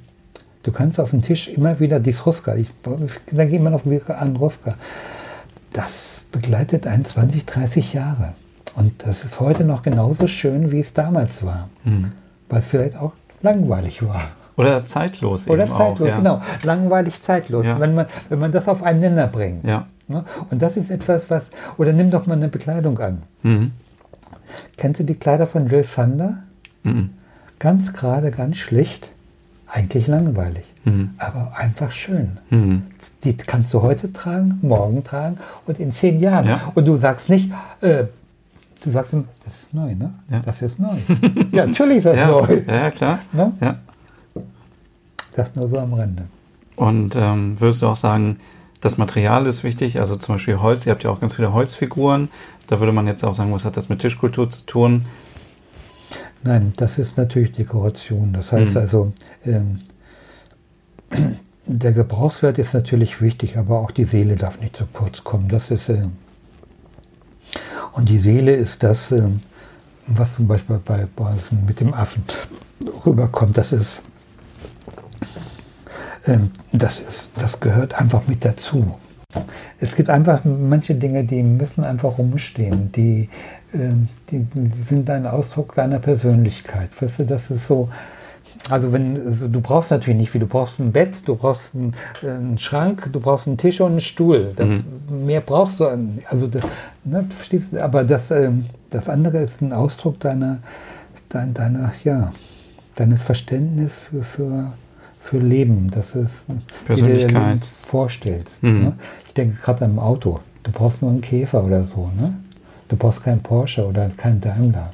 [0.64, 4.38] Du kannst auf dem Tisch immer wieder dies Ruska, ich, dann geht man auf an
[4.38, 4.76] Ruska.
[5.74, 8.36] Das begleitet einen 20, 30 Jahre.
[8.78, 11.68] Und das ist heute noch genauso schön, wie es damals war.
[11.84, 12.14] Mhm
[12.50, 14.30] weil es vielleicht auch langweilig war.
[14.58, 15.48] Oder zeitlos.
[15.48, 16.16] Oder zeitlos, auch, ja.
[16.16, 16.42] genau.
[16.64, 17.66] Langweilig, zeitlos.
[17.66, 17.80] Ja.
[17.80, 19.66] Wenn, man, wenn man das auf einen Nenner bringt.
[19.66, 19.86] Ja.
[20.08, 20.24] Ne?
[20.50, 21.50] Und das ist etwas, was.
[21.78, 23.24] Oder nimm doch mal eine Bekleidung an.
[23.44, 23.72] Mhm.
[24.78, 26.44] Kennst du die Kleider von Jill Sander?
[26.84, 27.12] Mhm.
[27.60, 29.12] Ganz gerade, ganz schlicht.
[29.68, 30.64] Eigentlich langweilig.
[30.86, 31.16] Mhm.
[31.18, 32.38] Aber einfach schön.
[32.50, 32.84] Mhm.
[33.24, 36.48] Die kannst du heute tragen, morgen tragen und in zehn Jahren.
[36.48, 36.72] Ja.
[36.76, 38.06] Und du sagst nicht, äh,
[38.86, 40.14] Du sagst ihm, das ist neu, ne?
[40.30, 40.40] Ja.
[40.46, 40.96] Das ist neu.
[41.52, 42.62] ja, natürlich ist das ja, neu.
[42.68, 43.20] Ja, klar.
[43.34, 43.52] Ne?
[43.60, 43.80] Ja.
[45.36, 46.26] Das nur so am Rande.
[46.76, 48.38] Und ähm, würdest du auch sagen,
[48.82, 52.30] das Material ist wichtig, also zum Beispiel Holz, ihr habt ja auch ganz viele Holzfiguren.
[52.68, 55.08] Da würde man jetzt auch sagen, was hat das mit Tischkultur zu tun?
[56.44, 58.34] Nein, das ist natürlich Dekoration.
[58.34, 58.82] Das heißt mhm.
[58.82, 59.14] also,
[59.46, 59.80] ähm,
[61.66, 65.50] der Gebrauchswert ist natürlich wichtig, aber auch die Seele darf nicht zu kurz kommen.
[65.50, 66.06] Das ist äh,
[67.96, 69.40] und die Seele ist das, ähm,
[70.08, 72.24] was zum Beispiel bei Beusen mit dem Affen
[73.06, 73.58] rüberkommt.
[73.58, 74.02] Das ist,
[76.28, 78.96] ähm, das ist, das gehört einfach mit dazu.
[79.80, 82.92] Es gibt einfach manche Dinge, die müssen einfach rumstehen.
[82.92, 83.30] Die,
[83.74, 84.46] ähm, die
[84.88, 86.90] sind ein Ausdruck deiner Persönlichkeit.
[87.00, 87.90] Weißt du, das ist so,
[88.70, 91.94] also wenn also du brauchst natürlich nicht viel, du brauchst ein Bett, du brauchst einen,
[92.24, 94.54] einen Schrank, du brauchst einen Tisch und einen Stuhl.
[94.56, 95.26] Das, mhm.
[95.26, 95.86] Mehr brauchst du,
[96.30, 96.64] also das,
[97.04, 97.84] ne, verstehst du?
[97.84, 100.60] Aber das, ähm, das andere ist ein Ausdruck deiner,
[101.30, 102.32] deiner, deiner ja,
[102.96, 104.74] deines Verständnis für, für,
[105.20, 105.92] für Leben.
[105.92, 106.46] Das ist
[106.86, 108.64] Persönlichkeit vorstellst.
[108.64, 108.84] Mhm.
[108.84, 108.94] Ne?
[109.28, 110.40] Ich denke gerade am Auto.
[110.64, 112.10] Du brauchst nur einen Käfer oder so.
[112.18, 112.34] Ne?
[112.90, 114.92] Du brauchst keinen Porsche oder keinen Daimler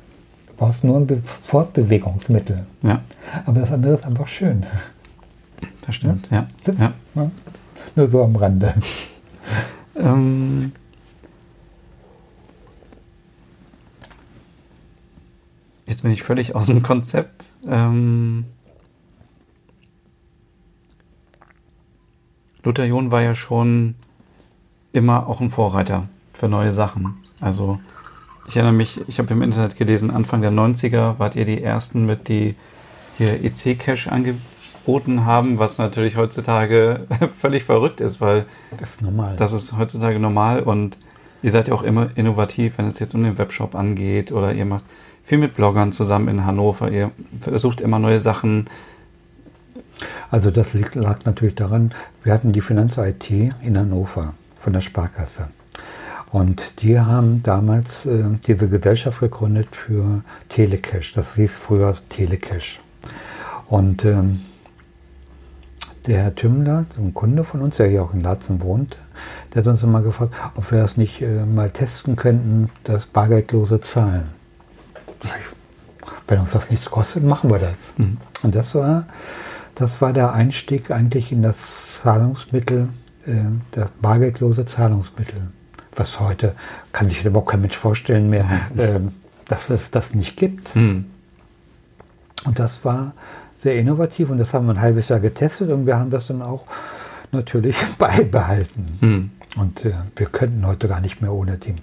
[0.62, 2.68] brauchst nur ein Be Fortbewegungsmittel.
[2.84, 3.02] Ja.
[3.48, 4.64] Aber das andere ist einfach schön.
[5.84, 6.48] Das stimmt, ja.
[6.68, 6.94] ja.
[7.16, 7.32] ja.
[7.96, 8.76] Nur so am Rande.
[9.96, 10.72] Ähm,
[15.88, 17.50] jetzt bin ich völlig aus dem Konzept.
[17.68, 18.46] Ähm,
[22.64, 23.96] Luther John war ja schon
[24.94, 27.16] immer auch ein Vorreiter für neue Sachen.
[27.40, 27.78] Also
[28.48, 32.06] ich erinnere mich, ich habe im Internet gelesen, Anfang der 90er wart ihr die ersten
[32.06, 32.56] mit die
[33.18, 37.08] hier EC-Cache angeboten haben, was natürlich heutzutage
[37.40, 38.46] völlig verrückt ist, weil
[38.78, 39.36] das ist normal.
[39.36, 40.98] Das ist heutzutage normal und
[41.44, 44.66] ihr seid ja auch immer innovativ, wenn es jetzt um den Webshop angeht oder ihr
[44.66, 44.84] macht
[45.24, 48.70] viel mit Bloggern zusammen in Hannover, ihr versucht immer neue Sachen.
[50.30, 51.94] Also das lag natürlich daran,
[52.24, 55.50] wir hatten die Finanz-IT in Hannover von der Sparkasse.
[56.32, 61.14] Und die haben damals äh, diese Gesellschaft gegründet für Telecash.
[61.14, 62.80] Das hieß früher Telecash.
[63.68, 64.42] Und ähm,
[66.08, 68.96] der Herr Tümmler, ein Kunde von uns, der hier auch in Latzen wohnt,
[69.54, 73.82] der hat uns immer gefragt, ob wir das nicht äh, mal testen könnten, das bargeldlose
[73.82, 74.30] Zahlen.
[76.28, 77.76] Wenn uns das nichts kostet, machen wir das.
[77.98, 78.18] Mhm.
[78.42, 79.06] Und das war,
[79.76, 82.88] das war der Einstieg eigentlich in das Zahlungsmittel
[83.26, 83.34] äh,
[83.72, 85.50] das bargeldlose Zahlungsmittel,
[85.96, 86.56] was heute,
[86.92, 88.46] kann sich überhaupt kein Mensch vorstellen mehr,
[88.78, 89.00] äh,
[89.48, 90.74] dass es das nicht gibt.
[90.76, 91.06] Hm.
[92.46, 93.14] Und das war
[93.60, 96.42] sehr innovativ und das haben wir ein halbes Jahr getestet und wir haben das dann
[96.42, 96.64] auch
[97.32, 98.98] natürlich beibehalten.
[99.00, 99.32] Hm.
[99.58, 101.78] Und äh, wir könnten heute gar nicht mehr ohne Team.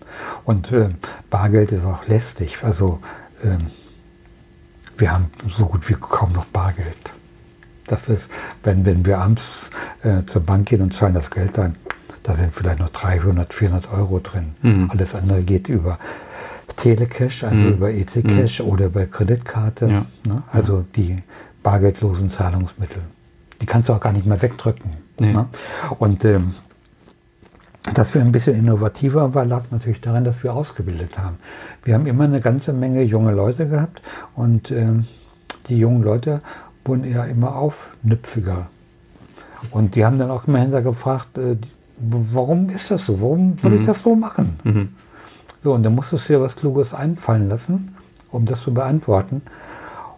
[0.45, 0.89] Und äh,
[1.29, 2.59] Bargeld ist auch lästig.
[2.63, 2.99] Also
[3.45, 3.67] ähm,
[4.97, 7.13] wir haben so gut wie kaum noch Bargeld.
[7.87, 8.29] Das ist,
[8.63, 9.43] wenn, wenn wir abends
[10.03, 11.77] äh, zur Bank gehen und zahlen das Geld ein,
[12.29, 14.53] da sind vielleicht noch 300, 400 Euro drin.
[14.61, 14.91] Mhm.
[14.91, 15.99] Alles andere geht über
[16.77, 17.69] Telecash, also Mhm.
[17.73, 19.87] über EC-Cash oder über Kreditkarte.
[19.87, 20.05] Ja.
[20.27, 20.43] Ne?
[20.53, 21.17] Also die
[21.63, 23.01] bargeldlosen Zahlungsmittel.
[23.63, 24.91] Die kannst du auch gar nicht mehr wegdrücken.
[25.19, 25.33] Nee.
[25.33, 25.47] Ne?
[25.99, 26.55] Und ähm,
[27.95, 31.39] dass wir ein bisschen innovativer waren, lag natürlich daran, dass wir ausgebildet haben.
[31.83, 34.03] Wir haben immer eine ganze Menge junge Leute gehabt
[34.37, 35.07] und ähm,
[35.69, 36.43] die jungen Leute
[36.85, 38.67] wurden ja immer aufnüpfiger.
[39.71, 41.57] Und die haben dann auch immer hinterher gefragt, äh,
[42.01, 43.21] warum ist das so?
[43.21, 44.59] Warum soll ich das so machen?
[44.65, 44.89] Mhm.
[45.63, 47.95] So, und dann musstest du dir was Kluges einfallen lassen,
[48.31, 49.43] um das zu beantworten.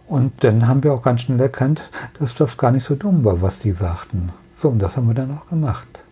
[0.07, 1.81] Und dann haben wir auch ganz schnell erkannt,
[2.19, 4.29] dass das gar nicht so dumm war, was die sagten.
[4.61, 6.03] So, und das haben wir dann auch gemacht.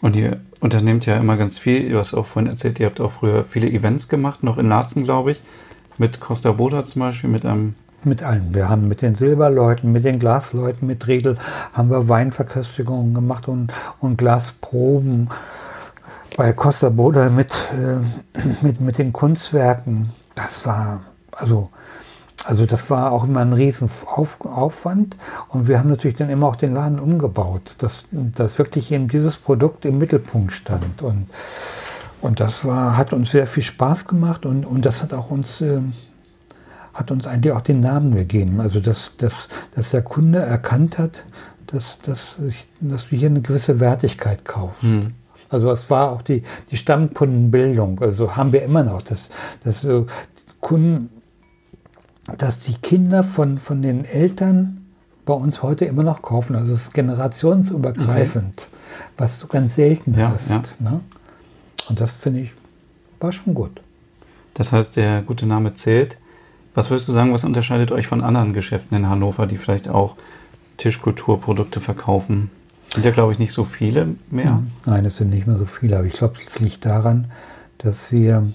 [0.00, 1.90] Und ihr unternehmt ja immer ganz viel.
[1.90, 5.04] Du hast auch vorhin erzählt, ihr habt auch früher viele Events gemacht, noch in Laatzen,
[5.04, 5.42] glaube ich.
[5.98, 7.74] Mit Costa Boda zum Beispiel, mit einem.
[8.06, 8.54] Mit allen.
[8.54, 11.38] Wir haben mit den Silberleuten, mit den Glasleuten, mit Riedel
[11.72, 15.30] haben wir Weinverköstigungen gemacht und, und Glasproben.
[16.36, 20.10] Bei Costa Boda mit, äh, mit, mit den Kunstwerken.
[20.34, 21.00] Das war,
[21.32, 21.70] also,
[22.44, 25.16] also das war auch immer ein riesen Auf, Aufwand.
[25.48, 29.38] Und wir haben natürlich dann immer auch den Laden umgebaut, dass, dass wirklich eben dieses
[29.38, 31.00] Produkt im Mittelpunkt stand.
[31.00, 31.28] Und,
[32.20, 35.62] und das war, hat uns sehr viel Spaß gemacht und, und das hat auch uns,
[35.62, 35.94] ähm,
[36.94, 38.60] hat uns eigentlich auch den Namen gegeben.
[38.60, 39.32] Also dass, dass,
[39.74, 41.24] dass der Kunde erkannt hat,
[41.66, 44.82] dass, dass, ich, dass du hier eine gewisse Wertigkeit kaufst.
[44.82, 45.12] Hm.
[45.50, 48.00] Also es war auch die, die Stammkundenbildung.
[48.00, 49.28] Also haben wir immer noch, dass,
[49.62, 49.86] dass
[50.60, 51.10] Kunden,
[52.38, 54.86] dass die Kinder von, von den Eltern
[55.26, 56.56] bei uns heute immer noch kaufen.
[56.56, 58.68] Also es ist generationsübergreifend,
[59.16, 60.50] was du ganz selten Ja, hast.
[60.50, 60.62] ja.
[60.78, 61.00] Ne?
[61.88, 62.52] Und das finde ich,
[63.20, 63.80] war schon gut.
[64.54, 66.18] Das heißt, der gute Name zählt.
[66.74, 70.16] Was würdest du sagen, was unterscheidet euch von anderen Geschäften in Hannover, die vielleicht auch
[70.76, 72.50] Tischkulturprodukte verkaufen?
[72.92, 74.62] Sind ja, glaube ich, nicht so viele mehr.
[74.84, 77.30] Nein, es sind nicht mehr so viele, aber ich glaube, es liegt daran,
[77.78, 78.48] dass wir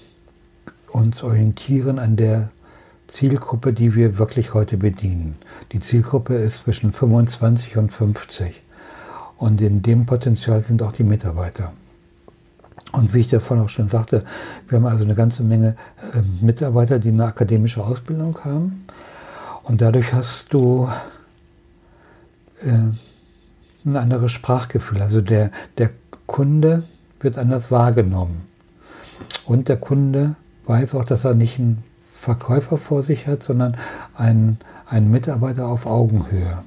[0.92, 2.50] uns orientieren an der
[3.08, 5.36] Zielgruppe, die wir wirklich heute bedienen.
[5.72, 8.60] Die Zielgruppe ist zwischen 25 und 50.
[9.36, 11.72] Und in dem Potenzial sind auch die Mitarbeiter.
[12.92, 14.24] Und wie ich davon auch schon sagte,
[14.68, 15.76] wir haben also eine ganze Menge
[16.12, 18.86] äh, Mitarbeiter, die eine akademische Ausbildung haben.
[19.62, 20.88] Und dadurch hast du
[22.62, 22.68] äh,
[23.84, 25.00] ein anderes Sprachgefühl.
[25.00, 25.90] Also der, der
[26.26, 26.82] Kunde
[27.20, 28.42] wird anders wahrgenommen.
[29.46, 30.34] Und der Kunde
[30.66, 33.76] weiß auch, dass er nicht einen Verkäufer vor sich hat, sondern
[34.14, 36.62] einen, einen Mitarbeiter auf Augenhöhe.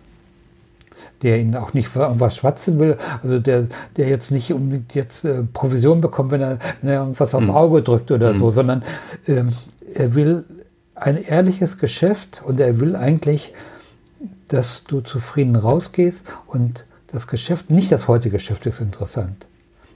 [1.23, 5.23] Der ihn auch nicht für irgendwas schwatzen will, also der, der jetzt nicht unbedingt jetzt
[5.25, 8.83] äh, Provision bekommt, wenn er, wenn er irgendwas aufs Auge drückt oder so, sondern
[9.27, 9.53] ähm,
[9.93, 10.43] er will
[10.95, 13.53] ein ehrliches Geschäft und er will eigentlich,
[14.47, 19.45] dass du zufrieden rausgehst und das Geschäft, nicht das heutige Geschäft ist interessant.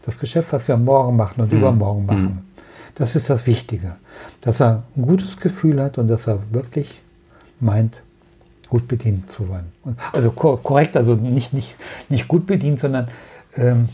[0.03, 2.47] Das Geschäft, was wir morgen machen und übermorgen machen,
[2.95, 3.97] das ist das Wichtige.
[4.41, 7.01] Dass er ein gutes Gefühl hat und dass er wirklich
[7.59, 8.01] meint,
[8.69, 9.71] gut bedient zu werden.
[10.13, 11.75] Also kor korrekt, also nicht, nicht,
[12.09, 13.07] nicht gut bedient, sondern
[13.55, 13.89] ähm,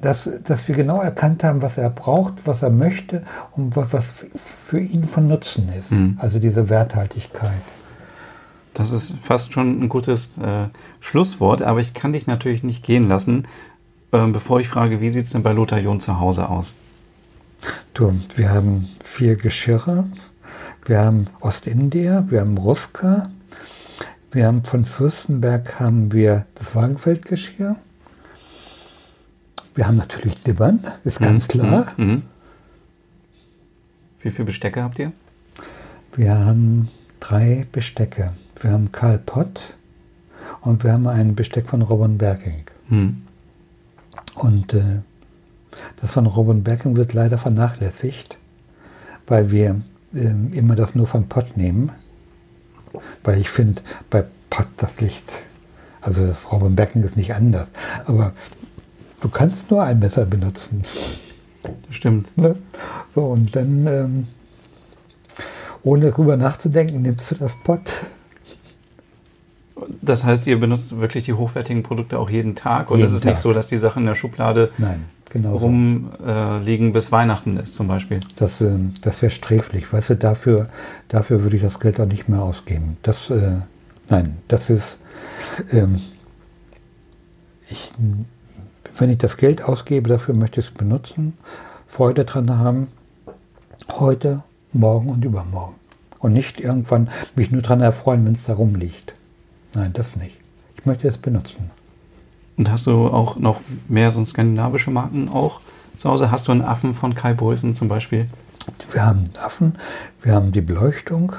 [0.00, 3.22] dass, dass wir genau erkannt haben, was er braucht, was er möchte
[3.56, 4.14] und was, was
[4.66, 5.90] für ihn von Nutzen ist.
[6.18, 7.62] Also diese Werthaltigkeit.
[8.74, 10.66] Das ist fast schon ein gutes äh,
[11.00, 13.48] Schlusswort, aber ich kann dich natürlich nicht gehen lassen,
[14.12, 16.74] ähm, bevor ich frage, wie sieht es denn bei Lothar John zu Hause aus?
[17.94, 20.04] Du, wir haben vier Geschirre,
[20.84, 23.30] wir haben Ostindier, wir haben Ruska,
[24.32, 27.76] wir haben von Fürstenberg haben wir das Wagenfeldgeschirr.
[29.74, 31.86] Wir haben natürlich Libbern, ist ganz klar.
[31.96, 32.06] Mhm.
[32.06, 32.22] Mhm.
[34.20, 35.12] Wie viele Bestecke habt ihr?
[36.14, 36.88] Wir haben
[37.20, 38.32] drei Bestecke.
[38.60, 39.76] Wir haben Karl Pott
[40.62, 42.64] und wir haben ein Besteck von Robin Berking.
[42.88, 43.22] Mhm.
[44.34, 45.00] Und äh,
[46.00, 48.38] das von Robin Berking wird leider vernachlässigt,
[49.26, 49.80] weil wir
[50.14, 51.90] ähm, immer das nur von Pott nehmen.
[53.24, 55.32] Weil ich finde, bei Pott das Licht,
[56.00, 57.68] also das Robin Berking ist nicht anders.
[58.06, 58.32] Aber
[59.20, 60.84] du kannst nur ein Messer benutzen.
[61.62, 62.36] Das stimmt.
[62.38, 62.54] Ne?
[63.14, 64.28] So, und dann, ähm,
[65.82, 67.92] ohne drüber nachzudenken, nimmst du das Pott.
[70.00, 73.22] Das heißt, ihr benutzt wirklich die hochwertigen Produkte auch jeden Tag und jeden es ist
[73.22, 73.32] Tag.
[73.32, 75.04] nicht so, dass die Sachen in der Schublade Nein,
[75.36, 78.20] genau rumliegen, äh, bis Weihnachten ist zum Beispiel.
[78.36, 79.92] Das, äh, das wäre sträflich.
[79.92, 80.68] Weißt du, dafür,
[81.08, 82.96] dafür würde ich das Geld auch nicht mehr ausgeben.
[83.02, 83.56] Das, äh,
[84.08, 84.96] nein, das ist,
[85.72, 86.00] ähm,
[87.68, 87.92] ich,
[88.96, 91.36] wenn ich das Geld ausgebe, dafür möchte ich es benutzen,
[91.86, 92.88] Freude dran haben,
[93.92, 94.42] heute,
[94.72, 95.74] morgen und übermorgen.
[96.18, 99.14] Und nicht irgendwann mich nur daran erfreuen, wenn es da rumliegt.
[99.74, 100.36] Nein, das nicht.
[100.76, 101.70] Ich möchte es benutzen.
[102.56, 105.60] Und hast du auch noch mehr so skandinavische Marken auch
[105.96, 106.30] zu Hause?
[106.30, 108.26] Hast du einen Affen von Kai Boysen zum Beispiel?
[108.92, 109.78] Wir haben einen Affen,
[110.22, 111.34] wir haben die Beleuchtung.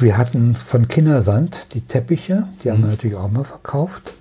[0.00, 2.92] Wir hatten von Kindersand die Teppiche, die haben wir mhm.
[2.92, 4.12] natürlich auch mal verkauft.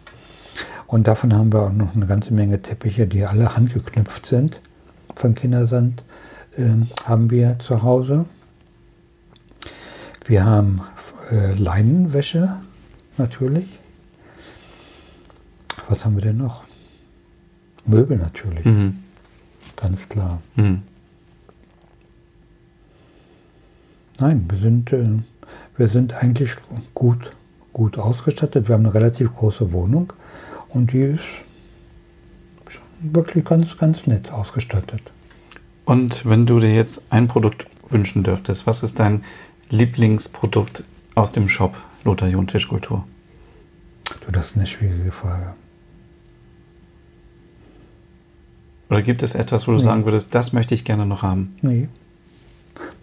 [0.88, 4.60] Und davon haben wir auch noch eine ganze Menge Teppiche, die alle handgeknüpft sind.
[5.16, 6.04] Von Kindersand
[6.58, 6.70] äh,
[7.06, 8.26] haben wir zu Hause.
[10.26, 10.82] Wir haben
[11.32, 12.58] äh, Leinenwäsche
[13.18, 13.79] natürlich.
[15.90, 16.64] Was haben wir denn noch?
[17.86, 18.64] Möbel natürlich.
[18.64, 19.00] Mhm.
[19.76, 20.42] Ganz klar.
[20.56, 20.84] Mhm.
[24.20, 25.10] Nein, wir sind, äh,
[25.78, 26.52] wir sind eigentlich
[26.94, 27.32] gut,
[27.74, 28.68] gut ausgestattet.
[28.68, 30.14] Wir haben eine relativ große Wohnung
[30.70, 31.24] und die ist
[32.68, 35.02] schon wirklich ganz, ganz nett ausgestattet.
[35.86, 39.24] Und wenn du dir jetzt ein Produkt wünschen dürftest, was ist dein
[39.72, 40.84] Lieblingsprodukt
[41.16, 43.08] aus dem Shop Lothar John Tischkultur?
[44.26, 45.56] Du, das ist eine schwierige Frage.
[48.90, 49.84] Oder gibt es etwas, wo du nee.
[49.84, 51.56] sagen würdest, das möchte ich gerne noch haben?
[51.62, 51.88] Nee.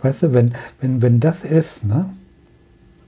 [0.03, 2.11] Weißt du, wenn, wenn, wenn das ist, ne,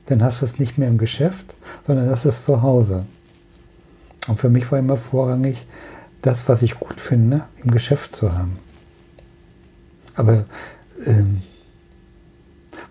[0.06, 1.55] dann hast du es nicht mehr im Geschäft,
[1.86, 3.05] sondern das ist zu Hause.
[4.28, 5.66] Und für mich war immer vorrangig,
[6.22, 8.59] das, was ich gut finde, im Geschäft zu haben.
[10.14, 10.44] Aber,
[11.05, 11.42] ähm,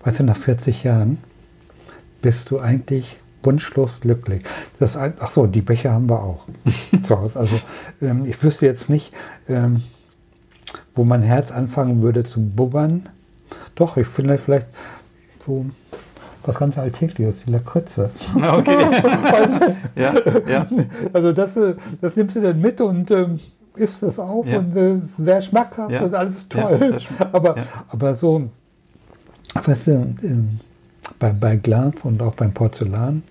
[0.03, 1.17] weißt du, nach 40 Jahren
[2.21, 4.43] bist du eigentlich wunschlos glücklich.
[4.79, 6.45] Das, ach so, die Becher haben wir auch.
[7.35, 7.59] also
[8.01, 9.13] ähm, ich wüsste jetzt nicht,
[9.47, 9.83] ähm,
[10.95, 13.09] wo mein Herz anfangen würde zu bubbern.
[13.75, 14.67] Doch, ich finde vielleicht
[15.45, 15.65] so
[16.47, 18.09] was ganz Alltägliches, die Lakritze.
[18.41, 18.75] Ah, okay.
[19.33, 19.59] also,
[19.95, 20.13] ja,
[20.49, 20.67] ja.
[21.13, 23.39] also das, äh, das nimmst du dann mit und ähm,
[23.75, 24.59] isst es auf ja.
[24.59, 26.01] und äh, sehr schmackhaft ja.
[26.01, 26.97] und alles toll.
[27.19, 27.55] Ja, aber,
[27.89, 28.49] aber so,
[29.53, 30.43] weißt du, äh,
[31.19, 33.23] bei, bei Glas und auch beim Porzellan,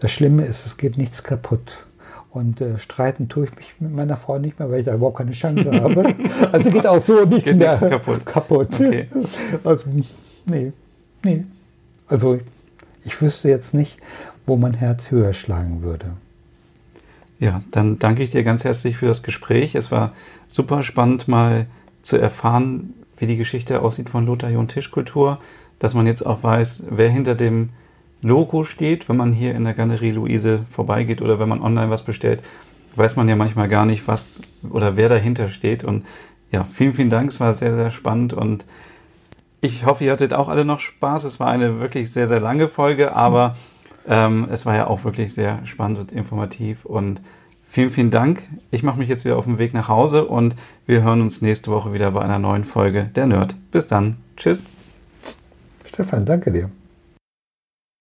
[0.00, 1.84] das Schlimme ist, es geht nichts kaputt.
[2.30, 5.18] Und äh, streiten tue ich mich mit meiner Frau nicht mehr, weil ich da überhaupt
[5.18, 6.14] keine Chance habe.
[6.52, 8.26] Also geht auch so nichts mehr kaputt.
[8.26, 8.68] kaputt.
[8.74, 9.08] Okay.
[9.64, 9.86] Also,
[10.46, 10.72] nee,
[11.24, 11.44] nee.
[12.06, 12.38] Also
[13.04, 13.98] ich wüsste jetzt nicht,
[14.46, 16.06] wo mein Herz höher schlagen würde.
[17.38, 19.74] Ja, dann danke ich dir ganz herzlich für das Gespräch.
[19.74, 20.12] Es war
[20.46, 21.66] super spannend, mal
[22.02, 25.38] zu erfahren, wie die Geschichte aussieht von Lothar John Tischkultur,
[25.78, 27.70] dass man jetzt auch weiß, wer hinter dem
[28.20, 32.04] Logo steht, wenn man hier in der Galerie Luise vorbeigeht oder wenn man online was
[32.04, 32.42] bestellt,
[32.96, 35.84] weiß man ja manchmal gar nicht, was oder wer dahinter steht.
[35.84, 36.04] Und
[36.50, 37.30] ja, vielen, vielen Dank.
[37.30, 38.64] Es war sehr, sehr spannend und
[39.60, 41.24] ich hoffe, ihr hattet auch alle noch Spaß.
[41.24, 43.56] Es war eine wirklich sehr, sehr lange Folge, aber
[44.06, 46.84] ähm, es war ja auch wirklich sehr spannend und informativ.
[46.84, 47.20] Und
[47.68, 48.48] vielen, vielen Dank.
[48.70, 50.54] Ich mache mich jetzt wieder auf den Weg nach Hause und
[50.86, 53.56] wir hören uns nächste Woche wieder bei einer neuen Folge der Nerd.
[53.72, 54.16] Bis dann.
[54.36, 54.66] Tschüss.
[55.98, 56.70] Stefan, danke dir.